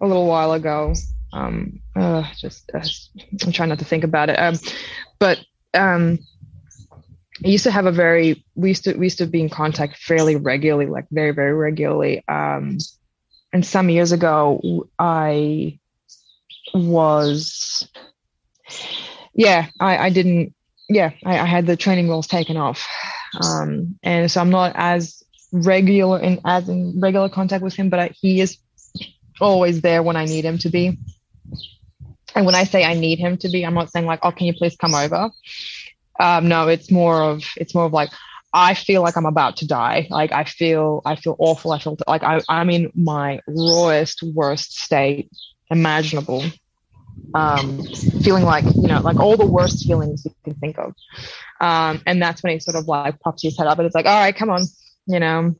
a 0.00 0.06
little 0.06 0.26
while 0.26 0.52
ago. 0.52 0.94
Um, 1.32 1.80
uh, 1.96 2.24
just 2.38 2.70
uh, 2.72 2.86
I'm 3.42 3.52
trying 3.52 3.68
not 3.68 3.80
to 3.80 3.84
think 3.84 4.04
about 4.04 4.30
it. 4.30 4.38
Um, 4.38 4.54
but 5.18 5.38
um, 5.74 6.18
I 7.44 7.48
used 7.48 7.64
to 7.64 7.70
have 7.70 7.86
a 7.86 7.92
very 7.92 8.44
we 8.54 8.68
used 8.68 8.84
to 8.84 8.94
we 8.94 9.06
used 9.06 9.18
to 9.18 9.26
be 9.26 9.40
in 9.40 9.48
contact 9.48 9.98
fairly 9.98 10.36
regularly, 10.36 10.86
like 10.86 11.06
very 11.10 11.32
very 11.32 11.52
regularly. 11.52 12.24
Um, 12.28 12.78
and 13.52 13.64
some 13.64 13.90
years 13.90 14.12
ago, 14.12 14.88
I 14.98 15.78
was 16.72 17.88
yeah, 19.34 19.66
I, 19.80 19.98
I 19.98 20.10
didn't 20.10 20.54
yeah, 20.88 21.10
I, 21.24 21.38
I, 21.38 21.46
had 21.46 21.66
the 21.66 21.76
training 21.76 22.08
wheels 22.08 22.26
taken 22.26 22.56
off, 22.56 22.86
um, 23.42 23.98
and 24.02 24.30
so 24.30 24.40
I'm 24.40 24.50
not 24.50 24.72
as 24.74 25.22
regular 25.52 26.20
in 26.20 26.40
as 26.44 26.68
in 26.68 27.00
regular 27.00 27.28
contact 27.28 27.62
with 27.62 27.74
him, 27.74 27.88
but 27.88 28.00
I, 28.00 28.10
he 28.20 28.40
is 28.40 28.58
always 29.40 29.80
there 29.80 30.02
when 30.02 30.16
I 30.16 30.24
need 30.24 30.44
him 30.44 30.58
to 30.58 30.68
be. 30.68 30.98
And 32.34 32.46
when 32.46 32.54
I 32.54 32.64
say 32.64 32.84
I 32.84 32.94
need 32.94 33.18
him 33.18 33.36
to 33.38 33.48
be, 33.48 33.64
I'm 33.64 33.74
not 33.74 33.90
saying 33.90 34.06
like, 34.06 34.20
oh, 34.22 34.32
can 34.32 34.46
you 34.46 34.54
please 34.54 34.76
come 34.76 34.94
over? 34.94 35.30
Um, 36.18 36.48
no, 36.48 36.68
it's 36.68 36.90
more 36.90 37.22
of 37.22 37.44
it's 37.56 37.74
more 37.74 37.84
of 37.84 37.92
like 37.92 38.10
I 38.52 38.74
feel 38.74 39.02
like 39.02 39.16
I'm 39.16 39.26
about 39.26 39.56
to 39.58 39.66
die. 39.66 40.06
Like 40.10 40.32
I 40.32 40.44
feel 40.44 41.02
I 41.04 41.16
feel 41.16 41.36
awful. 41.38 41.72
I 41.72 41.78
feel 41.78 41.96
like 42.06 42.22
I, 42.22 42.40
I'm 42.48 42.70
in 42.70 42.92
my 42.94 43.40
rawest, 43.46 44.22
worst 44.22 44.78
state 44.78 45.30
imaginable 45.70 46.44
um, 47.34 47.82
feeling 48.20 48.44
like 48.44 48.66
you 48.80 48.88
know 48.88 49.00
like 49.00 49.20
all 49.20 49.36
the 49.36 49.46
worst 49.46 49.84
feelings 49.86 50.24
you 50.24 50.32
can 50.44 50.54
think 50.54 50.78
of 50.78 50.94
um, 51.60 52.02
and 52.06 52.22
that's 52.22 52.42
when 52.42 52.52
he 52.52 52.60
sort 52.60 52.76
of 52.76 52.86
like 52.86 53.18
pops 53.20 53.42
his 53.42 53.56
head 53.58 53.66
up 53.66 53.78
and 53.78 53.86
it's 53.86 53.94
like 53.94 54.06
all 54.06 54.20
right 54.20 54.36
come 54.36 54.50
on 54.50 54.62
you 55.06 55.20
know 55.20 55.54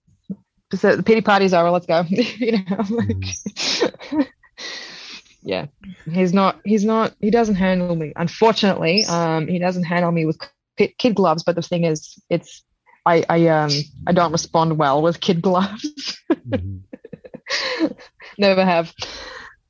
so 0.75 0.97
the 0.97 1.03
pity 1.03 1.21
party's 1.21 1.55
over 1.55 1.71
let's 1.71 1.87
go 1.87 2.03
you 2.09 2.53
know 2.53 2.85
like 2.91 4.29
yeah 5.43 5.67
he's 6.11 6.33
not 6.33 6.61
he's 6.65 6.85
not 6.85 7.15
he 7.21 7.31
doesn't 7.31 7.57
handle 7.57 7.95
me 7.95 8.13
unfortunately 8.17 9.05
um, 9.07 9.47
he 9.47 9.59
doesn't 9.59 9.85
handle 9.85 10.11
me 10.13 10.25
with 10.27 10.39
kid 10.77 11.15
gloves 11.15 11.43
but 11.45 11.55
the 11.55 11.63
thing 11.63 11.85
is 11.85 12.19
it's 12.31 12.65
I, 13.07 13.25
I 13.29 13.47
um 13.49 13.71
I 14.07 14.13
don't 14.13 14.33
respond 14.33 14.79
well 14.79 15.03
with 15.03 15.21
kid 15.21 15.43
gloves. 15.43 16.19
mm-hmm. 16.49 16.79
Never 18.39 18.65
have. 18.65 18.93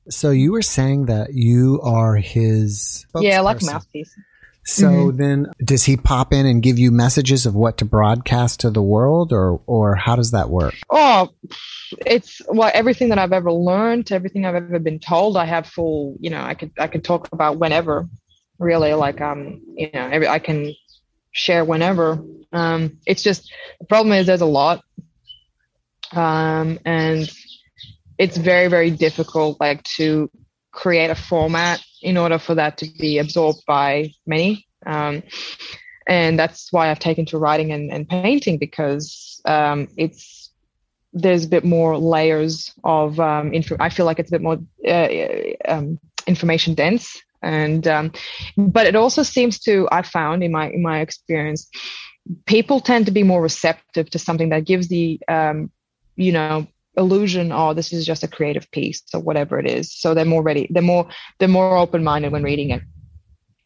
So 0.09 0.30
you 0.30 0.52
were 0.52 0.62
saying 0.62 1.07
that 1.07 1.32
you 1.32 1.80
are 1.82 2.16
his 2.16 3.07
yeah, 3.18 3.40
like 3.40 3.62
mouthpiece. 3.62 4.14
So 4.66 4.88
mm-hmm. 4.88 5.16
then, 5.16 5.46
does 5.62 5.84
he 5.84 5.98
pop 5.98 6.32
in 6.32 6.46
and 6.46 6.62
give 6.62 6.78
you 6.78 6.90
messages 6.90 7.44
of 7.44 7.55
what 7.55 7.78
to 7.78 7.84
broadcast 7.84 8.61
to 8.61 8.70
the 8.70 8.82
world, 8.82 9.32
or 9.32 9.61
or 9.66 9.94
how 9.94 10.16
does 10.16 10.30
that 10.30 10.48
work? 10.48 10.74
Oh, 10.88 11.28
it's 12.07 12.40
well, 12.48 12.70
everything 12.72 13.11
that 13.11 13.18
I've 13.18 13.34
ever 13.34 13.52
learned, 13.52 14.11
everything 14.11 14.46
I've 14.46 14.55
ever 14.55 14.78
been 14.78 15.00
told, 15.00 15.36
I 15.36 15.44
have 15.44 15.66
full. 15.66 16.16
You 16.18 16.30
know, 16.30 16.40
I 16.42 16.55
could 16.55 16.72
I 16.78 16.86
could 16.86 17.05
talk 17.05 17.28
about 17.30 17.59
whenever, 17.59 18.09
really. 18.59 18.94
Like 18.94 19.20
um, 19.20 19.61
you 19.76 19.90
know, 19.92 20.09
every 20.11 20.28
I 20.28 20.38
can 20.38 20.74
share 21.32 21.64
whenever. 21.64 22.24
Um, 22.50 22.98
it's 23.07 23.22
just 23.22 23.52
the 23.80 23.86
problem 23.86 24.14
is 24.14 24.26
there's 24.26 24.40
a 24.40 24.46
lot, 24.46 24.82
um, 26.12 26.78
and 26.86 27.30
it's 28.18 28.36
very 28.36 28.68
very 28.68 28.90
difficult 28.90 29.60
like 29.60 29.82
to 29.82 30.30
create 30.72 31.10
a 31.10 31.14
format 31.14 31.82
in 32.02 32.16
order 32.16 32.38
for 32.38 32.54
that 32.54 32.78
to 32.78 32.86
be 32.98 33.18
absorbed 33.18 33.62
by 33.66 34.12
many. 34.26 34.66
Um, 34.84 35.22
and 36.06 36.38
that's 36.38 36.70
why 36.70 36.90
i've 36.90 36.98
taken 36.98 37.24
to 37.24 37.38
writing 37.38 37.72
and, 37.72 37.90
and 37.90 38.06
painting 38.08 38.58
because 38.58 39.40
um, 39.46 39.88
it's 39.96 40.50
there's 41.14 41.44
a 41.44 41.48
bit 41.48 41.64
more 41.64 41.96
layers 41.96 42.74
of 42.84 43.18
um, 43.20 43.54
info 43.54 43.76
i 43.80 43.88
feel 43.88 44.04
like 44.04 44.18
it's 44.18 44.30
a 44.30 44.32
bit 44.32 44.42
more 44.42 44.58
uh, 44.86 45.08
um, 45.66 45.98
information 46.26 46.74
dense. 46.74 47.20
And 47.42 47.86
um, 47.86 48.12
but 48.56 48.86
it 48.86 48.96
also 48.96 49.22
seems 49.22 49.58
to 49.60 49.86
i 49.92 50.00
found 50.00 50.42
in 50.42 50.50
my 50.50 50.70
in 50.70 50.82
my 50.82 51.00
experience 51.00 51.68
people 52.46 52.80
tend 52.80 53.04
to 53.04 53.12
be 53.12 53.22
more 53.22 53.42
receptive 53.42 54.08
to 54.10 54.18
something 54.18 54.48
that 54.48 54.64
gives 54.64 54.88
the 54.88 55.20
um, 55.28 55.70
you 56.16 56.32
know 56.32 56.66
illusion 56.97 57.51
oh 57.53 57.74
this 57.74 57.92
is 57.92 58.07
just 58.07 58.22
a 58.22 58.28
creative 58.28 58.70
piece 58.70 59.03
or 59.12 59.20
whatever 59.20 59.59
it 59.59 59.66
is. 59.66 59.92
So 59.95 60.14
they're 60.14 60.24
more 60.24 60.42
ready 60.42 60.68
they're 60.70 60.82
more 60.82 61.09
they're 61.38 61.49
more 61.49 61.76
open-minded 61.76 62.32
when 62.32 62.42
reading 62.42 62.70
it. 62.70 62.82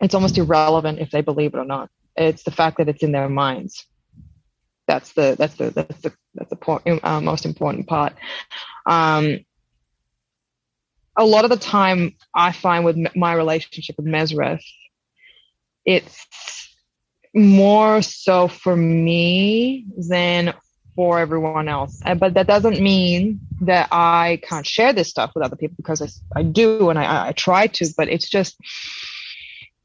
It's 0.00 0.14
almost 0.14 0.38
irrelevant 0.38 1.00
if 1.00 1.10
they 1.10 1.22
believe 1.22 1.54
it 1.54 1.58
or 1.58 1.64
not. 1.64 1.90
It's 2.16 2.42
the 2.42 2.50
fact 2.50 2.78
that 2.78 2.88
it's 2.88 3.02
in 3.02 3.12
their 3.12 3.28
minds. 3.28 3.84
That's 4.86 5.12
the 5.12 5.36
that's 5.38 5.54
the 5.56 5.70
that's 5.70 6.00
the 6.00 6.12
that's 6.34 6.50
the 6.50 6.56
point, 6.56 6.82
uh, 7.04 7.20
most 7.20 7.44
important 7.44 7.86
part. 7.86 8.14
Um, 8.86 9.40
a 11.18 11.26
lot 11.26 11.44
of 11.44 11.50
the 11.50 11.56
time 11.56 12.14
i 12.34 12.52
find 12.52 12.84
with 12.84 12.96
my 13.14 13.34
relationship 13.34 13.96
with 13.96 14.06
mesrith 14.06 14.62
it's 15.84 16.26
more 17.34 18.00
so 18.00 18.48
for 18.48 18.74
me 18.74 19.84
than 20.08 20.54
for 20.98 21.20
everyone 21.20 21.68
else. 21.68 22.02
But 22.18 22.34
that 22.34 22.48
doesn't 22.48 22.80
mean 22.80 23.38
that 23.60 23.86
I 23.92 24.40
can't 24.42 24.66
share 24.66 24.92
this 24.92 25.08
stuff 25.08 25.30
with 25.32 25.44
other 25.44 25.54
people 25.54 25.76
because 25.76 26.02
I, 26.02 26.40
I 26.40 26.42
do 26.42 26.90
and 26.90 26.98
I, 26.98 27.28
I 27.28 27.32
try 27.34 27.68
to, 27.68 27.86
but 27.96 28.08
it's 28.08 28.28
just, 28.28 28.56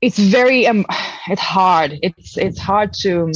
it's 0.01 0.17
very, 0.17 0.65
um, 0.65 0.87
it's 1.29 1.39
hard. 1.39 1.99
It's, 2.01 2.35
it's 2.35 2.57
hard 2.57 2.93
to, 3.01 3.31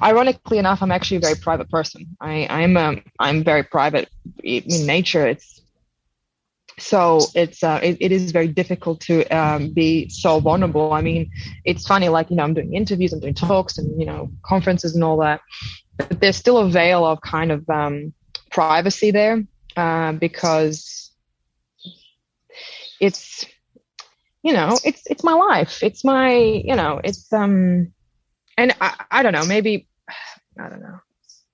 ironically 0.00 0.56
enough, 0.56 0.82
I'm 0.82 0.90
actually 0.90 1.18
a 1.18 1.20
very 1.20 1.34
private 1.34 1.68
person. 1.68 2.16
I, 2.18 2.46
I'm, 2.48 2.78
um, 2.78 3.02
I'm 3.18 3.44
very 3.44 3.62
private 3.62 4.08
in 4.42 4.86
nature. 4.86 5.26
It's, 5.26 5.60
so 6.78 7.20
it's 7.34 7.62
uh, 7.62 7.78
it, 7.82 7.98
it 8.00 8.10
is 8.10 8.32
very 8.32 8.48
difficult 8.48 9.00
to 9.02 9.22
um, 9.26 9.70
be 9.74 10.08
so 10.08 10.40
vulnerable 10.40 10.94
i 10.94 11.02
mean 11.02 11.30
it's 11.66 11.86
funny 11.86 12.08
like 12.08 12.30
you 12.30 12.36
know 12.36 12.42
i'm 12.42 12.54
doing 12.54 12.72
interviews 12.72 13.12
i'm 13.12 13.20
doing 13.20 13.34
talks 13.34 13.76
and 13.76 14.00
you 14.00 14.06
know 14.06 14.30
conferences 14.46 14.94
and 14.94 15.04
all 15.04 15.18
that 15.18 15.42
but 16.08 16.20
there's 16.20 16.36
still 16.36 16.58
a 16.58 16.68
veil 16.68 17.04
of 17.04 17.20
kind 17.20 17.52
of 17.52 17.68
um, 17.68 18.12
privacy 18.50 19.10
there 19.10 19.44
uh, 19.76 20.12
because 20.12 21.10
it's 23.00 23.46
you 24.42 24.52
know 24.52 24.78
it's 24.84 25.02
it's 25.06 25.24
my 25.24 25.32
life. 25.32 25.82
It's 25.82 26.04
my 26.04 26.32
you 26.32 26.76
know 26.76 27.00
it's 27.02 27.32
um 27.32 27.92
and 28.60 28.74
I, 28.80 29.04
I 29.10 29.22
don't 29.22 29.32
know 29.32 29.46
maybe 29.46 29.88
i 30.60 30.68
don't 30.68 30.82
know. 30.82 31.00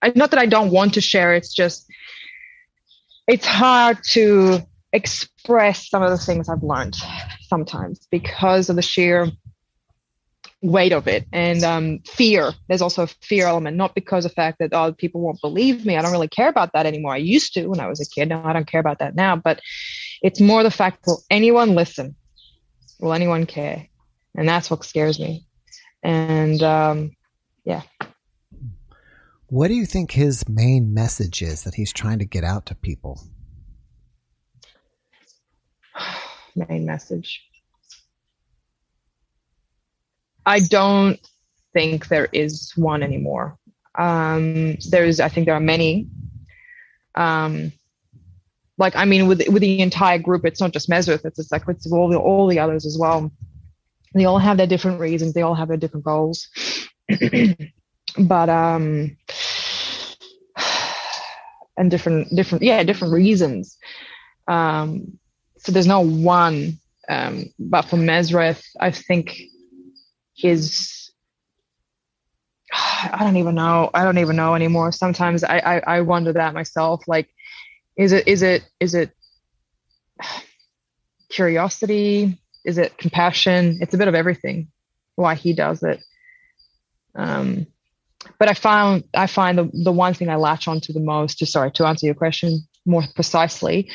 I, 0.02 0.12
not 0.14 0.30
that 0.32 0.40
i 0.40 0.46
don't 0.46 0.70
want 0.70 0.94
to 0.94 1.00
share 1.00 1.34
it's 1.34 1.54
just 1.54 1.86
it's 3.26 3.46
hard 3.46 3.98
to 4.12 4.60
express 4.92 5.88
some 5.88 6.02
of 6.02 6.10
the 6.10 6.18
things 6.18 6.48
i've 6.48 6.62
learned 6.62 6.96
sometimes 7.48 8.06
because 8.10 8.68
of 8.68 8.76
the 8.76 8.82
sheer 8.82 9.28
weight 10.62 10.92
of 10.92 11.06
it 11.06 11.26
and 11.32 11.62
um, 11.62 12.00
fear. 12.06 12.52
There's 12.68 12.82
also 12.82 13.04
a 13.04 13.06
fear 13.06 13.46
element 13.46 13.76
not 13.76 13.94
because 13.94 14.24
of 14.24 14.32
the 14.32 14.34
fact 14.34 14.58
that 14.58 14.72
oh 14.72 14.92
people 14.92 15.20
won't 15.20 15.40
believe 15.40 15.84
me. 15.84 15.96
I 15.96 16.02
don't 16.02 16.12
really 16.12 16.28
care 16.28 16.48
about 16.48 16.72
that 16.72 16.86
anymore. 16.86 17.12
I 17.12 17.18
used 17.18 17.54
to 17.54 17.66
when 17.66 17.80
i 17.80 17.86
was 17.86 18.00
a 18.00 18.08
kid. 18.08 18.28
Now 18.28 18.42
i 18.44 18.52
don't 18.52 18.66
care 18.66 18.80
about 18.80 18.98
that 19.00 19.14
now. 19.14 19.36
But 19.36 19.60
it's 20.22 20.40
more 20.40 20.62
the 20.62 20.70
fact 20.70 21.04
will 21.06 21.22
anyone 21.30 21.74
listen? 21.74 22.16
Will 23.00 23.12
anyone 23.12 23.46
care? 23.46 23.86
And 24.34 24.48
that's 24.48 24.70
what 24.70 24.84
scares 24.84 25.18
me. 25.18 25.46
And 26.02 26.62
um, 26.62 27.12
yeah. 27.64 27.82
What 29.48 29.68
do 29.68 29.74
you 29.74 29.86
think 29.86 30.10
his 30.10 30.48
main 30.48 30.92
message 30.92 31.40
is 31.42 31.64
that 31.64 31.74
he's 31.74 31.92
trying 31.92 32.18
to 32.18 32.24
get 32.24 32.42
out 32.44 32.66
to 32.66 32.74
people? 32.74 33.22
Main 36.56 36.84
message 36.86 37.42
I 40.46 40.60
don't 40.60 41.18
think 41.74 42.08
there 42.08 42.28
is 42.32 42.72
one 42.76 43.02
anymore. 43.02 43.58
Um, 43.98 44.76
there's, 44.90 45.20
I 45.20 45.28
think 45.28 45.46
there 45.46 45.56
are 45.56 45.60
many. 45.60 46.08
Um, 47.16 47.72
like 48.78 48.94
I 48.94 49.04
mean, 49.06 49.26
with 49.26 49.42
with 49.48 49.62
the 49.62 49.80
entire 49.80 50.18
group, 50.18 50.44
it's 50.44 50.60
not 50.60 50.72
just 50.72 50.88
Mesrith. 50.88 51.24
It's 51.24 51.36
just 51.36 51.50
like 51.50 51.62
it's 51.68 51.90
all 51.90 52.08
the 52.08 52.18
all 52.18 52.46
the 52.46 52.58
others 52.58 52.84
as 52.84 52.98
well. 52.98 53.32
They 54.14 54.26
all 54.26 54.38
have 54.38 54.58
their 54.58 54.66
different 54.66 55.00
reasons. 55.00 55.32
They 55.32 55.42
all 55.42 55.54
have 55.54 55.68
their 55.68 55.76
different 55.76 56.04
goals. 56.04 56.48
but 58.18 58.48
um, 58.50 59.16
and 61.78 61.90
different 61.90 62.34
different 62.36 62.64
yeah 62.64 62.82
different 62.82 63.14
reasons. 63.14 63.78
Um, 64.46 65.18
so 65.58 65.72
there's 65.72 65.86
no 65.86 66.00
one. 66.00 66.78
Um, 67.08 67.46
but 67.58 67.82
for 67.82 67.96
Mesrith, 67.96 68.62
I 68.80 68.90
think 68.90 69.40
his 70.36 71.06
I 72.72 73.18
don't 73.20 73.36
even 73.36 73.54
know. 73.54 73.90
I 73.94 74.04
don't 74.04 74.18
even 74.18 74.36
know 74.36 74.54
anymore. 74.54 74.92
Sometimes 74.92 75.44
I, 75.44 75.58
I, 75.58 75.96
I 75.96 76.00
wonder 76.00 76.32
that 76.32 76.54
myself. 76.54 77.06
Like, 77.06 77.28
is 77.96 78.12
it 78.12 78.26
is 78.28 78.42
it 78.42 78.64
is 78.80 78.94
it 78.94 79.10
curiosity? 81.30 82.38
Is 82.64 82.78
it 82.78 82.98
compassion? 82.98 83.78
It's 83.80 83.94
a 83.94 83.98
bit 83.98 84.08
of 84.08 84.14
everything. 84.14 84.68
Why 85.14 85.34
he 85.34 85.52
does 85.52 85.82
it. 85.82 86.02
Um, 87.14 87.66
but 88.38 88.48
I 88.48 88.54
found 88.54 89.04
I 89.14 89.26
find 89.26 89.56
the 89.56 89.70
the 89.72 89.92
one 89.92 90.14
thing 90.14 90.28
I 90.28 90.36
latch 90.36 90.68
onto 90.68 90.92
the 90.92 91.00
most. 91.00 91.38
To 91.38 91.46
sorry 91.46 91.70
to 91.72 91.86
answer 91.86 92.06
your 92.06 92.14
question 92.14 92.60
more 92.84 93.04
precisely, 93.14 93.90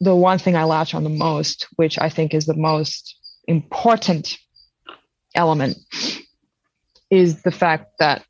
the 0.00 0.14
one 0.14 0.38
thing 0.38 0.56
I 0.56 0.64
latch 0.64 0.94
on 0.94 1.04
the 1.04 1.10
most, 1.10 1.68
which 1.76 1.98
I 1.98 2.08
think 2.08 2.34
is 2.34 2.46
the 2.46 2.56
most 2.56 3.16
important 3.46 4.36
element, 5.34 5.78
is 7.10 7.42
the 7.42 7.50
fact 7.50 7.98
that 7.98 8.24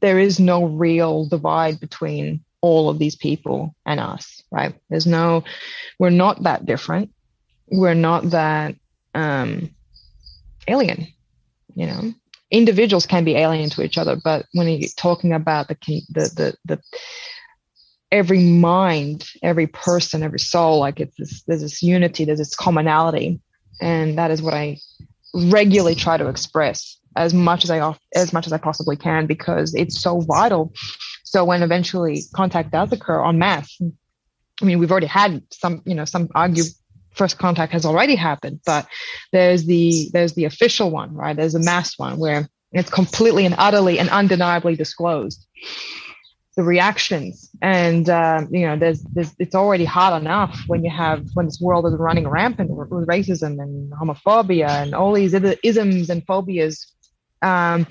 there 0.00 0.18
is 0.18 0.38
no 0.38 0.64
real 0.64 1.26
divide 1.26 1.80
between 1.80 2.44
all 2.60 2.88
of 2.88 2.98
these 2.98 3.16
people 3.16 3.74
and 3.84 4.00
us, 4.00 4.42
right? 4.50 4.74
There's 4.90 5.06
no, 5.06 5.44
we're 5.98 6.10
not 6.10 6.42
that 6.42 6.66
different. 6.66 7.12
We're 7.68 7.94
not 7.94 8.30
that 8.30 8.76
um, 9.14 9.74
alien, 10.68 11.08
you 11.74 11.86
know. 11.86 12.14
Individuals 12.52 13.06
can 13.06 13.24
be 13.24 13.34
alien 13.34 13.70
to 13.70 13.82
each 13.82 13.98
other, 13.98 14.16
but 14.22 14.46
when 14.52 14.68
you're 14.68 14.88
talking 14.96 15.32
about 15.32 15.66
the 15.66 15.76
the 16.10 16.22
the, 16.36 16.56
the 16.64 16.80
every 18.12 18.38
mind, 18.38 19.28
every 19.42 19.66
person, 19.66 20.22
every 20.22 20.38
soul, 20.38 20.78
like 20.78 21.00
it's 21.00 21.16
this, 21.16 21.42
there's 21.42 21.62
this 21.62 21.82
unity, 21.82 22.24
there's 22.24 22.38
this 22.38 22.54
commonality, 22.54 23.40
and 23.80 24.16
that 24.16 24.30
is 24.30 24.42
what 24.42 24.54
I 24.54 24.78
regularly 25.34 25.94
try 25.94 26.16
to 26.16 26.28
express 26.28 26.98
as 27.16 27.32
much 27.32 27.64
as 27.64 27.70
I 27.70 27.94
as 28.14 28.32
much 28.32 28.46
as 28.46 28.52
I 28.52 28.58
possibly 28.58 28.96
can 28.96 29.26
because 29.26 29.74
it's 29.74 30.00
so 30.00 30.20
vital. 30.20 30.72
So 31.24 31.44
when 31.44 31.62
eventually 31.62 32.22
contact 32.34 32.70
does 32.70 32.92
occur 32.92 33.20
on 33.20 33.38
mass, 33.38 33.76
I 33.80 34.64
mean 34.64 34.78
we've 34.78 34.90
already 34.90 35.06
had 35.06 35.42
some, 35.50 35.82
you 35.84 35.94
know, 35.94 36.04
some 36.04 36.28
argue 36.34 36.64
first 37.10 37.38
contact 37.38 37.72
has 37.72 37.86
already 37.86 38.14
happened, 38.14 38.60
but 38.66 38.86
there's 39.32 39.64
the 39.64 40.10
there's 40.12 40.34
the 40.34 40.44
official 40.44 40.90
one, 40.90 41.14
right? 41.14 41.36
There's 41.36 41.54
a 41.54 41.60
mass 41.60 41.98
one 41.98 42.18
where 42.18 42.48
it's 42.72 42.90
completely 42.90 43.46
and 43.46 43.54
utterly 43.58 43.98
and 43.98 44.08
undeniably 44.10 44.76
disclosed 44.76 45.46
the 46.56 46.62
reactions 46.62 47.50
and 47.60 48.08
uh, 48.08 48.42
you 48.50 48.66
know 48.66 48.76
there's, 48.76 49.02
there's 49.14 49.34
it's 49.38 49.54
already 49.54 49.84
hard 49.84 50.20
enough 50.20 50.58
when 50.66 50.82
you 50.84 50.90
have 50.90 51.26
when 51.34 51.46
this 51.46 51.60
world 51.60 51.86
is 51.86 51.94
running 51.98 52.26
rampant 52.26 52.70
with 52.70 52.88
racism 53.06 53.60
and 53.62 53.92
homophobia 53.92 54.68
and 54.68 54.94
all 54.94 55.12
these 55.12 55.34
other 55.34 55.54
isms 55.62 56.08
and 56.08 56.26
phobias 56.26 56.92
um, 57.42 57.86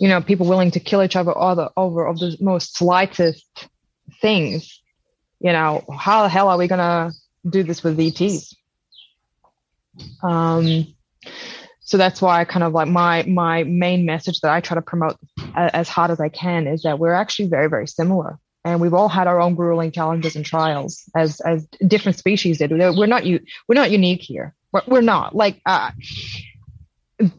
you 0.00 0.08
know, 0.08 0.22
people 0.22 0.46
willing 0.46 0.70
to 0.72 0.80
kill 0.80 1.02
each 1.02 1.14
other 1.14 1.36
over, 1.36 1.68
over 1.76 2.06
of 2.06 2.18
the 2.18 2.36
most 2.40 2.76
slightest 2.76 3.68
things. 4.20 4.80
You 5.40 5.52
know, 5.52 5.84
how 5.94 6.22
the 6.22 6.28
hell 6.30 6.48
are 6.48 6.58
we 6.58 6.68
gonna 6.68 7.12
do 7.48 7.62
this 7.62 7.84
with 7.84 8.00
ETs? 8.00 8.56
Um, 10.22 10.86
so 11.90 11.96
that's 11.96 12.22
why 12.22 12.40
I 12.40 12.44
kind 12.44 12.62
of 12.62 12.72
like 12.72 12.86
my 12.86 13.24
my 13.24 13.64
main 13.64 14.06
message 14.06 14.40
that 14.42 14.52
I 14.52 14.60
try 14.60 14.76
to 14.76 14.82
promote 14.82 15.16
as 15.56 15.88
hard 15.88 16.12
as 16.12 16.20
I 16.20 16.28
can 16.28 16.68
is 16.68 16.82
that 16.82 17.00
we're 17.00 17.12
actually 17.12 17.48
very 17.48 17.68
very 17.68 17.88
similar, 17.88 18.38
and 18.64 18.80
we've 18.80 18.94
all 18.94 19.08
had 19.08 19.26
our 19.26 19.40
own 19.40 19.56
grueling 19.56 19.90
challenges 19.90 20.36
and 20.36 20.46
trials 20.46 21.02
as 21.16 21.40
as 21.40 21.66
different 21.88 22.16
species 22.16 22.58
did. 22.58 22.70
We're 22.70 23.06
not 23.06 23.26
you 23.26 23.40
we're 23.68 23.74
not 23.74 23.90
unique 23.90 24.22
here. 24.22 24.54
We're, 24.72 24.82
we're 24.86 25.00
not 25.00 25.34
like 25.34 25.60
uh, 25.66 25.90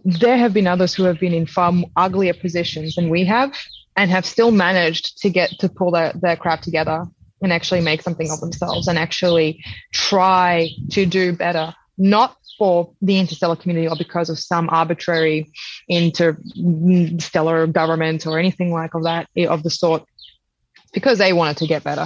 there 0.04 0.38
have 0.38 0.54
been 0.54 0.68
others 0.68 0.94
who 0.94 1.04
have 1.04 1.18
been 1.18 1.34
in 1.34 1.46
far 1.46 1.74
uglier 1.96 2.34
positions 2.34 2.96
than 2.96 3.08
we 3.08 3.24
have 3.24 3.58
and 3.96 4.12
have 4.12 4.26
still 4.26 4.52
managed 4.52 5.22
to 5.22 5.30
get 5.30 5.52
to 5.60 5.70
pull 5.70 5.92
their, 5.92 6.12
their 6.22 6.36
crap 6.36 6.60
together 6.60 7.06
and 7.42 7.54
actually 7.54 7.80
make 7.80 8.02
something 8.02 8.30
of 8.30 8.42
themselves 8.42 8.90
and 8.90 9.00
actually 9.00 9.64
try 9.94 10.68
to 10.92 11.06
do 11.06 11.32
better, 11.32 11.74
not 11.98 12.36
for 12.62 12.94
the 13.02 13.18
interstellar 13.18 13.56
community 13.56 13.88
or 13.88 13.96
because 13.96 14.30
of 14.30 14.38
some 14.38 14.70
arbitrary 14.70 15.52
interstellar 15.90 17.66
government 17.66 18.28
or 18.28 18.38
anything 18.38 18.72
like 18.72 18.94
of 18.94 19.06
that 19.06 19.28
of 19.50 19.64
the 19.64 19.72
sort, 19.72 20.04
because 20.94 21.18
they 21.18 21.34
wanted 21.34 21.58
to 21.58 21.66
get 21.66 21.84
better. 21.84 22.06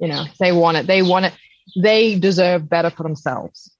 You 0.00 0.08
know, 0.08 0.24
they 0.40 0.50
want 0.50 0.76
it. 0.76 0.88
They 0.88 1.02
want 1.02 1.26
it. 1.26 1.34
They 1.80 2.18
deserve 2.18 2.68
better 2.68 2.90
for 2.90 3.04
themselves. 3.04 3.70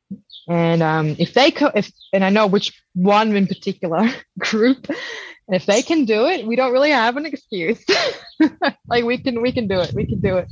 And 0.48 0.80
um, 0.80 1.16
if 1.18 1.34
they 1.34 1.50
co- 1.50 1.72
if 1.74 1.90
and 2.12 2.22
I 2.24 2.30
know 2.30 2.46
which 2.46 2.80
one 2.94 3.34
in 3.34 3.48
particular 3.48 4.08
group, 4.38 4.86
if 5.48 5.66
they 5.66 5.82
can 5.82 6.04
do 6.04 6.26
it, 6.26 6.46
we 6.46 6.54
don't 6.54 6.72
really 6.72 6.90
have 6.92 7.16
an 7.16 7.26
excuse. 7.26 7.84
like 8.86 9.02
we 9.02 9.18
can 9.18 9.42
we 9.42 9.50
can 9.50 9.66
do 9.66 9.80
it. 9.80 9.92
We 9.92 10.06
can 10.06 10.20
do 10.20 10.36
it. 10.36 10.46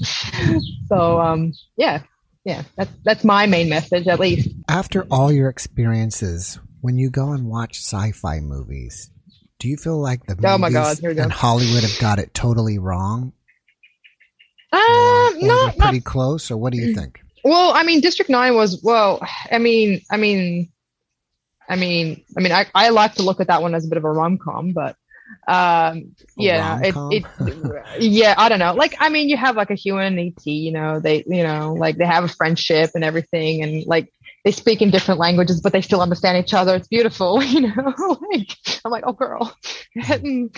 So 0.88 1.20
um, 1.20 1.52
yeah, 1.76 2.02
yeah, 2.44 2.62
that's 2.76 2.90
that's 3.04 3.24
my 3.24 3.46
main 3.46 3.68
message 3.68 4.06
at 4.06 4.20
least. 4.20 4.50
After 4.68 5.06
all 5.10 5.32
your 5.32 5.48
experiences, 5.48 6.58
when 6.80 6.98
you 6.98 7.10
go 7.10 7.32
and 7.32 7.48
watch 7.48 7.78
sci-fi 7.78 8.40
movies, 8.40 9.10
do 9.58 9.68
you 9.68 9.76
feel 9.76 10.00
like 10.00 10.26
the 10.26 10.36
oh 10.44 10.58
my 10.58 10.70
God, 10.70 11.02
and 11.02 11.32
Hollywood 11.32 11.82
have 11.82 11.98
got 11.98 12.18
it 12.18 12.34
totally 12.34 12.78
wrong? 12.78 13.32
Um, 14.72 14.80
uh, 14.80 15.30
not 15.40 15.76
pretty 15.78 15.98
not, 15.98 16.04
close, 16.04 16.50
or 16.50 16.56
what 16.56 16.72
do 16.72 16.78
you 16.78 16.94
think? 16.94 17.20
Well, 17.44 17.72
I 17.74 17.82
mean, 17.82 18.00
District 18.00 18.30
Nine 18.30 18.54
was 18.54 18.82
well. 18.82 19.26
I 19.50 19.58
mean, 19.58 20.02
I 20.10 20.16
mean, 20.16 20.70
I 21.68 21.76
mean, 21.76 22.24
I 22.36 22.40
mean, 22.40 22.52
I, 22.52 22.66
I 22.74 22.90
like 22.90 23.14
to 23.14 23.22
look 23.22 23.40
at 23.40 23.46
that 23.46 23.62
one 23.62 23.74
as 23.74 23.86
a 23.86 23.88
bit 23.88 23.96
of 23.96 24.04
a 24.04 24.10
rom 24.10 24.36
com, 24.36 24.72
but 24.72 24.96
um, 25.46 26.14
yeah, 26.36 26.80
it, 26.82 26.94
it, 26.96 28.02
yeah, 28.02 28.34
I 28.36 28.48
don't 28.48 28.58
know. 28.58 28.74
Like, 28.74 28.96
I 29.00 29.08
mean, 29.08 29.28
you 29.28 29.36
have 29.36 29.56
like 29.56 29.70
a 29.70 29.74
human 29.74 30.18
ET, 30.18 30.46
you 30.46 30.72
know, 30.72 31.00
they, 31.00 31.24
you 31.26 31.42
know, 31.42 31.74
like 31.74 31.96
they 31.96 32.06
have 32.06 32.24
a 32.24 32.28
friendship 32.28 32.90
and 32.94 33.04
everything, 33.04 33.62
and 33.62 33.86
like 33.86 34.12
they 34.44 34.52
speak 34.52 34.82
in 34.82 34.90
different 34.90 35.20
languages, 35.20 35.60
but 35.60 35.72
they 35.72 35.80
still 35.80 36.00
understand 36.00 36.44
each 36.44 36.54
other. 36.54 36.74
It's 36.76 36.88
beautiful, 36.88 37.42
you 37.42 37.62
know. 37.62 38.18
like, 38.32 38.56
I'm 38.84 38.92
like, 38.92 39.04
oh, 39.06 39.12
girl. 39.12 39.56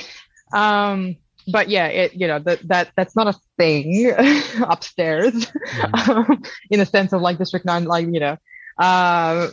um, 0.53 1.17
but 1.49 1.69
yeah, 1.69 1.87
it 1.87 2.15
you 2.15 2.27
know 2.27 2.41
that 2.41 2.67
that 2.69 2.91
that's 2.97 3.15
not 3.15 3.29
a 3.29 3.39
thing 3.57 4.13
upstairs 4.61 5.33
mm-hmm. 5.33 6.11
um, 6.11 6.43
in 6.71 6.81
the 6.81 6.87
sense 6.87 7.13
of 7.13 7.21
like 7.21 7.39
District 7.39 7.65
Nine, 7.65 7.85
like 7.85 8.07
you 8.07 8.21
know, 8.21 8.37
uh, 8.79 9.49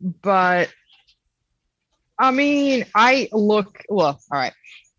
but 0.00 0.70
I 2.20 2.32
mean, 2.32 2.84
I 2.94 3.28
look 3.32 3.82
well. 3.88 4.20
All 4.30 4.38
right, 4.38 4.52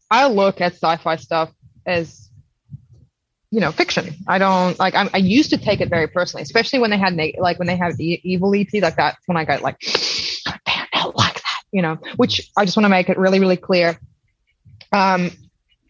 I 0.09 0.27
look 0.27 0.59
at 0.59 0.73
sci-fi 0.73 1.17
stuff 1.17 1.51
as 1.85 2.29
you 3.51 3.59
know 3.59 3.71
fiction. 3.71 4.15
I 4.27 4.39
don't 4.39 4.77
like. 4.79 4.95
I'm, 4.95 5.09
i 5.13 5.17
used 5.17 5.51
to 5.51 5.57
take 5.57 5.81
it 5.81 5.89
very 5.89 6.07
personally, 6.07 6.41
especially 6.41 6.79
when 6.79 6.89
they 6.89 6.97
had 6.97 7.15
like 7.37 7.59
when 7.59 7.67
they 7.67 7.75
had 7.75 7.95
the 7.97 8.19
evil 8.23 8.55
ET 8.55 8.73
like 8.73 8.95
that. 8.95 9.17
When 9.27 9.37
I 9.37 9.45
got 9.45 9.61
like, 9.61 9.79
damn, 10.65 10.87
I 10.93 11.03
don't 11.03 11.15
like 11.15 11.35
that. 11.35 11.61
You 11.71 11.83
know, 11.83 11.99
which 12.15 12.51
I 12.57 12.65
just 12.65 12.75
want 12.75 12.85
to 12.85 12.89
make 12.89 13.07
it 13.07 13.19
really, 13.19 13.39
really 13.39 13.57
clear. 13.57 13.99
Um, 14.91 15.29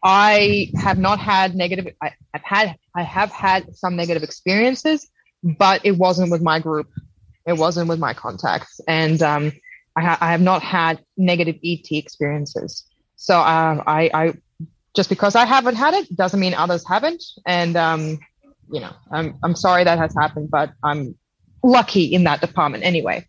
I 0.03 0.69
have 0.75 0.99
not 0.99 1.19
had 1.19 1.55
negative. 1.55 1.93
I, 2.01 2.11
have 2.34 2.43
had 2.43 2.75
I 2.93 3.03
have 3.03 3.32
had 3.32 3.73
some 3.75 3.95
negative 3.95 4.23
experiences, 4.23 5.09
but 5.41 5.86
it 5.86 5.93
wasn't 5.93 6.29
with 6.29 6.41
my 6.41 6.59
group. 6.59 6.89
It 7.47 7.53
wasn't 7.53 7.88
with 7.88 7.99
my 7.99 8.13
contacts, 8.13 8.82
and 8.86 9.21
um, 9.23 9.53
I, 9.95 10.01
ha- 10.01 10.17
I, 10.21 10.31
have 10.31 10.41
not 10.41 10.61
had 10.61 11.03
negative 11.17 11.55
ET 11.63 11.85
experiences. 11.91 12.85
So 13.15 13.37
uh, 13.37 13.83
I, 13.85 14.09
I, 14.13 14.33
just 14.95 15.09
because 15.09 15.35
I 15.35 15.45
haven't 15.45 15.75
had 15.75 15.93
it 15.93 16.15
doesn't 16.15 16.39
mean 16.39 16.53
others 16.53 16.87
haven't, 16.87 17.23
and 17.45 17.75
um, 17.75 18.19
you 18.71 18.79
know 18.79 18.93
I'm 19.11 19.37
I'm 19.43 19.55
sorry 19.55 19.83
that 19.83 19.99
has 19.99 20.13
happened, 20.19 20.49
but 20.51 20.71
I'm 20.83 21.15
lucky 21.63 22.05
in 22.05 22.23
that 22.23 22.41
department 22.41 22.83
anyway 22.83 23.25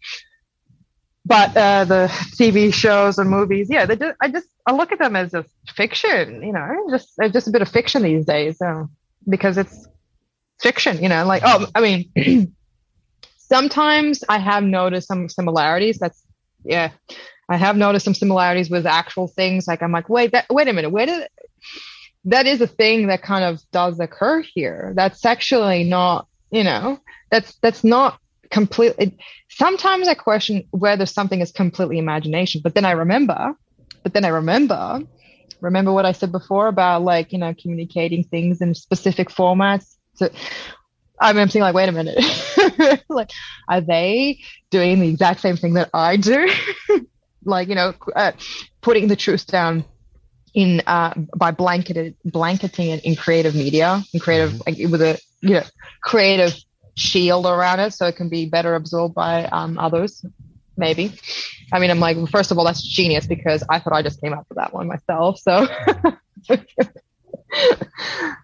but 1.25 1.57
uh, 1.57 1.85
the 1.85 2.07
TV 2.37 2.73
shows 2.75 3.19
and 3.19 3.31
movies, 3.31 3.69
yeah, 3.71 3.87
they 3.87 3.97
just, 3.97 4.17
I 4.21 4.29
just 4.29 4.49
I 4.67 4.73
look 4.73 4.93
at 4.93 4.99
them 4.99 5.15
as 5.15 5.31
just 5.31 5.49
fiction, 5.75 6.43
you 6.43 6.53
know, 6.53 6.87
just 6.91 7.17
just 7.33 7.47
a 7.47 7.51
bit 7.51 7.63
of 7.63 7.69
fiction 7.69 8.03
these 8.03 8.25
days, 8.25 8.61
uh, 8.61 8.85
because 9.29 9.57
it's 9.57 9.87
fiction, 10.61 11.01
you 11.03 11.09
know. 11.09 11.25
Like, 11.25 11.43
oh, 11.45 11.67
I 11.75 11.81
mean, 11.81 12.55
sometimes 13.39 14.25
I 14.29 14.39
have 14.39 14.65
noticed 14.65 15.07
some 15.07 15.29
similarities. 15.29 15.99
That's 15.99 16.23
yeah, 16.65 16.91
I 17.49 17.57
have 17.57 17.77
noticed 17.77 18.05
some 18.05 18.15
similarities 18.15 18.71
with 18.71 18.87
actual 18.87 19.29
things. 19.29 19.67
Like, 19.67 19.83
I'm 19.83 19.93
like, 19.93 20.09
wait, 20.09 20.33
that, 20.33 20.47
wait 20.51 20.69
a 20.69 20.73
minute, 20.73 20.91
where 20.91 21.07
did 21.07 21.29
that 22.25 22.47
is 22.47 22.61
a 22.61 22.67
thing 22.67 23.09
that 23.09 23.23
kind 23.23 23.45
of 23.45 23.61
does 23.73 23.99
occur 23.99 24.43
here. 24.43 24.93
That's 24.95 25.25
actually 25.25 25.85
not, 25.85 26.29
you 26.51 26.65
know, 26.65 27.01
that's 27.31 27.55
that's 27.57 27.83
not 27.83 28.19
completely. 28.51 29.19
Sometimes 29.49 30.09
I 30.09 30.15
question 30.15 30.65
whether 30.71 31.07
something 31.07 31.41
is 31.41 31.51
completely 31.51 31.99
imagination, 31.99 32.61
but 32.63 32.75
then 32.75 32.85
I 32.85 32.93
remember, 32.93 33.55
but 34.03 34.15
then 34.15 34.25
I 34.25 34.29
remember, 34.29 35.01
remember 35.61 35.93
what 35.93 36.07
I 36.07 36.13
said 36.13 36.31
before 36.31 36.69
about 36.69 37.03
like 37.03 37.33
you 37.33 37.39
know 37.39 37.55
communicating 37.61 38.25
things 38.25 38.61
in 38.61 38.75
specific 38.75 39.29
formats. 39.29 39.97
So 40.15 40.31
I'm 41.23 41.37
thinking 41.37 41.63
like, 41.63 41.75
wait 41.75 41.89
a 41.89 41.93
minute, 41.93 42.19
like, 43.09 43.31
are 43.69 43.81
they 43.81 44.41
doing 44.71 45.01
the 45.01 45.09
exact 45.09 45.41
same 45.41 45.57
thing 45.57 45.75
that 45.75 45.91
I 45.95 46.17
do? 46.17 46.49
like 47.45 47.69
you 47.69 47.75
know, 47.75 47.95
uh, 48.15 48.33
putting 48.81 49.09
the 49.09 49.17
truth 49.17 49.47
down 49.47 49.85
in 50.55 50.83
uh, 50.87 51.15
by 51.37 51.51
blanketed 51.51 52.17
blanketing 52.25 52.91
it 52.91 53.05
in 53.05 53.17
creative 53.17 53.55
media 53.55 54.03
and 54.13 54.23
creative 54.23 54.53
mm-hmm. 54.53 54.83
like, 54.83 54.91
with 54.91 55.03
a 55.03 55.21
you 55.41 55.55
know 55.55 55.63
creative 56.03 56.55
shield 56.95 57.47
around 57.47 57.81
it 57.81 57.93
so 57.93 58.07
it 58.07 58.17
can 58.17 58.29
be 58.29 58.47
better 58.47 58.75
absorbed 58.75 59.15
by 59.15 59.45
um, 59.47 59.79
others 59.79 60.25
maybe 60.77 61.13
i 61.73 61.79
mean 61.79 61.91
i'm 61.91 62.01
like 62.01 62.17
first 62.29 62.51
of 62.51 62.59
all 62.59 62.65
that's 62.65 62.83
genius 62.83 63.27
because 63.27 63.65
i 63.71 63.79
thought 63.79 63.95
i 63.95 64.03
just 64.03 64.21
came 64.21 64.35
up 64.35 64.47
with 64.49 64.57
that 64.57 64.75
one 64.75 64.87
myself 64.89 65.39
so 65.39 65.67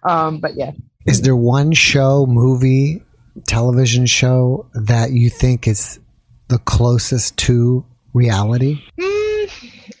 um, 0.03 0.39
but 0.39 0.55
yeah 0.55 0.71
is 1.05 1.21
there 1.21 1.35
one 1.35 1.71
show 1.71 2.25
movie 2.25 3.01
television 3.47 4.05
show 4.05 4.67
that 4.73 5.11
you 5.11 5.29
think 5.29 5.67
is 5.67 5.99
the 6.47 6.57
closest 6.59 7.37
to 7.37 7.85
reality 8.13 8.81
mm 8.99 9.19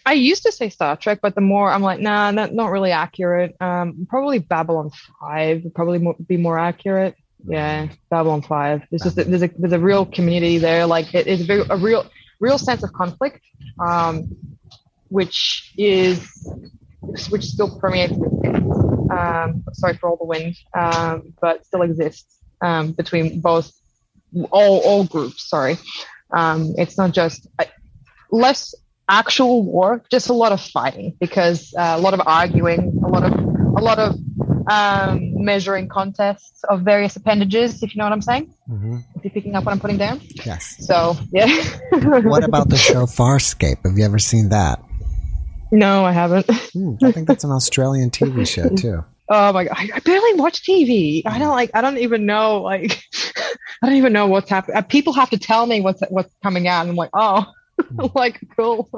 I 0.05 0.13
used 0.13 0.41
to 0.43 0.51
say 0.51 0.69
Star 0.69 0.95
Trek, 0.95 1.19
but 1.21 1.35
the 1.35 1.41
more 1.41 1.69
I'm 1.69 1.83
like, 1.83 1.99
nah, 1.99 2.31
not, 2.31 2.51
not 2.51 2.71
really 2.71 2.91
accurate. 2.91 3.55
Um, 3.61 4.07
probably 4.09 4.39
Babylon 4.39 4.89
Five 5.19 5.63
would 5.63 5.75
probably 5.75 6.15
be 6.27 6.37
more 6.37 6.57
accurate. 6.57 7.15
Yeah, 7.47 7.89
Babylon 8.09 8.41
Five. 8.41 8.81
There's 8.89 9.03
just 9.03 9.19
a, 9.19 9.23
there's 9.23 9.43
a 9.43 9.51
there's 9.59 9.73
a 9.73 9.79
real 9.79 10.07
community 10.07 10.57
there. 10.57 10.87
Like 10.87 11.13
it, 11.13 11.27
it's 11.27 11.47
a, 11.47 11.73
a 11.73 11.77
real 11.77 12.09
real 12.39 12.57
sense 12.57 12.83
of 12.83 12.91
conflict, 12.91 13.41
um, 13.79 14.35
which 15.09 15.73
is 15.77 16.27
which 17.01 17.43
still 17.43 17.79
permeates. 17.79 18.13
Um, 18.13 19.63
sorry 19.73 19.95
for 19.97 20.09
all 20.09 20.17
the 20.17 20.25
wind, 20.25 20.55
um, 20.77 21.33
but 21.41 21.65
still 21.65 21.81
exists 21.81 22.37
um, 22.61 22.91
between 22.91 23.41
both 23.41 23.71
all 24.51 24.79
all 24.79 25.03
groups. 25.05 25.49
Sorry, 25.49 25.77
um, 26.31 26.73
it's 26.77 26.97
not 26.97 27.11
just 27.11 27.47
uh, 27.57 27.65
less 28.31 28.75
actual 29.07 29.63
war, 29.63 30.03
just 30.11 30.29
a 30.29 30.33
lot 30.33 30.51
of 30.51 30.61
fighting 30.61 31.15
because 31.19 31.73
uh, 31.77 31.95
a 31.97 31.99
lot 31.99 32.13
of 32.13 32.21
arguing, 32.25 33.01
a 33.03 33.07
lot 33.07 33.23
of 33.23 33.33
a 33.33 33.81
lot 33.81 33.97
of 33.97 34.15
um, 34.69 35.43
measuring 35.43 35.87
contests 35.87 36.63
of 36.69 36.81
various 36.81 37.15
appendages. 37.15 37.81
If 37.81 37.95
you 37.95 37.99
know 37.99 38.05
what 38.05 38.13
I'm 38.13 38.21
saying. 38.21 38.53
Mm-hmm. 38.69 38.97
If 39.15 39.23
you're 39.23 39.31
picking 39.31 39.55
up 39.55 39.65
what 39.65 39.71
I'm 39.71 39.79
putting 39.79 39.97
down. 39.97 40.21
Yes. 40.45 40.75
So 40.85 41.17
yeah. 41.31 41.47
what 41.91 42.43
about 42.43 42.69
the 42.69 42.77
show 42.77 43.05
Farscape? 43.05 43.77
Have 43.85 43.97
you 43.97 44.05
ever 44.05 44.19
seen 44.19 44.49
that? 44.49 44.83
No, 45.71 46.05
I 46.05 46.11
haven't. 46.11 46.47
Mm, 46.47 47.01
I 47.03 47.11
think 47.11 47.27
that's 47.27 47.43
an 47.43 47.51
Australian 47.51 48.09
TV 48.09 48.47
show 48.47 48.69
too. 48.75 49.03
Oh 49.31 49.53
my 49.53 49.65
god, 49.65 49.75
I, 49.77 49.89
I 49.95 49.99
barely 49.99 50.33
watch 50.33 50.63
TV. 50.63 51.21
I 51.25 51.37
don't 51.37 51.51
like. 51.51 51.71
I 51.73 51.81
don't 51.81 51.99
even 51.99 52.25
know. 52.25 52.61
Like, 52.61 53.03
I 53.81 53.87
don't 53.87 53.95
even 53.95 54.13
know 54.13 54.27
what's 54.27 54.49
happening. 54.49 54.77
Uh, 54.77 54.81
people 54.81 55.13
have 55.13 55.29
to 55.29 55.37
tell 55.37 55.65
me 55.65 55.81
what's 55.81 56.01
what's 56.09 56.33
coming 56.41 56.67
out, 56.67 56.81
and 56.81 56.89
I'm 56.89 56.95
like, 56.95 57.11
oh, 57.13 57.45
like 58.15 58.39
cool 58.55 58.89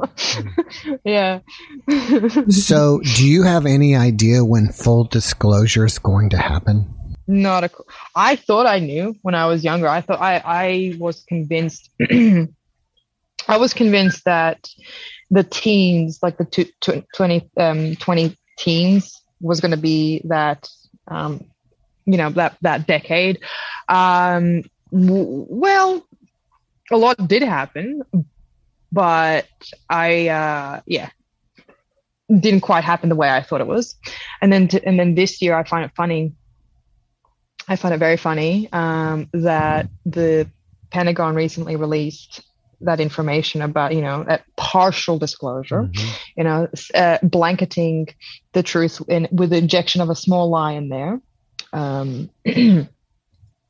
yeah 1.03 1.39
so 2.49 2.99
do 3.15 3.27
you 3.27 3.43
have 3.43 3.65
any 3.65 3.95
idea 3.95 4.43
when 4.43 4.71
full 4.71 5.03
disclosure 5.03 5.85
is 5.85 5.99
going 5.99 6.29
to 6.29 6.37
happen 6.37 6.93
not 7.27 7.63
a 7.63 7.69
i 8.15 8.35
thought 8.35 8.65
i 8.65 8.79
knew 8.79 9.15
when 9.21 9.35
i 9.35 9.45
was 9.45 9.63
younger 9.63 9.87
i 9.87 10.01
thought 10.01 10.19
i 10.19 10.41
i 10.43 10.95
was 10.99 11.23
convinced 11.27 11.89
i 13.47 13.57
was 13.57 13.73
convinced 13.73 14.25
that 14.25 14.67
the 15.31 15.43
teens 15.43 16.19
like 16.21 16.37
the 16.37 16.45
two, 16.45 16.65
20 17.15 17.49
um 17.57 17.95
20 17.95 18.37
teens 18.59 19.21
was 19.41 19.59
going 19.59 19.71
to 19.71 19.77
be 19.77 20.21
that 20.25 20.69
um 21.07 21.43
you 22.05 22.17
know 22.17 22.29
that 22.29 22.57
that 22.61 22.85
decade 22.85 23.39
um 23.89 24.61
w- 24.91 25.47
well 25.49 26.05
a 26.91 26.97
lot 26.97 27.27
did 27.27 27.41
happen 27.41 28.03
but 28.91 29.47
I 29.89 30.27
uh, 30.27 30.81
yeah 30.85 31.09
didn't 32.39 32.61
quite 32.61 32.83
happen 32.83 33.09
the 33.09 33.15
way 33.15 33.29
I 33.29 33.41
thought 33.41 33.61
it 33.61 33.67
was. 33.67 33.95
And 34.41 34.51
then 34.51 34.69
and 34.85 34.99
then 34.99 35.15
this 35.15 35.41
year 35.41 35.55
I 35.55 35.63
find 35.63 35.85
it 35.85 35.91
funny. 35.95 36.33
I 37.67 37.75
find 37.75 37.93
it 37.93 37.99
very 37.99 38.17
funny 38.17 38.69
um, 38.71 39.29
that 39.33 39.89
the 40.05 40.49
Pentagon 40.89 41.35
recently 41.35 41.75
released 41.75 42.41
that 42.81 42.99
information 42.99 43.61
about 43.61 43.93
you 43.93 44.01
know 44.01 44.23
that 44.23 44.43
partial 44.57 45.17
disclosure, 45.17 45.83
mm-hmm. 45.83 46.13
you 46.37 46.43
know, 46.43 46.67
uh, 46.93 47.17
blanketing 47.23 48.07
the 48.53 48.63
truth 48.63 49.01
in 49.07 49.27
with 49.31 49.51
the 49.51 49.57
injection 49.57 50.01
of 50.01 50.09
a 50.09 50.15
small 50.15 50.49
lie 50.49 50.73
in 50.73 50.89
there. 50.89 51.21
Um, 51.73 52.29
uh, 52.45 52.51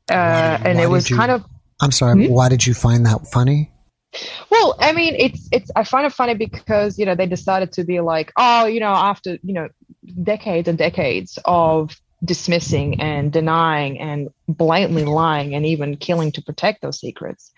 why, 0.06 0.60
and 0.64 0.80
it 0.80 0.88
was 0.88 1.10
you, 1.10 1.16
kind 1.16 1.30
of. 1.30 1.44
I'm 1.80 1.92
sorry. 1.92 2.26
Hmm? 2.26 2.32
Why 2.32 2.48
did 2.48 2.66
you 2.66 2.74
find 2.74 3.06
that 3.06 3.26
funny? 3.26 3.70
Well, 4.50 4.76
I 4.78 4.92
mean, 4.92 5.14
it's 5.16 5.48
it's. 5.52 5.70
I 5.74 5.84
find 5.84 6.06
it 6.06 6.12
funny 6.12 6.34
because 6.34 6.98
you 6.98 7.06
know 7.06 7.14
they 7.14 7.26
decided 7.26 7.72
to 7.72 7.84
be 7.84 8.00
like, 8.00 8.32
oh, 8.36 8.66
you 8.66 8.80
know, 8.80 8.92
after 8.92 9.38
you 9.42 9.54
know 9.54 9.68
decades 10.22 10.68
and 10.68 10.76
decades 10.76 11.38
of 11.44 11.96
dismissing 12.24 13.00
and 13.00 13.32
denying 13.32 13.98
and 13.98 14.28
blatantly 14.48 15.04
lying 15.04 15.54
and 15.54 15.66
even 15.66 15.96
killing 15.96 16.32
to 16.32 16.42
protect 16.42 16.82
those 16.82 17.00
secrets, 17.00 17.52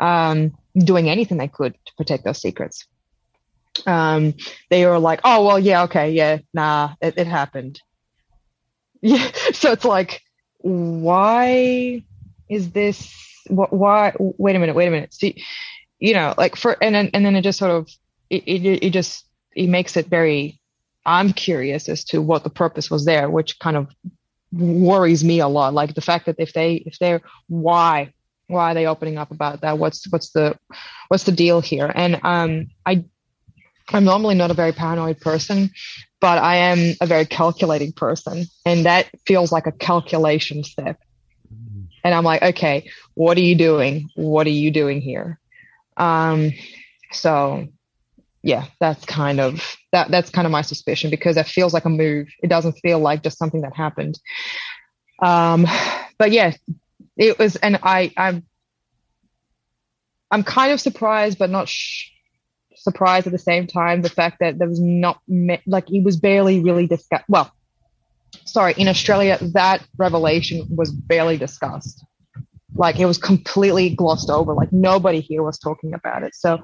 um, 0.00 0.56
doing 0.76 1.08
anything 1.08 1.38
they 1.38 1.48
could 1.48 1.74
to 1.86 1.92
protect 1.96 2.24
those 2.24 2.40
secrets. 2.40 2.86
Um, 3.86 4.34
they 4.70 4.86
were 4.86 4.98
like, 4.98 5.20
oh 5.24 5.44
well, 5.44 5.58
yeah, 5.58 5.84
okay, 5.84 6.12
yeah, 6.12 6.38
nah, 6.54 6.94
it, 7.00 7.14
it 7.16 7.26
happened. 7.26 7.80
Yeah, 9.02 9.30
so 9.52 9.72
it's 9.72 9.84
like, 9.84 10.22
why 10.58 12.02
is 12.48 12.70
this? 12.70 13.14
Why? 13.46 14.14
Wait 14.18 14.56
a 14.56 14.58
minute, 14.58 14.74
wait 14.74 14.88
a 14.88 14.90
minute. 14.90 15.12
See 15.12 15.44
you 15.98 16.14
know, 16.14 16.34
like 16.36 16.56
for 16.56 16.76
and 16.82 16.94
then 16.94 17.10
and 17.14 17.24
then 17.24 17.36
it 17.36 17.42
just 17.42 17.58
sort 17.58 17.70
of 17.70 17.88
it, 18.28 18.44
it, 18.46 18.86
it 18.86 18.90
just 18.90 19.24
it 19.54 19.68
makes 19.68 19.96
it 19.96 20.06
very 20.06 20.60
I'm 21.06 21.32
curious 21.32 21.88
as 21.88 22.04
to 22.06 22.20
what 22.20 22.44
the 22.44 22.50
purpose 22.50 22.90
was 22.90 23.04
there, 23.04 23.30
which 23.30 23.58
kind 23.60 23.76
of 23.76 23.88
worries 24.52 25.22
me 25.24 25.38
a 25.40 25.48
lot. 25.48 25.72
Like 25.72 25.94
the 25.94 26.00
fact 26.00 26.26
that 26.26 26.36
if 26.38 26.52
they 26.52 26.74
if 26.74 26.98
they're 26.98 27.22
why 27.48 28.12
why 28.48 28.72
are 28.72 28.74
they 28.74 28.86
opening 28.86 29.16
up 29.16 29.30
about 29.30 29.60
that? 29.62 29.78
What's 29.78 30.10
what's 30.10 30.30
the 30.30 30.58
what's 31.08 31.24
the 31.24 31.32
deal 31.32 31.60
here? 31.60 31.90
And 31.94 32.20
um 32.22 32.66
I 32.84 33.04
I'm 33.88 34.04
normally 34.04 34.34
not 34.34 34.50
a 34.50 34.54
very 34.54 34.72
paranoid 34.72 35.20
person, 35.20 35.70
but 36.20 36.38
I 36.38 36.56
am 36.56 36.96
a 37.00 37.06
very 37.06 37.24
calculating 37.24 37.92
person. 37.92 38.46
And 38.64 38.86
that 38.86 39.08
feels 39.26 39.52
like 39.52 39.68
a 39.68 39.72
calculation 39.72 40.64
step. 40.64 40.98
And 42.02 42.14
I'm 42.14 42.24
like, 42.24 42.42
okay, 42.42 42.90
what 43.14 43.36
are 43.36 43.42
you 43.42 43.54
doing? 43.54 44.10
What 44.16 44.46
are 44.46 44.50
you 44.50 44.70
doing 44.72 45.00
here? 45.00 45.38
Um, 45.96 46.52
so 47.12 47.68
yeah, 48.46 48.66
that's 48.78 49.04
kind 49.04 49.40
of 49.40 49.76
that 49.90 50.08
that's 50.08 50.30
kind 50.30 50.46
of 50.46 50.52
my 50.52 50.62
suspicion 50.62 51.10
because 51.10 51.36
it 51.36 51.48
feels 51.48 51.74
like 51.74 51.84
a 51.84 51.90
move. 51.90 52.28
It 52.44 52.46
doesn't 52.46 52.74
feel 52.74 53.00
like 53.00 53.24
just 53.24 53.38
something 53.38 53.62
that 53.62 53.74
happened. 53.74 54.20
Um, 55.20 55.66
but 56.16 56.30
yeah, 56.30 56.52
it 57.16 57.40
was, 57.40 57.56
and 57.56 57.80
I 57.82 58.12
I'm 58.16 58.44
I'm 60.30 60.44
kind 60.44 60.70
of 60.70 60.80
surprised, 60.80 61.38
but 61.38 61.50
not 61.50 61.68
sh- 61.68 62.10
surprised 62.76 63.26
at 63.26 63.32
the 63.32 63.38
same 63.38 63.66
time. 63.66 64.02
The 64.02 64.10
fact 64.10 64.36
that 64.38 64.60
there 64.60 64.68
was 64.68 64.80
not 64.80 65.18
me- 65.26 65.62
like 65.66 65.90
it 65.90 66.04
was 66.04 66.16
barely 66.16 66.60
really 66.60 66.86
discussed. 66.86 67.24
Well, 67.28 67.50
sorry, 68.44 68.74
in 68.76 68.86
Australia, 68.86 69.38
that 69.54 69.84
revelation 69.98 70.68
was 70.70 70.92
barely 70.92 71.36
discussed 71.36 72.04
like 72.74 73.00
it 73.00 73.06
was 73.06 73.18
completely 73.18 73.90
glossed 73.90 74.28
over 74.28 74.52
like 74.52 74.72
nobody 74.72 75.20
here 75.20 75.42
was 75.42 75.58
talking 75.58 75.94
about 75.94 76.22
it 76.22 76.34
so 76.34 76.62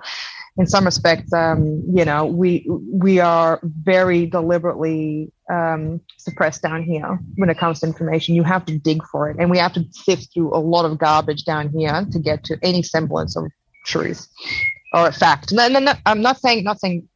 in 0.58 0.66
some 0.66 0.84
respects 0.84 1.32
um, 1.32 1.82
you 1.94 2.04
know 2.04 2.26
we 2.26 2.66
we 2.92 3.20
are 3.20 3.60
very 3.62 4.26
deliberately 4.26 5.32
um, 5.50 6.00
suppressed 6.18 6.62
down 6.62 6.82
here 6.82 7.18
when 7.36 7.50
it 7.50 7.58
comes 7.58 7.80
to 7.80 7.86
information. 7.86 8.34
You 8.34 8.42
have 8.42 8.64
to 8.66 8.78
dig 8.78 9.02
for 9.10 9.30
it 9.30 9.36
and 9.38 9.50
we 9.50 9.58
have 9.58 9.72
to 9.74 9.84
sift 9.90 10.32
through 10.32 10.54
a 10.54 10.58
lot 10.58 10.84
of 10.84 10.98
garbage 10.98 11.44
down 11.44 11.70
here 11.70 12.06
to 12.10 12.18
get 12.18 12.44
to 12.44 12.58
any 12.62 12.82
semblance 12.82 13.36
of 13.36 13.44
truth 13.84 14.26
or 14.94 15.10
fact. 15.12 15.52
No, 15.52 15.68
no, 15.68 15.78
no, 15.78 15.92
i'm 16.06 16.22
not 16.22 16.38
saying 16.38 16.64
not 16.64 16.80
saying 16.80 17.08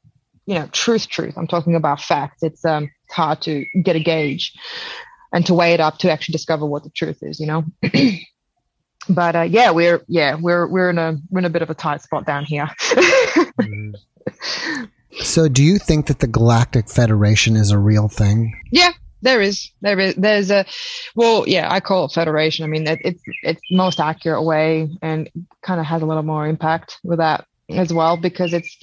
you 0.47 0.55
know 0.55 0.69
truth 0.73 1.09
truth. 1.09 1.35
I'm 1.37 1.47
talking 1.47 1.75
about 1.75 2.01
facts 2.01 2.43
it's 2.43 2.65
um 2.65 2.91
hard 3.11 3.43
to 3.43 3.65
get 3.83 3.97
a 3.97 4.01
gauge 4.01 4.53
and 5.33 5.45
to 5.47 5.55
weigh 5.55 5.75
it 5.75 5.81
up 5.81 5.99
to 5.99 6.11
actually 6.11 6.33
discover 6.33 6.67
what 6.67 6.85
the 6.85 6.91
truth 6.91 7.19
is 7.23 7.39
you 7.41 7.47
know 7.47 7.65
but 9.09 9.37
uh, 9.37 9.43
yeah, 9.43 9.71
we're 9.71 10.03
yeah 10.09 10.37
we're 10.41 10.67
we're 10.67 10.91
in 10.91 10.99
a 10.99 11.19
we're 11.31 11.41
in 11.41 11.45
a 11.45 11.51
bit 11.51 11.63
of 11.63 11.71
a 11.71 11.75
tight 11.75 12.03
spot 12.03 12.27
down 12.27 12.45
here. 12.45 12.69
so, 15.21 15.49
do 15.49 15.63
you 15.63 15.79
think 15.79 16.07
that 16.07 16.21
the 16.21 16.27
Galactic 16.27 16.89
Federation 16.89 17.57
is 17.57 17.71
a 17.71 17.79
real 17.79 18.09
thing? 18.09 18.55
Yeah, 18.71 18.93
there 19.23 19.41
is 19.41 19.71
there 19.81 19.99
is 19.99 20.15
there's 20.15 20.51
a 20.51 20.65
well 21.15 21.45
yeah 21.49 21.67
i 21.73 21.81
call 21.81 22.05
it 22.05 22.13
federation 22.13 22.65
i 22.65 22.69
mean 22.69 22.87
it, 22.87 23.01
it's 23.03 23.23
it's 23.43 23.61
most 23.71 23.99
accurate 23.99 24.45
way 24.45 24.89
and 25.03 25.31
kind 25.63 25.81
of 25.81 25.87
has 25.87 26.03
a 26.03 26.07
little 26.07 26.23
more 26.23 26.47
impact 26.47 26.99
with 27.03 27.19
that 27.19 27.47
as 27.71 27.93
well 27.93 28.17
because 28.17 28.53
it's 28.53 28.77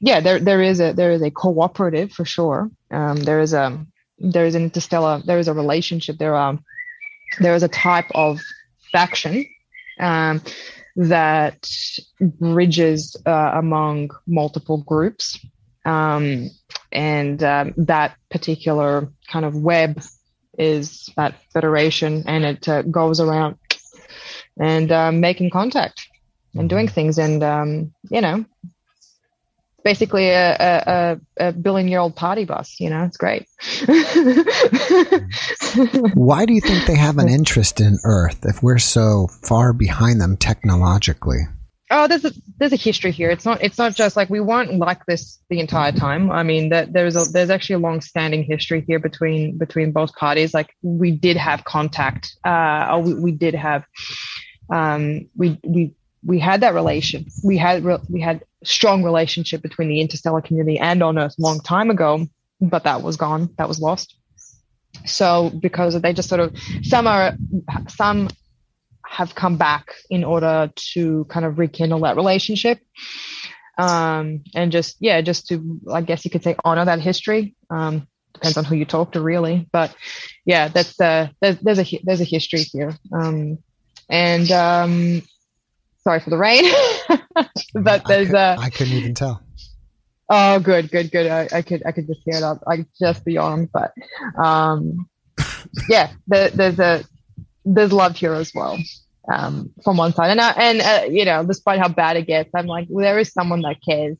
yeah 0.00 0.20
there 0.20 0.38
there 0.38 0.62
is 0.62 0.80
a 0.80 0.92
there 0.92 1.10
is 1.10 1.22
a 1.22 1.30
cooperative 1.30 2.12
for 2.12 2.24
sure 2.24 2.70
um, 2.90 3.16
there 3.16 3.40
is 3.40 3.52
a 3.52 3.84
there 4.18 4.46
is 4.46 4.54
an 4.54 4.62
interstellar 4.62 5.20
there 5.24 5.38
is 5.38 5.48
a 5.48 5.54
relationship 5.54 6.16
there 6.18 6.34
are 6.34 6.58
there 7.40 7.54
is 7.54 7.62
a 7.62 7.68
type 7.68 8.06
of 8.14 8.40
faction 8.92 9.46
um, 10.00 10.42
that 10.96 11.68
bridges 12.20 13.16
uh, 13.26 13.52
among 13.54 14.10
multiple 14.26 14.78
groups. 14.78 15.38
Um, 15.84 16.50
and 16.92 17.42
um, 17.42 17.74
that 17.76 18.16
particular 18.30 19.08
kind 19.30 19.44
of 19.44 19.54
web 19.54 20.02
is 20.58 21.10
that 21.16 21.34
federation 21.52 22.24
and 22.26 22.44
it 22.44 22.68
uh, 22.68 22.82
goes 22.82 23.20
around 23.20 23.56
and 24.58 24.90
um, 24.90 25.20
making 25.20 25.50
contact 25.50 26.08
and 26.54 26.68
doing 26.68 26.88
things. 26.88 27.18
And 27.18 27.42
um, 27.42 27.92
you 28.10 28.20
know 28.20 28.44
basically 29.86 30.30
a, 30.30 30.56
a, 30.58 31.20
a 31.36 31.52
billion 31.52 31.86
year 31.86 32.00
old 32.00 32.16
party 32.16 32.44
bus 32.44 32.80
you 32.80 32.90
know? 32.90 33.04
It's 33.04 33.16
great. 33.16 33.46
Why 36.14 36.44
do 36.44 36.54
you 36.54 36.60
think 36.60 36.86
they 36.86 36.96
have 36.96 37.18
an 37.18 37.28
interest 37.28 37.80
in 37.80 38.00
earth 38.02 38.44
if 38.44 38.64
we're 38.64 38.78
so 38.78 39.28
far 39.44 39.72
behind 39.72 40.20
them 40.20 40.36
technologically? 40.36 41.42
Oh 41.88 42.08
there's 42.08 42.24
a 42.24 42.32
there's 42.58 42.72
a 42.72 42.76
history 42.76 43.12
here. 43.12 43.30
It's 43.30 43.44
not 43.44 43.62
it's 43.62 43.78
not 43.78 43.94
just 43.94 44.16
like 44.16 44.28
we 44.28 44.40
weren't 44.40 44.74
like 44.74 45.06
this 45.06 45.38
the 45.50 45.60
entire 45.60 45.92
time. 45.92 46.32
I 46.32 46.42
mean 46.42 46.70
that 46.70 46.92
there's 46.92 47.14
a 47.14 47.30
there's 47.30 47.50
actually 47.50 47.76
a 47.76 47.78
long 47.78 48.00
standing 48.00 48.42
history 48.42 48.84
here 48.88 48.98
between 48.98 49.56
between 49.56 49.92
both 49.92 50.12
parties. 50.16 50.52
Like 50.52 50.74
we 50.82 51.12
did 51.12 51.36
have 51.36 51.62
contact 51.62 52.34
uh 52.44 52.88
or 52.90 53.02
we, 53.02 53.14
we 53.14 53.30
did 53.30 53.54
have 53.54 53.84
um 54.68 55.28
we 55.36 55.60
we 55.62 55.94
we 56.26 56.38
had 56.38 56.60
that 56.60 56.74
relation 56.74 57.24
we 57.44 57.56
had 57.56 57.84
we 58.10 58.20
had 58.20 58.42
strong 58.64 59.04
relationship 59.04 59.62
between 59.62 59.88
the 59.88 60.00
interstellar 60.00 60.40
community 60.40 60.78
and 60.78 61.02
on 61.02 61.18
earth 61.18 61.34
a 61.38 61.42
long 61.42 61.60
time 61.60 61.90
ago 61.90 62.26
but 62.60 62.84
that 62.84 63.02
was 63.02 63.16
gone 63.16 63.50
that 63.58 63.68
was 63.68 63.80
lost. 63.80 64.16
So 65.04 65.50
because 65.50 66.00
they 66.00 66.12
just 66.12 66.28
sort 66.28 66.40
of 66.40 66.56
some 66.82 67.06
are 67.06 67.36
some 67.88 68.28
have 69.06 69.34
come 69.34 69.56
back 69.56 69.94
in 70.10 70.24
order 70.24 70.70
to 70.74 71.24
kind 71.26 71.46
of 71.46 71.58
rekindle 71.58 72.00
that 72.00 72.16
relationship. 72.16 72.80
Um, 73.78 74.42
and 74.54 74.72
just 74.72 74.96
yeah 75.00 75.20
just 75.20 75.48
to 75.48 75.78
i 75.92 76.00
guess 76.00 76.24
you 76.24 76.30
could 76.30 76.42
say 76.42 76.56
honor 76.64 76.84
that 76.84 77.00
history. 77.00 77.54
Um, 77.70 78.06
depends 78.32 78.56
on 78.56 78.64
who 78.64 78.74
you 78.74 78.84
talk 78.84 79.12
to 79.12 79.20
really. 79.20 79.68
But 79.70 79.94
yeah 80.44 80.68
that's 80.68 80.96
the 80.96 81.30
there's, 81.40 81.58
there's 81.60 81.78
a 81.78 82.00
there's 82.04 82.20
a 82.20 82.24
history 82.24 82.62
here. 82.62 82.96
Um, 83.12 83.58
and 84.08 84.50
um, 84.50 85.22
sorry 86.06 86.20
for 86.20 86.30
the 86.30 86.38
rain 86.38 86.64
but 87.74 88.06
there's 88.06 88.32
a 88.32 88.56
i 88.60 88.70
couldn't 88.70 88.94
even 88.94 89.14
tell 89.14 89.42
oh 90.30 90.60
good 90.60 90.90
good 90.90 91.10
good 91.10 91.26
I, 91.26 91.48
I 91.52 91.62
could 91.62 91.82
i 91.84 91.92
could 91.92 92.06
just 92.06 92.20
hear 92.24 92.36
it 92.36 92.42
up 92.42 92.62
i 92.66 92.86
just 92.98 93.24
beyond 93.24 93.70
but 93.72 93.92
um 94.38 95.08
yeah 95.88 96.12
there, 96.28 96.50
there's 96.50 96.78
a 96.78 97.04
there's 97.64 97.92
love 97.92 98.16
here 98.16 98.34
as 98.34 98.52
well 98.54 98.78
um, 99.32 99.72
from 99.82 99.96
one 99.96 100.12
side. 100.12 100.30
And, 100.30 100.40
uh, 100.40 100.54
and 100.56 100.80
uh, 100.80 101.06
you 101.10 101.24
know, 101.24 101.44
despite 101.44 101.80
how 101.80 101.88
bad 101.88 102.16
it 102.16 102.26
gets, 102.26 102.50
I'm 102.54 102.66
like, 102.66 102.86
well, 102.88 103.04
there 103.04 103.18
is 103.18 103.32
someone 103.32 103.62
that 103.62 103.82
cares 103.84 104.16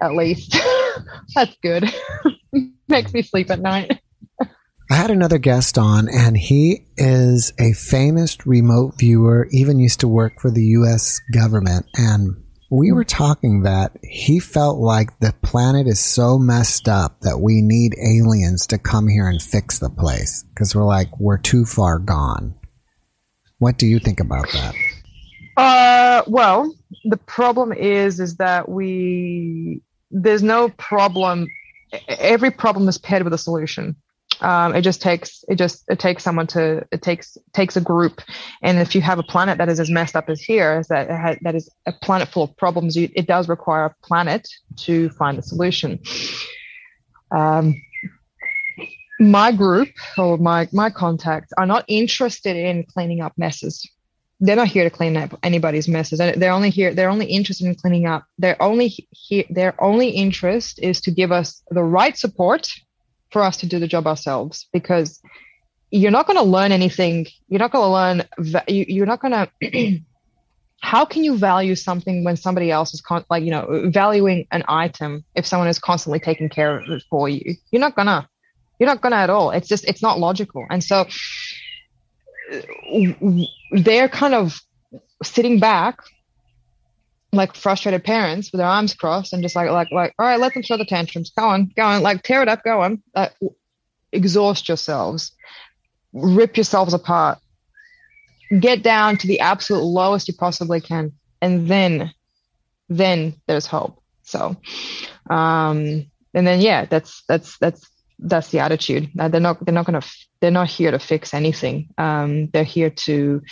at 0.00 0.12
least. 0.12 0.56
That's 1.34 1.56
good. 1.62 1.92
Makes 2.88 3.14
me 3.14 3.22
sleep 3.22 3.50
at 3.50 3.60
night. 3.60 4.00
I 4.90 4.96
had 4.96 5.10
another 5.10 5.38
guest 5.38 5.78
on, 5.78 6.08
and 6.08 6.36
he 6.36 6.86
is 6.96 7.52
a 7.58 7.72
famous 7.72 8.36
remote 8.46 8.98
viewer, 8.98 9.48
even 9.50 9.78
used 9.78 10.00
to 10.00 10.08
work 10.08 10.40
for 10.40 10.50
the 10.50 10.64
U.S. 10.64 11.20
government. 11.32 11.86
And 11.94 12.44
we 12.70 12.92
were 12.92 13.04
talking 13.04 13.62
that 13.62 13.96
he 14.02 14.40
felt 14.40 14.78
like 14.78 15.18
the 15.20 15.32
planet 15.42 15.86
is 15.86 16.04
so 16.04 16.38
messed 16.38 16.88
up 16.88 17.20
that 17.20 17.38
we 17.38 17.62
need 17.62 17.94
aliens 17.98 18.66
to 18.68 18.78
come 18.78 19.08
here 19.08 19.28
and 19.28 19.40
fix 19.40 19.78
the 19.78 19.90
place 19.90 20.44
because 20.50 20.74
we're 20.74 20.84
like, 20.84 21.18
we're 21.18 21.38
too 21.38 21.64
far 21.64 21.98
gone. 21.98 22.54
What 23.58 23.78
do 23.78 23.86
you 23.86 23.98
think 23.98 24.20
about 24.20 24.48
that? 24.52 24.74
Uh, 25.56 26.22
well, 26.26 26.74
the 27.04 27.16
problem 27.16 27.72
is 27.72 28.20
is 28.20 28.36
that 28.36 28.68
we 28.68 29.82
there's 30.10 30.42
no 30.42 30.68
problem. 30.70 31.46
Every 32.08 32.50
problem 32.50 32.88
is 32.88 32.98
paired 32.98 33.22
with 33.22 33.32
a 33.32 33.38
solution. 33.38 33.96
Um, 34.40 34.74
it 34.74 34.82
just 34.82 35.00
takes 35.00 35.44
it 35.48 35.56
just 35.56 35.84
it 35.88 35.98
takes 35.98 36.22
someone 36.22 36.46
to 36.48 36.86
it 36.92 37.02
takes 37.02 37.38
takes 37.52 37.76
a 37.76 37.80
group, 37.80 38.20
and 38.62 38.78
if 38.78 38.94
you 38.94 39.00
have 39.00 39.18
a 39.18 39.22
planet 39.22 39.58
that 39.58 39.68
is 39.68 39.80
as 39.80 39.90
messed 39.90 40.16
up 40.16 40.28
as 40.28 40.40
here, 40.40 40.72
as 40.72 40.88
that 40.88 41.38
that 41.42 41.54
is 41.54 41.70
a 41.86 41.92
planet 41.92 42.28
full 42.28 42.44
of 42.44 42.56
problems, 42.56 42.96
you, 42.96 43.08
it 43.14 43.26
does 43.26 43.48
require 43.48 43.86
a 43.86 44.06
planet 44.06 44.48
to 44.76 45.08
find 45.10 45.38
a 45.38 45.42
solution. 45.42 46.00
Um, 47.30 47.74
my 49.20 49.52
group 49.52 49.88
or 50.18 50.38
my 50.38 50.68
my 50.72 50.90
contacts 50.90 51.52
are 51.56 51.66
not 51.66 51.84
interested 51.88 52.56
in 52.56 52.84
cleaning 52.84 53.20
up 53.20 53.32
messes. 53.36 53.88
They're 54.40 54.56
not 54.56 54.68
here 54.68 54.84
to 54.84 54.90
clean 54.90 55.16
up 55.16 55.38
anybody's 55.42 55.88
messes. 55.88 56.18
They're 56.18 56.52
only 56.52 56.70
here 56.70 56.92
they're 56.92 57.08
only 57.08 57.26
interested 57.26 57.66
in 57.66 57.74
cleaning 57.76 58.06
up. 58.06 58.24
Their 58.38 58.60
only 58.60 58.88
here 59.10 59.44
their 59.48 59.80
only 59.82 60.10
interest 60.10 60.80
is 60.82 61.00
to 61.02 61.10
give 61.10 61.30
us 61.30 61.62
the 61.70 61.84
right 61.84 62.16
support 62.16 62.68
for 63.34 63.42
us 63.42 63.58
to 63.58 63.66
do 63.66 63.78
the 63.78 63.88
job 63.88 64.06
ourselves 64.06 64.66
because 64.72 65.20
you're 65.90 66.10
not 66.18 66.26
going 66.26 66.38
to 66.38 66.50
learn 66.56 66.72
anything 66.72 67.26
you're 67.48 67.64
not 67.64 67.72
going 67.72 67.84
to 67.84 67.94
learn 67.98 68.64
you're 68.68 69.10
not 69.12 69.20
going 69.20 69.32
to 69.32 70.00
how 70.80 71.04
can 71.04 71.24
you 71.24 71.36
value 71.36 71.74
something 71.74 72.24
when 72.24 72.36
somebody 72.36 72.70
else 72.70 72.94
is 72.94 73.00
con- 73.00 73.24
like 73.28 73.42
you 73.42 73.50
know 73.50 73.90
valuing 73.92 74.46
an 74.50 74.62
item 74.68 75.24
if 75.34 75.44
someone 75.46 75.68
is 75.68 75.78
constantly 75.78 76.20
taking 76.20 76.48
care 76.48 76.78
of 76.78 76.88
it 76.88 77.02
for 77.10 77.28
you 77.28 77.54
you're 77.70 77.80
not 77.80 77.94
gonna 77.96 78.28
you're 78.78 78.88
not 78.88 79.00
gonna 79.00 79.16
at 79.16 79.30
all. 79.30 79.50
It's 79.50 79.68
just 79.68 79.84
it's 79.84 80.02
not 80.02 80.18
logical. 80.18 80.66
And 80.68 80.82
so 80.82 81.06
they're 83.72 84.08
kind 84.08 84.34
of 84.34 84.60
sitting 85.22 85.60
back 85.60 85.98
like 87.36 87.54
frustrated 87.54 88.04
parents 88.04 88.52
with 88.52 88.58
their 88.58 88.68
arms 88.68 88.94
crossed 88.94 89.32
and 89.32 89.42
just 89.42 89.56
like 89.56 89.70
like 89.70 89.90
like 89.90 90.14
all 90.18 90.26
right 90.26 90.40
let 90.40 90.54
them 90.54 90.62
throw 90.62 90.76
the 90.76 90.84
tantrums. 90.84 91.30
Go 91.30 91.44
on 91.48 91.70
go 91.76 91.82
on. 91.82 92.02
Like 92.02 92.22
tear 92.22 92.42
it 92.42 92.48
up 92.48 92.62
go 92.62 92.82
on. 92.82 93.02
Like, 93.14 93.32
exhaust 94.12 94.68
yourselves. 94.68 95.32
Rip 96.12 96.56
yourselves 96.56 96.94
apart. 96.94 97.38
Get 98.60 98.82
down 98.82 99.16
to 99.18 99.26
the 99.26 99.40
absolute 99.40 99.82
lowest 99.82 100.28
you 100.28 100.34
possibly 100.34 100.80
can 100.80 101.12
and 101.40 101.68
then 101.68 102.12
then 102.88 103.34
there's 103.46 103.66
hope. 103.66 104.00
So 104.22 104.56
um 105.30 106.06
and 106.34 106.46
then 106.46 106.60
yeah 106.60 106.84
that's 106.86 107.22
that's 107.28 107.58
that's 107.58 107.88
that's 108.18 108.50
the 108.50 108.60
attitude. 108.60 109.10
Uh, 109.18 109.28
they're 109.28 109.40
not 109.40 109.64
they're 109.64 109.74
not 109.74 109.86
to 109.86 110.02
they're 110.40 110.50
not 110.50 110.68
here 110.68 110.90
to 110.90 110.98
fix 110.98 111.34
anything. 111.34 111.88
Um, 111.98 112.48
they're 112.48 112.64
here 112.64 112.90
to 112.90 113.42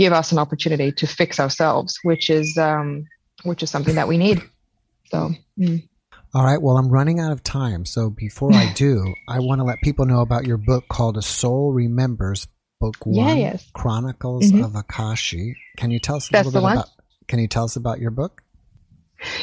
give 0.00 0.14
us 0.14 0.32
an 0.32 0.38
opportunity 0.38 0.92
to 0.92 1.06
fix 1.06 1.38
ourselves, 1.38 1.98
which 2.02 2.30
is 2.30 2.56
um, 2.56 3.06
which 3.44 3.62
is 3.62 3.70
something 3.70 3.96
that 3.96 4.08
we 4.08 4.16
need. 4.16 4.42
So. 5.10 5.30
Mm. 5.58 5.86
All 6.32 6.44
right. 6.44 6.62
Well, 6.62 6.78
I'm 6.78 6.88
running 6.88 7.20
out 7.20 7.32
of 7.32 7.42
time. 7.42 7.84
So 7.84 8.08
before 8.08 8.54
I 8.54 8.72
do, 8.74 9.14
I 9.28 9.40
want 9.40 9.60
to 9.60 9.64
let 9.64 9.80
people 9.82 10.06
know 10.06 10.20
about 10.20 10.46
your 10.46 10.56
book 10.56 10.84
called 10.88 11.18
A 11.18 11.22
Soul 11.22 11.72
Remembers, 11.72 12.46
Book 12.80 12.96
One, 13.04 13.26
yeah, 13.26 13.34
yes. 13.34 13.70
Chronicles 13.74 14.50
mm-hmm. 14.50 14.64
of 14.64 14.72
Akashi. 14.72 15.54
Can 15.76 15.90
you 15.90 15.98
tell 15.98 16.16
us 16.16 16.28
a 16.28 16.32
That's 16.32 16.46
little 16.46 16.62
bit 16.62 16.72
about? 16.72 16.88
Can 17.28 17.38
you 17.38 17.48
tell 17.48 17.64
us 17.64 17.76
about 17.76 18.00
your 18.00 18.10
book? 18.10 18.42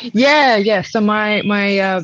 Yeah, 0.01 0.55
yeah. 0.55 0.81
So 0.81 1.01
my 1.01 1.43
my 1.43 1.77
uh, 1.77 2.01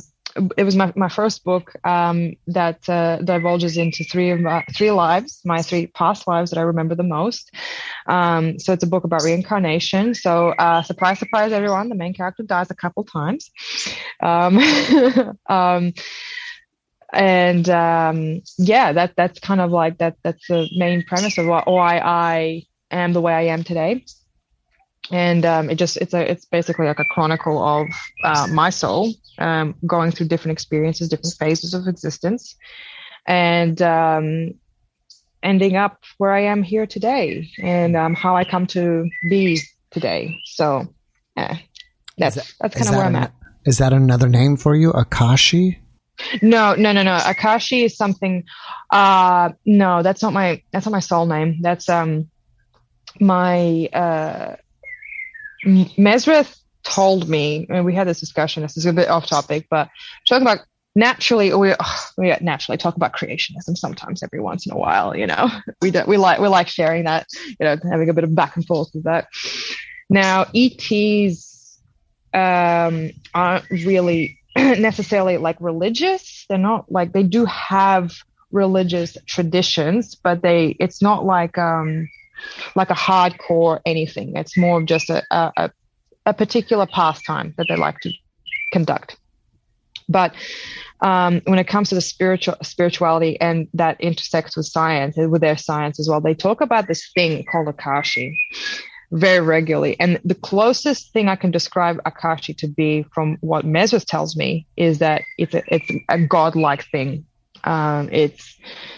it 0.58 0.64
was 0.64 0.76
my, 0.76 0.92
my 0.96 1.10
first 1.10 1.44
book 1.44 1.74
um, 1.86 2.34
that 2.48 2.88
uh, 2.90 3.18
divulges 3.18 3.78
into 3.78 4.04
three 4.04 4.32
of 4.32 4.40
my, 4.40 4.64
three 4.76 4.92
lives, 4.92 5.42
my 5.46 5.62
three 5.62 5.88
past 5.88 6.28
lives 6.28 6.52
that 6.52 6.60
I 6.60 6.64
remember 6.64 6.96
the 6.96 7.04
most. 7.04 7.52
Um, 8.08 8.60
so 8.60 8.74
it's 8.74 8.84
a 8.84 8.88
book 8.88 9.04
about 9.04 9.24
reincarnation. 9.24 10.16
So 10.16 10.50
uh, 10.50 10.82
surprise, 10.82 11.20
surprise, 11.20 11.52
everyone, 11.52 11.90
the 11.90 11.96
main 11.96 12.14
character 12.14 12.44
dies 12.44 12.72
a 12.72 12.76
couple 12.76 13.04
times. 13.04 13.52
Um, 14.22 14.60
um 15.50 15.94
and 17.14 17.70
um, 17.70 18.42
yeah, 18.58 18.92
that 18.92 19.16
that's 19.16 19.40
kind 19.40 19.62
of 19.62 19.70
like 19.70 20.00
that. 20.00 20.18
That's 20.24 20.48
the 20.48 20.68
main 20.76 21.04
premise 21.04 21.38
of 21.38 21.46
why 21.46 22.00
I 22.00 22.64
am 22.90 23.14
the 23.14 23.22
way 23.22 23.34
I 23.34 23.42
am 23.54 23.64
today 23.64 24.04
and 25.14 25.46
um, 25.46 25.70
it 25.70 25.76
just 25.76 25.96
it's 25.98 26.14
a 26.14 26.32
it's 26.32 26.46
basically 26.46 26.88
like 26.88 26.98
a 26.98 27.06
chronicle 27.06 27.64
of 27.64 27.88
uh, 28.24 28.48
my 28.52 28.72
soul 28.72 29.14
um, 29.38 29.76
going 29.86 30.10
through 30.12 30.28
different 30.28 30.54
experiences 30.54 31.08
different 31.08 31.36
phases 31.38 31.74
of 31.76 31.88
existence 31.88 32.56
and 33.28 33.82
um, 33.82 34.54
ending 35.44 35.76
up 35.76 36.00
where 36.18 36.32
i 36.32 36.42
am 36.42 36.64
here 36.64 36.88
today 36.88 37.48
and 37.62 37.96
um, 37.96 38.16
how 38.16 38.36
i 38.36 38.44
come 38.44 38.66
to 38.66 39.08
be 39.30 39.60
today 39.92 40.36
so 40.46 40.88
yeah, 41.38 41.58
that's 42.18 42.36
that, 42.36 42.54
that's 42.60 42.76
kind 42.76 42.90
of 42.90 42.96
where 42.96 43.06
i'm 43.06 43.16
at 43.16 43.32
is 43.66 43.78
that 43.78 43.94
another 43.94 44.28
name 44.28 44.58
for 44.58 44.76
you 44.76 44.92
akashi 44.92 45.78
No, 46.44 46.76
no, 46.76 46.92
no, 46.92 47.02
no. 47.02 47.18
Akashi 47.18 47.86
is 47.86 47.98
something. 47.98 48.44
Uh, 48.92 49.50
no, 49.66 50.04
that's 50.04 50.22
not 50.22 50.32
my. 50.32 50.62
That's 50.72 50.86
not 50.86 50.92
my 50.92 51.00
soul 51.00 51.26
name. 51.26 51.60
That's 51.62 51.90
um, 51.90 52.30
my 53.20 53.90
uh, 53.92 54.56
Mesrith 55.64 56.60
told 56.84 57.30
me, 57.30 57.66
and 57.70 57.86
we 57.86 57.96
had 57.96 58.08
this 58.08 58.20
discussion. 58.20 58.64
This 58.64 58.78
is 58.78 58.86
a 58.86 58.94
bit 58.94 59.10
off 59.10 59.28
topic, 59.28 59.68
but 59.70 59.90
talking 60.28 60.46
about 60.46 60.60
naturally, 60.96 61.54
we 61.54 61.74
we 62.18 62.36
naturally 62.42 62.78
talk 62.78 62.96
about 62.96 63.14
creationism 63.14 63.78
sometimes 63.78 64.24
every 64.24 64.40
once 64.40 64.66
in 64.66 64.74
a 64.74 64.78
while. 64.78 65.16
You 65.16 65.28
know, 65.28 65.50
we 65.82 65.92
do, 65.92 66.04
we 66.08 66.18
like 66.18 66.40
we 66.40 66.48
like 66.48 66.68
sharing 66.68 67.06
that. 67.06 67.28
You 67.60 67.66
know, 67.66 67.78
having 67.90 68.10
a 68.10 68.14
bit 68.14 68.24
of 68.24 68.36
back 68.36 68.56
and 68.56 68.66
forth 68.66 68.90
with 68.94 69.06
that. 69.06 69.28
Now, 70.10 70.46
ETs 70.54 71.80
um, 72.34 73.12
aren't 73.34 73.70
really 73.70 74.40
necessarily 74.58 75.38
like 75.38 75.58
religious. 75.60 76.46
They're 76.50 76.58
not 76.58 76.92
like 76.92 77.14
they 77.14 77.24
do 77.24 77.46
have 77.46 78.14
religious 78.52 79.18
traditions, 79.26 80.16
but 80.16 80.42
they 80.42 80.76
it's 80.80 81.02
not 81.02 81.26
like 81.26 81.58
um 81.58 82.08
like 82.76 82.90
a 82.90 82.96
hardcore 82.96 83.80
anything. 83.86 84.36
It's 84.36 84.58
more 84.58 84.80
of 84.80 84.86
just 84.86 85.10
a, 85.10 85.24
a, 85.32 85.72
a 86.26 86.34
particular 86.34 86.86
pastime 86.86 87.54
that 87.58 87.68
they 87.70 87.76
like 87.76 88.00
to 88.02 88.12
conduct. 88.72 89.18
But 90.10 90.34
um, 91.02 91.42
when 91.46 91.60
it 91.60 91.68
comes 91.68 91.90
to 91.90 91.96
the 91.96 92.02
spiritual 92.02 92.56
spirituality 92.62 93.40
and 93.40 93.68
that 93.74 94.00
intersects 94.02 94.58
with 94.58 94.66
science 94.66 95.16
with 95.18 95.42
their 95.42 95.58
science 95.58 96.00
as 96.00 96.10
well, 96.10 96.22
they 96.22 96.34
talk 96.34 96.62
about 96.62 96.88
this 96.88 97.12
thing 97.14 97.46
called 97.52 97.68
Akashi 97.68 98.34
very 99.12 99.42
regularly. 99.42 99.96
And 100.00 100.20
the 100.26 100.36
closest 100.36 101.14
thing 101.14 101.30
I 101.30 101.36
can 101.36 101.52
describe 101.52 102.02
Akashi 102.04 102.58
to 102.58 102.68
be 102.68 103.04
from 103.14 103.38
what 103.42 103.66
Mesrith 103.66 104.06
tells 104.06 104.36
me 104.36 104.66
is 104.76 105.00
that 105.00 105.22
it's 105.38 105.54
a, 105.54 105.64
it's 105.68 105.92
a 106.10 106.20
godlike 106.20 106.86
thing. 106.90 107.26
Um, 107.64 108.10
it's 108.12 108.58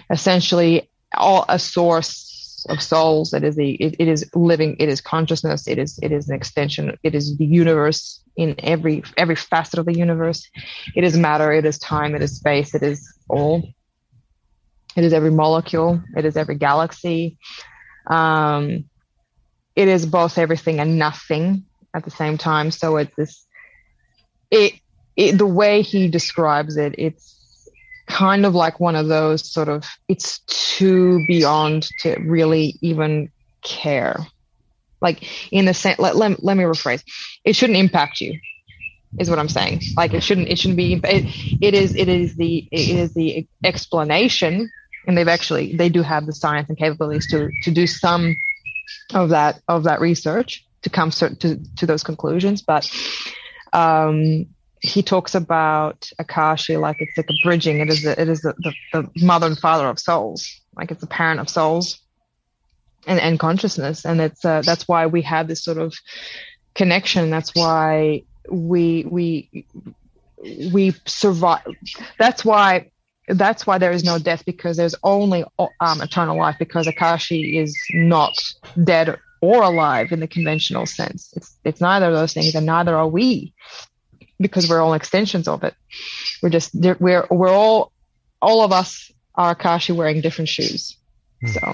essentially 0.10 0.90
all 1.14 1.46
a 1.50 1.60
source 1.60 2.32
of 2.68 2.82
souls. 2.82 3.34
It 3.34 3.44
is 3.44 3.56
the 3.56 3.72
it, 3.76 3.96
it 4.00 4.08
is 4.08 4.30
living. 4.34 4.76
It 4.80 4.90
is 4.90 5.02
consciousness. 5.02 5.68
It 5.68 5.78
is 5.78 6.00
it 6.02 6.12
is 6.12 6.30
an 6.30 6.36
extension. 6.36 6.98
It 7.04 7.16
is 7.16 7.38
the 7.38 7.46
universe 7.46 8.22
in 8.36 8.56
every 8.60 9.04
every 9.18 9.36
facet 9.36 9.80
of 9.80 9.86
the 9.86 9.98
universe. 9.98 10.48
It 10.96 11.04
is 11.04 11.18
matter. 11.18 11.52
It 11.52 11.66
is 11.66 11.80
time. 11.80 12.16
It 12.16 12.22
is 12.22 12.38
space. 12.38 12.76
It 12.76 12.84
is 12.84 13.08
all. 13.30 13.64
It 14.96 15.04
is 15.04 15.14
every 15.14 15.32
molecule. 15.32 16.02
It 16.16 16.26
is 16.26 16.38
every 16.38 16.56
galaxy. 16.56 17.38
Um, 18.08 18.86
it 19.76 19.88
is 19.88 20.06
both 20.06 20.38
everything 20.38 20.80
and 20.80 20.98
nothing 20.98 21.66
at 21.94 22.06
the 22.06 22.12
same 22.12 22.38
time. 22.38 22.72
So 22.72 22.98
it's 22.98 23.16
this, 23.16 23.46
it, 24.50 24.74
it, 25.16 25.38
the 25.38 25.46
way 25.46 25.82
he 25.82 26.08
describes 26.08 26.78
it, 26.78 26.96
it's 26.98 27.35
kind 28.08 28.46
of 28.46 28.56
like 28.56 28.80
one 28.80 28.96
of 28.96 29.08
those 29.08 29.52
sort 29.52 29.70
of, 29.70 29.86
it's 30.08 30.40
too 30.48 31.26
beyond 31.28 31.90
to 32.00 32.18
really 32.20 32.76
even 32.82 33.32
care. 33.64 34.18
Like 35.02 35.28
in 35.52 35.66
the 35.66 35.74
sense, 35.74 36.00
let, 36.00 36.16
let, 36.16 36.44
let 36.44 36.58
me 36.58 36.64
rephrase, 36.64 37.04
it 37.44 37.56
shouldn't 37.56 37.78
impact 37.78 38.22
you 38.22 38.40
is 39.20 39.30
what 39.30 39.40
I'm 39.40 39.50
saying. 39.50 39.82
Like 39.96 40.14
it 40.14 40.22
shouldn't, 40.22 40.50
it 40.50 40.60
shouldn't 40.60 40.78
be, 40.78 40.94
it, 40.94 41.62
it 41.62 41.74
is, 41.74 41.96
it 41.96 42.10
is 42.10 42.36
the, 42.36 42.68
it 42.72 42.90
is 42.90 43.14
the 43.14 43.48
explanation 43.64 44.70
and 45.08 45.18
they've 45.18 45.28
actually, 45.28 45.76
they 45.76 45.90
do 45.90 46.02
have 46.02 46.26
the 46.26 46.34
science 46.34 46.70
and 46.70 46.78
capabilities 46.78 47.28
to, 47.28 47.52
to 47.64 47.72
do 47.72 47.88
some 47.88 48.36
of 49.14 49.30
that 49.30 49.60
of 49.68 49.84
that 49.84 50.00
research 50.00 50.66
to 50.84 50.90
come 50.90 51.10
to 51.10 51.36
to 51.76 51.86
those 51.86 52.04
conclusions. 52.04 52.62
But 52.62 52.90
um, 53.74 54.48
he 54.82 55.02
talks 55.02 55.36
about 55.36 56.10
Akashi 56.20 56.80
like 56.80 56.98
it's 57.00 57.18
like 57.18 57.30
a 57.30 57.34
bridging. 57.44 57.80
It 57.80 57.90
is 57.90 58.06
a, 58.06 58.20
it 58.20 58.30
is 58.30 58.42
the, 58.42 58.54
the, 58.60 58.74
the 58.94 59.26
mother 59.26 59.48
and 59.48 59.58
father 59.58 59.88
of 59.88 60.00
souls. 60.00 60.48
Like 60.76 60.92
it's 60.92 61.04
a 61.04 61.08
parent 61.08 61.40
of 61.40 61.50
souls 61.50 62.00
and, 63.08 63.20
and 63.20 63.40
consciousness. 63.40 64.06
And 64.06 64.22
it's 64.22 64.44
uh, 64.44 64.62
that's 64.62 64.88
why 64.88 65.06
we 65.08 65.22
have 65.24 65.48
this 65.48 65.64
sort 65.64 65.78
of 65.78 65.94
connection. 66.74 67.30
That's 67.30 67.56
why 67.56 68.24
we 68.50 69.06
we 69.10 69.66
we 70.72 70.94
survive. 71.06 71.66
That's 72.20 72.46
why 72.46 72.92
that's 73.28 73.66
why 73.66 73.78
there 73.78 73.92
is 73.92 74.04
no 74.04 74.20
death 74.20 74.46
because 74.46 74.78
there's 74.78 74.96
only 75.04 75.44
um, 75.58 76.02
eternal 76.02 76.38
life 76.38 76.58
because 76.60 76.86
Akashi 76.86 77.60
is 77.60 77.76
not 77.94 78.34
dead 78.84 79.18
or 79.42 79.64
alive 79.64 80.12
in 80.12 80.20
the 80.20 80.28
conventional 80.28 80.86
sense. 80.86 81.34
It's 81.36 81.58
it's 81.64 81.82
neither 81.82 82.08
of 82.08 82.14
those 82.14 82.34
things, 82.34 82.54
and 82.56 82.66
neither 82.66 82.96
are 82.96 83.08
we 83.08 83.54
because 84.40 84.70
we're 84.70 84.82
all 84.82 84.94
extensions 84.94 85.48
of 85.48 85.64
it. 85.64 85.76
We're 86.42 86.50
just 86.50 86.72
we're 86.74 87.28
we're 87.30 87.50
all 87.50 87.92
all 88.42 88.64
of 88.64 88.72
us 88.72 89.12
are 89.36 89.56
Akashi 89.56 89.96
wearing 89.96 90.22
different 90.22 90.50
shoes. 90.50 90.98
Hmm. 91.42 91.48
So, 91.48 91.74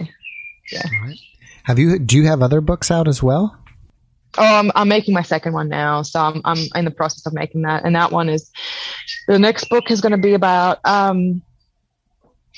yeah. 0.72 1.14
Have 1.64 1.80
you 1.80 2.00
do 2.00 2.18
you 2.18 2.26
have 2.26 2.42
other 2.42 2.62
books 2.62 2.92
out 2.92 3.08
as 3.08 3.22
well? 3.22 3.58
Oh, 4.38 4.44
I'm, 4.44 4.72
I'm 4.76 4.88
making 4.88 5.14
my 5.14 5.24
second 5.24 5.54
one 5.54 5.68
now, 5.68 6.04
so 6.04 6.20
I'm 6.20 6.42
I'm 6.46 6.58
in 6.76 6.86
the 6.86 6.92
process 6.92 7.26
of 7.26 7.34
making 7.34 7.64
that, 7.64 7.84
and 7.84 7.96
that 7.96 8.12
one 8.12 8.30
is 8.30 8.50
the 9.28 9.38
next 9.38 9.70
book 9.70 9.92
is 9.92 10.00
going 10.00 10.14
to 10.14 10.18
be 10.18 10.34
about 10.34 10.80
um, 10.86 11.42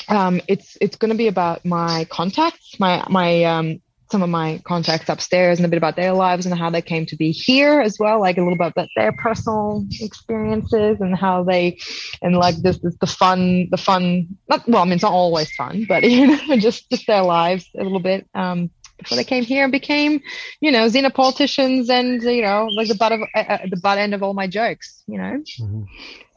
um, 0.08 0.42
it's 0.48 0.78
it's 0.82 0.96
going 0.96 1.10
to 1.10 1.18
be 1.18 1.28
about 1.28 1.66
my 1.66 2.06
contacts, 2.10 2.80
my 2.80 3.04
my 3.10 3.44
um, 3.44 3.82
some 4.14 4.22
of 4.22 4.30
my 4.30 4.62
contacts 4.64 5.10
upstairs, 5.10 5.58
and 5.58 5.66
a 5.66 5.70
bit 5.70 5.78
about 5.78 5.96
their 5.96 6.14
lives 6.14 6.46
and 6.46 6.54
how 6.56 6.70
they 6.70 6.84
came 6.84 7.04
to 7.08 7.16
be 7.16 7.32
here 7.32 7.82
as 7.82 7.98
well, 8.00 8.20
like 8.20 8.38
a 8.38 8.42
little 8.42 8.56
bit 8.56 8.68
about 8.68 8.90
their 8.96 9.12
personal 9.12 9.84
experiences 10.02 11.02
and 11.02 11.16
how 11.16 11.44
they 11.44 11.80
and 12.22 12.38
like 12.38 12.56
this 12.58 12.78
is 12.84 12.96
the 13.00 13.08
fun, 13.08 13.68
the 13.72 13.78
fun. 13.78 14.28
Not 14.48 14.70
well, 14.70 14.84
I 14.84 14.86
mean 14.86 14.94
it's 14.94 15.02
not 15.02 15.12
always 15.12 15.52
fun, 15.56 15.86
but 15.90 16.04
you 16.10 16.28
know, 16.28 16.58
just 16.58 16.92
just 16.92 17.08
their 17.08 17.24
lives 17.24 17.68
a 17.76 17.82
little 17.82 18.00
bit. 18.00 18.28
Um, 18.36 18.70
before 19.00 19.16
they 19.16 19.24
came 19.24 19.44
here 19.44 19.64
and 19.64 19.72
became, 19.72 20.22
you 20.62 20.72
know, 20.72 20.86
xenopoliticians 20.86 21.90
and 21.90 22.22
you 22.22 22.44
know, 22.44 22.68
like 22.68 22.88
the 22.88 22.96
butt 22.96 23.14
of 23.14 23.22
uh, 23.22 23.40
uh 23.40 23.58
the 23.68 23.78
butt 23.78 23.98
end 23.98 24.14
of 24.14 24.22
all 24.22 24.36
my 24.36 24.46
jokes, 24.46 25.02
you 25.08 25.18
know, 25.18 25.42
mm-hmm. 25.60 25.84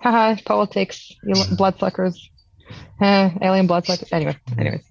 haha, 0.00 0.40
politics, 0.46 1.12
bloodsuckers, 1.58 2.30
uh, 3.02 3.28
alien 3.42 3.66
bloodsuckers. 3.66 4.08
Anyway, 4.12 4.34
anyway, 4.56 4.82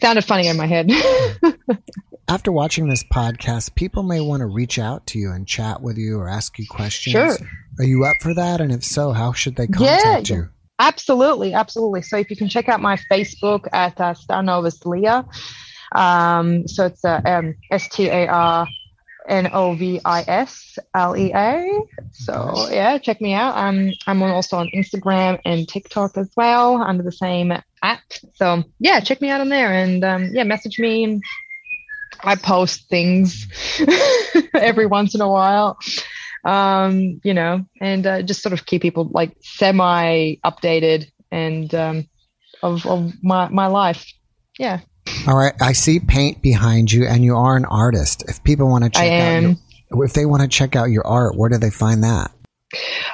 sounded 0.00 0.24
funny 0.24 0.46
in 0.46 0.56
my 0.56 0.66
head. 0.66 0.90
After 2.28 2.50
watching 2.50 2.88
this 2.88 3.04
podcast, 3.04 3.74
people 3.76 4.02
may 4.02 4.20
want 4.20 4.40
to 4.40 4.46
reach 4.46 4.78
out 4.78 5.06
to 5.08 5.18
you 5.18 5.30
and 5.30 5.46
chat 5.46 5.80
with 5.80 5.96
you 5.96 6.18
or 6.18 6.28
ask 6.28 6.58
you 6.58 6.66
questions. 6.68 7.12
Sure. 7.12 7.36
Are 7.78 7.84
you 7.84 8.04
up 8.04 8.16
for 8.20 8.34
that? 8.34 8.60
And 8.60 8.72
if 8.72 8.84
so, 8.84 9.12
how 9.12 9.32
should 9.32 9.56
they 9.56 9.68
contact 9.68 10.30
yeah, 10.30 10.36
you? 10.36 10.48
Absolutely, 10.78 11.54
absolutely. 11.54 12.02
So 12.02 12.16
if 12.16 12.28
you 12.30 12.36
can 12.36 12.48
check 12.48 12.68
out 12.68 12.80
my 12.80 12.98
Facebook 13.10 13.68
at 13.72 14.00
uh, 14.00 14.14
Starnovis 14.14 14.84
Lea. 14.84 15.24
Um, 15.94 16.66
so 16.66 16.86
it's 16.86 17.04
uh, 17.04 17.20
um, 17.24 17.54
S 17.70 17.88
T 17.88 18.08
A 18.08 18.26
R 18.26 18.66
N 19.28 19.50
O 19.52 19.74
V 19.74 20.00
I 20.04 20.24
S 20.26 20.78
L 20.94 21.16
E 21.16 21.32
A. 21.34 21.82
So 22.12 22.68
yeah, 22.70 22.98
check 22.98 23.20
me 23.20 23.34
out. 23.34 23.56
I'm 23.56 23.92
I'm 24.06 24.22
also 24.22 24.56
on 24.56 24.68
Instagram 24.74 25.40
and 25.44 25.68
TikTok 25.68 26.16
as 26.16 26.30
well 26.36 26.82
under 26.82 27.02
the 27.02 27.12
same 27.12 27.52
at. 27.82 28.20
So 28.34 28.64
yeah, 28.78 29.00
check 29.00 29.20
me 29.20 29.30
out 29.30 29.40
on 29.40 29.48
there 29.48 29.72
and 29.72 30.04
um, 30.04 30.30
yeah, 30.32 30.44
message 30.44 30.78
me. 30.78 31.20
I 32.22 32.36
post 32.36 32.88
things 32.88 33.46
every 34.54 34.86
once 34.86 35.14
in 35.14 35.20
a 35.20 35.28
while, 35.28 35.76
um, 36.44 37.20
you 37.22 37.34
know, 37.34 37.66
and 37.80 38.06
uh, 38.06 38.22
just 38.22 38.42
sort 38.42 38.54
of 38.54 38.64
keep 38.64 38.80
people 38.82 39.10
like 39.12 39.36
semi 39.42 40.36
updated 40.44 41.10
and 41.30 41.74
um, 41.74 42.08
of 42.62 42.86
of 42.86 43.12
my 43.22 43.48
my 43.48 43.66
life. 43.66 44.06
Yeah. 44.58 44.80
All 45.26 45.36
right, 45.36 45.54
I 45.60 45.72
see 45.72 45.98
paint 45.98 46.40
behind 46.40 46.92
you, 46.92 47.04
and 47.04 47.24
you 47.24 47.34
are 47.34 47.56
an 47.56 47.64
artist. 47.64 48.24
If 48.28 48.42
people 48.44 48.68
want 48.68 48.84
to 48.84 48.90
check 48.90 49.10
out, 49.10 49.42
your, 49.42 50.04
if 50.04 50.12
they 50.12 50.24
want 50.24 50.42
to 50.42 50.48
check 50.48 50.76
out 50.76 50.90
your 50.90 51.04
art, 51.04 51.36
where 51.36 51.48
do 51.48 51.58
they 51.58 51.70
find 51.70 52.04
that? 52.04 52.30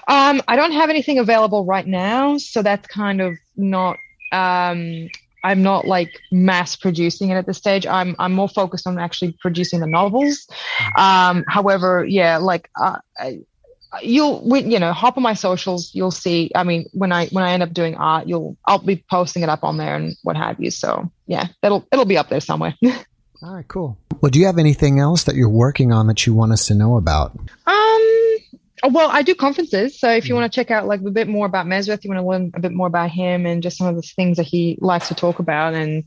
Um, 0.09 0.43
I 0.47 0.57
don't 0.57 0.73
have 0.73 0.91
anything 0.91 1.19
available 1.19 1.65
right 1.65 1.87
now, 1.87 2.37
so 2.37 2.63
that's 2.63 2.87
kind 2.89 3.23
of 3.23 3.37
not. 3.57 3.97
Um, 4.31 5.09
I'm 5.45 5.63
not 5.63 5.87
like 5.87 6.21
mass 6.31 6.77
producing 6.77 7.31
it 7.31 7.35
at 7.35 7.47
this 7.47 7.59
stage. 7.59 7.87
I'm 7.87 8.15
I'm 8.19 8.33
more 8.33 8.49
focused 8.49 8.87
on 8.87 8.99
actually 8.99 9.37
producing 9.41 9.81
the 9.81 9.87
novels. 9.87 10.47
Mm-hmm. 10.79 11.01
Um, 11.01 11.45
however, 11.49 12.05
yeah, 12.07 12.37
like 12.37 12.69
uh, 12.81 12.99
I, 13.19 13.41
you'll 14.01 14.57
you 14.57 14.78
know 14.78 14.93
hop 14.93 15.16
on 15.16 15.22
my 15.22 15.34
socials 15.34 15.95
you'll 15.95 16.11
see 16.11 16.51
i 16.55 16.64
mean 16.64 16.86
when 16.93 17.12
i 17.12 17.26
when 17.28 17.45
i 17.45 17.53
end 17.53 17.62
up 17.62 17.72
doing 17.72 17.95
art 17.97 18.26
you'll 18.26 18.57
i'll 18.66 18.78
be 18.78 19.05
posting 19.11 19.43
it 19.43 19.49
up 19.49 19.62
on 19.64 19.76
there 19.76 19.97
and 19.97 20.16
what 20.22 20.36
have 20.36 20.59
you. 20.59 20.70
So 20.70 21.11
yeah 21.26 21.49
it'll 21.62 21.86
it'll 21.93 22.05
be 22.05 22.16
up 22.16 22.28
there 22.28 22.40
somewhere. 22.40 22.74
All 23.43 23.55
right 23.55 23.66
cool. 23.68 23.99
Well 24.20 24.30
do 24.30 24.38
you 24.38 24.47
have 24.47 24.59
anything 24.59 24.99
else 24.99 25.24
that 25.24 25.34
you're 25.34 25.49
working 25.49 25.93
on 25.93 26.07
that 26.07 26.26
you 26.26 26.32
want 26.32 26.53
us 26.53 26.66
to 26.68 26.74
know 26.74 26.97
about? 26.97 27.36
Um 27.66 28.38
well 28.90 29.11
i 29.11 29.22
do 29.22 29.34
conferences. 29.34 29.99
So 30.01 30.11
if 30.11 30.28
you 30.28 30.34
want 30.34 30.51
to 30.51 30.55
check 30.55 30.70
out 30.70 30.86
like 30.86 31.01
a 31.01 31.11
bit 31.11 31.28
more 31.28 31.47
about 31.47 31.66
Mesrith, 31.66 32.03
you 32.05 32.11
want 32.11 32.20
to 32.22 32.26
learn 32.26 32.51
a 32.55 32.61
bit 32.61 32.72
more 32.72 32.86
about 32.86 33.11
him 33.11 33.47
and 33.47 33.62
just 33.62 33.76
some 33.76 33.88
of 33.88 33.97
the 33.97 34.03
things 34.03 34.38
that 34.38 34.47
he 34.47 34.78
likes 34.80 35.09
to 35.09 35.14
talk 35.14 35.38
about 35.38 35.74
and 35.74 36.05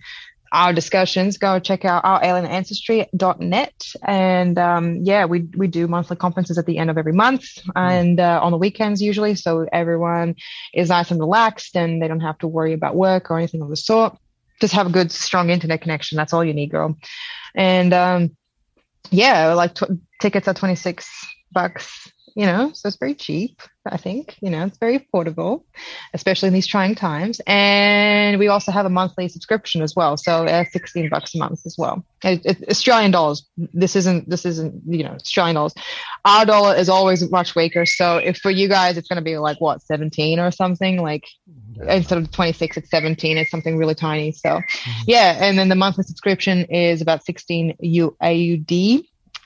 our 0.56 0.72
discussions, 0.72 1.38
go 1.38 1.60
check 1.60 1.84
out 1.84 2.06
our 2.06 2.24
alien 2.24 2.45
ancestry.net. 2.45 3.74
And 4.03 4.58
um, 4.58 4.99
yeah, 5.03 5.26
we, 5.26 5.41
we 5.58 5.68
do 5.68 5.86
monthly 5.86 6.16
conferences 6.16 6.58
at 6.58 6.66
the 6.66 6.78
end 6.78 6.89
of 6.89 6.97
every 6.97 7.12
month 7.12 7.45
and 7.76 8.20
uh, 8.22 8.39
on 8.41 8.51
the 8.51 8.58
weekends 8.58 9.01
usually. 9.01 9.36
So 9.36 9.68
everyone 9.74 10.36
is 10.74 10.89
nice 10.89 11.12
and 11.12 11.20
relaxed 11.20 11.76
and 11.76 12.01
they 12.01 12.08
don't 12.08 12.22
have 12.22 12.38
to 12.38 12.47
worry 12.47 12.72
about 12.72 12.95
work 12.95 13.30
or 13.30 13.38
anything 13.38 13.62
of 13.62 13.70
the 13.70 13.76
sort. 13.76 14.18
Just 14.62 14.74
have 14.74 14.88
a 14.88 14.91
good, 14.91 15.12
strong 15.12 15.49
internet 15.49 15.82
connection. 15.82 16.16
That's 16.16 16.32
all 16.32 16.43
you 16.43 16.53
need, 16.53 16.72
girl. 16.72 16.95
And 17.53 17.93
um, 17.93 18.38
yeah, 19.12 19.53
like 19.53 19.76
tw- 19.76 19.99
tickets 20.22 20.47
are 20.47 20.53
26 20.53 21.06
bucks 21.51 22.10
you 22.36 22.45
know, 22.45 22.69
so 22.73 22.89
it's 22.89 22.97
very 22.97 23.15
cheap, 23.15 23.61
I 23.89 23.95
think, 23.95 24.36
you 24.41 24.49
know, 24.49 24.65
it's 24.65 24.77
very 24.77 24.99
affordable, 24.99 25.63
especially 26.13 26.47
in 26.47 26.53
these 26.53 26.67
trying 26.67 26.93
times. 26.93 27.39
And 27.47 28.38
we 28.39 28.49
also 28.49 28.73
have 28.73 28.86
a 28.86 28.89
monthly 28.89 29.29
subscription 29.29 29.81
as 29.81 29.95
well. 29.95 30.17
So 30.17 30.45
uh, 30.45 30.65
16 30.65 31.07
bucks 31.07 31.33
a 31.33 31.38
month 31.38 31.61
as 31.65 31.75
well. 31.77 32.05
It, 32.25 32.45
it, 32.45 32.69
Australian 32.69 33.11
dollars. 33.11 33.47
This 33.55 33.95
isn't, 33.95 34.29
this 34.29 34.45
isn't, 34.45 34.81
you 34.86 35.05
know, 35.05 35.11
Australian 35.11 35.55
dollars. 35.55 35.75
Our 36.25 36.45
dollar 36.45 36.75
is 36.75 36.89
always 36.89 37.29
much 37.31 37.55
weaker. 37.55 37.86
So 37.86 38.17
if 38.17 38.38
for 38.38 38.51
you 38.51 38.67
guys, 38.67 38.97
it's 38.97 39.07
going 39.07 39.17
to 39.17 39.23
be 39.23 39.38
like 39.38 39.61
what, 39.61 39.81
17 39.81 40.38
or 40.38 40.51
something 40.51 41.01
like 41.01 41.23
yeah. 41.75 41.93
instead 41.95 42.17
of 42.17 42.29
26, 42.31 42.75
it's 42.75 42.89
17. 42.89 43.38
It's 43.38 43.49
something 43.49 43.77
really 43.77 43.95
tiny. 43.95 44.33
So 44.33 44.49
mm-hmm. 44.49 45.01
yeah. 45.07 45.38
And 45.39 45.57
then 45.57 45.69
the 45.69 45.75
monthly 45.75 46.03
subscription 46.03 46.65
is 46.65 46.99
about 47.01 47.23
16 47.23 47.75
U 47.79 48.17
AUD 48.19 49.05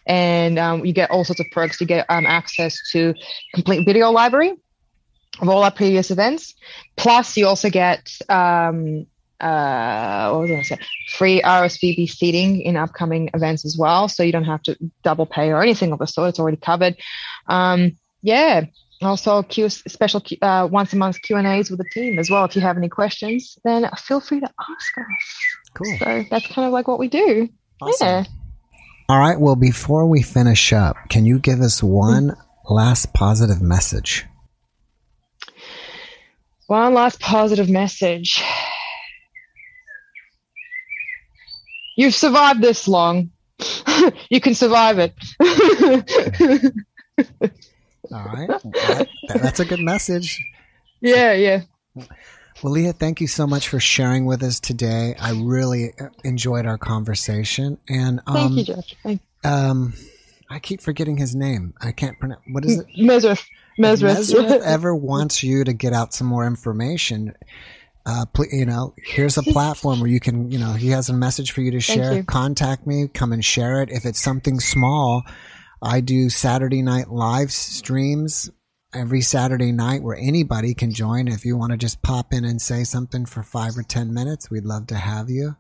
and 0.10 0.58
um, 0.58 0.84
you 0.84 0.92
get 0.92 1.12
all 1.12 1.24
sorts 1.24 1.40
of 1.40 1.46
perks. 1.52 1.80
You 1.80 1.88
get 1.88 2.06
um, 2.10 2.26
access 2.26 2.78
to 2.92 3.14
complete 3.54 3.86
video 3.86 4.10
library 4.10 4.54
of 5.40 5.48
all 5.48 5.64
our 5.64 5.72
previous 5.72 6.12
events. 6.12 6.56
Plus, 6.98 7.38
you 7.38 7.48
also 7.48 7.70
get 7.70 8.12
um, 8.28 9.06
uh, 9.40 10.32
what 10.32 10.42
was 10.42 10.50
I 10.50 10.54
going 10.54 10.64
to 10.64 10.68
say? 10.68 10.80
Free 11.10 11.42
RSVP 11.42 12.10
seating 12.10 12.62
in 12.62 12.76
upcoming 12.76 13.30
events 13.36 13.64
as 13.66 13.78
well, 13.78 14.10
so 14.10 14.24
you 14.24 14.32
don't 14.32 14.46
have 14.46 14.64
to 14.64 14.78
double 15.04 15.28
pay 15.28 15.52
or 15.52 15.62
anything 15.62 15.92
of 15.94 16.00
the 16.00 16.08
sort. 16.08 16.30
It's 16.30 16.40
already 16.40 16.58
covered. 16.58 16.98
Um, 17.48 17.98
yeah. 18.22 18.66
Also, 19.02 19.44
Q 19.44 19.70
special 19.70 20.22
uh, 20.42 20.68
once 20.70 20.92
a 20.92 20.98
month 20.98 21.22
Q 21.22 21.38
and 21.38 21.48
A's 21.48 21.70
with 21.70 21.78
the 21.78 21.90
team 21.94 22.20
as 22.20 22.30
well. 22.30 22.44
If 22.44 22.56
you 22.56 22.62
have 22.62 22.76
any 22.76 22.90
questions, 22.90 23.58
then 23.64 23.90
feel 23.98 24.20
free 24.20 24.42
to 24.42 24.50
ask 24.60 24.98
us. 24.98 25.06
Cool. 25.74 25.98
So 26.00 26.26
that's 26.30 26.48
kind 26.48 26.66
of 26.66 26.74
like 26.74 26.90
what 26.90 27.00
we 27.00 27.08
do. 27.08 27.48
Awesome. 27.80 28.08
Yeah. 28.08 28.24
All 29.10 29.18
right. 29.18 29.40
Well, 29.40 29.56
before 29.56 30.06
we 30.06 30.22
finish 30.22 30.72
up, 30.72 30.96
can 31.10 31.26
you 31.26 31.40
give 31.40 31.62
us 31.62 31.82
one 31.82 32.38
last 32.70 33.12
positive 33.12 33.60
message? 33.60 34.24
One 36.68 36.94
last 36.94 37.20
positive 37.20 37.72
message. 37.72 38.40
You've 41.98 42.14
survived 42.14 42.62
this 42.62 42.88
long. 42.88 43.32
you 44.30 44.40
can 44.40 44.54
survive 44.54 45.00
it. 45.00 45.16
All 48.14 48.26
right. 48.26 48.48
That, 48.48 49.08
that's 49.42 49.60
a 49.60 49.66
good 49.66 49.80
message. 49.80 50.40
Yeah, 51.02 51.34
yeah. 51.34 51.62
Well, 52.62 52.74
Leah, 52.74 52.94
thank 52.94 53.22
you 53.22 53.28
so 53.28 53.48
much 53.48 53.70
for 53.70 53.80
sharing 53.80 54.26
with 54.26 54.44
us 54.44 54.60
today. 54.60 55.16
I 55.18 55.32
really 55.32 55.94
uh, 56.00 56.10
enjoyed 56.24 56.66
our 56.66 56.78
conversation. 56.78 57.78
And 57.88 58.20
um, 58.28 58.36
thank 58.36 58.56
you, 58.58 58.76
Josh. 58.76 58.96
Thank 59.02 59.22
you. 59.44 59.50
Um, 59.50 59.94
I 60.50 60.60
keep 60.60 60.82
forgetting 60.82 61.18
his 61.18 61.36
name. 61.36 61.74
I 61.80 61.94
can't 61.94 62.20
pronounce. 62.20 62.42
What 62.52 62.66
is 62.66 62.80
it? 62.80 62.88
Mesrith. 62.98 63.46
Mesrith. 63.80 64.18
Mesrith 64.18 64.62
ever 64.66 64.94
wants 64.94 65.42
you 65.42 65.64
to 65.64 65.72
get 65.72 65.94
out 65.94 66.14
some 66.14 66.28
more 66.28 66.46
information, 66.46 67.34
uh, 68.06 68.26
please, 68.26 68.52
you 68.52 68.66
know, 68.66 68.94
here's 68.98 69.38
a 69.38 69.44
platform 69.44 70.00
where 70.00 70.10
you 70.10 70.20
can, 70.20 70.52
you 70.52 70.58
know, 70.58 70.74
he 70.74 70.90
has 70.90 71.10
a 71.10 71.14
message 71.14 71.52
for 71.52 71.62
you 71.62 71.72
to 71.72 71.80
share. 71.80 72.16
You. 72.16 72.24
Contact 72.24 72.88
me, 72.88 73.08
come 73.08 73.32
and 73.32 73.46
share 73.46 73.82
it. 73.84 73.90
If 73.90 74.06
it's 74.06 74.20
something 74.20 74.60
small, 74.60 75.24
I 75.82 76.02
do 76.02 76.30
Saturday 76.30 76.82
night 76.82 77.10
live 77.10 77.52
streams 77.52 78.50
every 78.94 79.22
Saturday 79.22 79.72
night 79.72 80.02
where 80.02 80.18
anybody 80.18 80.74
can 80.74 80.92
join. 80.92 81.28
If 81.28 81.46
you 81.46 81.58
want 81.58 81.72
to 81.72 81.78
just 81.78 82.02
pop 82.02 82.34
in 82.34 82.46
and 82.46 82.62
say 82.62 82.84
something 82.84 83.26
for 83.26 83.44
five 83.44 83.78
or 83.78 83.84
10 83.84 84.14
minutes, 84.14 84.50
we'd 84.50 84.66
love 84.66 84.88
to 84.88 84.96
have 84.96 85.30
you. 85.30 85.56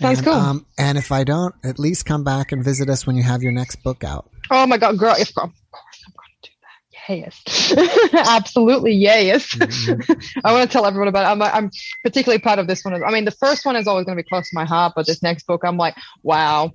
Sounds 0.00 0.18
and, 0.18 0.26
cool. 0.26 0.34
Um, 0.34 0.66
and 0.78 0.98
if 0.98 1.12
I 1.12 1.24
don't, 1.24 1.54
at 1.64 1.78
least 1.78 2.06
come 2.06 2.24
back 2.24 2.52
and 2.52 2.64
visit 2.64 2.88
us 2.88 3.06
when 3.06 3.16
you 3.16 3.22
have 3.22 3.42
your 3.42 3.52
next 3.52 3.82
book 3.82 4.04
out. 4.04 4.30
Oh 4.50 4.66
my 4.66 4.78
God, 4.78 4.98
girl. 4.98 5.14
If, 5.18 5.30
of 5.30 5.34
course 5.70 6.04
I'm 6.06 6.12
going 6.16 6.30
to 6.42 6.50
do 6.50 6.56
that. 6.62 7.76
Yes. 8.12 8.12
Absolutely. 8.28 8.92
Yes. 8.92 9.54
Mm-hmm. 9.54 10.40
I 10.44 10.52
want 10.52 10.68
to 10.68 10.72
tell 10.72 10.86
everyone 10.86 11.08
about 11.08 11.24
it. 11.24 11.30
I'm, 11.30 11.42
I'm 11.42 11.70
particularly 12.02 12.40
proud 12.40 12.58
of 12.58 12.66
this 12.66 12.84
one. 12.84 13.02
I 13.02 13.10
mean, 13.10 13.24
the 13.24 13.30
first 13.30 13.66
one 13.66 13.76
is 13.76 13.86
always 13.86 14.06
going 14.06 14.16
to 14.16 14.22
be 14.22 14.28
close 14.28 14.48
to 14.48 14.54
my 14.54 14.64
heart, 14.64 14.94
but 14.96 15.06
this 15.06 15.22
next 15.22 15.46
book, 15.46 15.62
I'm 15.64 15.76
like, 15.76 15.94
wow, 16.22 16.72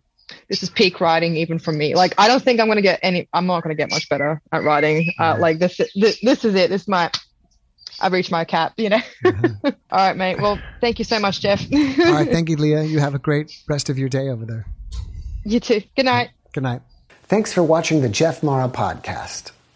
this 0.50 0.64
is 0.64 0.70
peak 0.70 1.00
writing 1.02 1.38
even 1.38 1.60
for 1.60 1.72
me. 1.72 1.96
Like 1.96 2.14
I 2.18 2.28
don't 2.28 2.44
think 2.44 2.60
I'm 2.60 2.68
gonna 2.68 2.82
get 2.82 3.00
any. 3.02 3.28
I'm 3.34 3.48
not 3.48 3.64
gonna 3.64 3.76
get 3.76 3.90
much 3.90 4.10
better 4.10 4.42
at 4.52 4.64
writing. 4.64 5.12
Uh, 5.20 5.38
like 5.40 5.60
this, 5.60 5.78
this, 5.96 6.20
this 6.22 6.46
is 6.46 6.56
it. 6.56 6.70
This 6.70 6.84
is 6.84 6.88
my. 6.88 7.12
I've 8.00 8.14
reached 8.14 8.32
my 8.32 8.46
cap. 8.46 8.74
You 8.78 8.90
know. 8.90 9.02
Mm-hmm. 9.24 9.66
All 9.66 9.74
right, 9.92 10.18
mate. 10.18 10.42
Well, 10.42 10.60
thank 10.80 11.00
you 11.00 11.06
so 11.06 11.20
much, 11.20 11.42
Jeff. 11.42 11.62
All 11.72 12.14
right, 12.14 12.30
thank 12.30 12.50
you, 12.50 12.56
Leah. 12.58 12.84
You 12.84 13.00
have 13.00 13.16
a 13.16 13.20
great 13.20 13.56
rest 13.68 13.90
of 13.90 13.98
your 13.98 14.10
day 14.10 14.30
over 14.30 14.46
there. 14.46 14.66
You 15.44 15.60
too. 15.60 15.82
Good 15.96 16.06
night. 16.06 16.30
Good 16.54 16.64
night. 16.64 16.82
Thanks 17.24 17.54
for 17.54 17.64
watching 17.64 18.02
the 18.02 18.10
Jeff 18.10 18.44
Mara 18.44 18.68
podcast. 18.68 19.52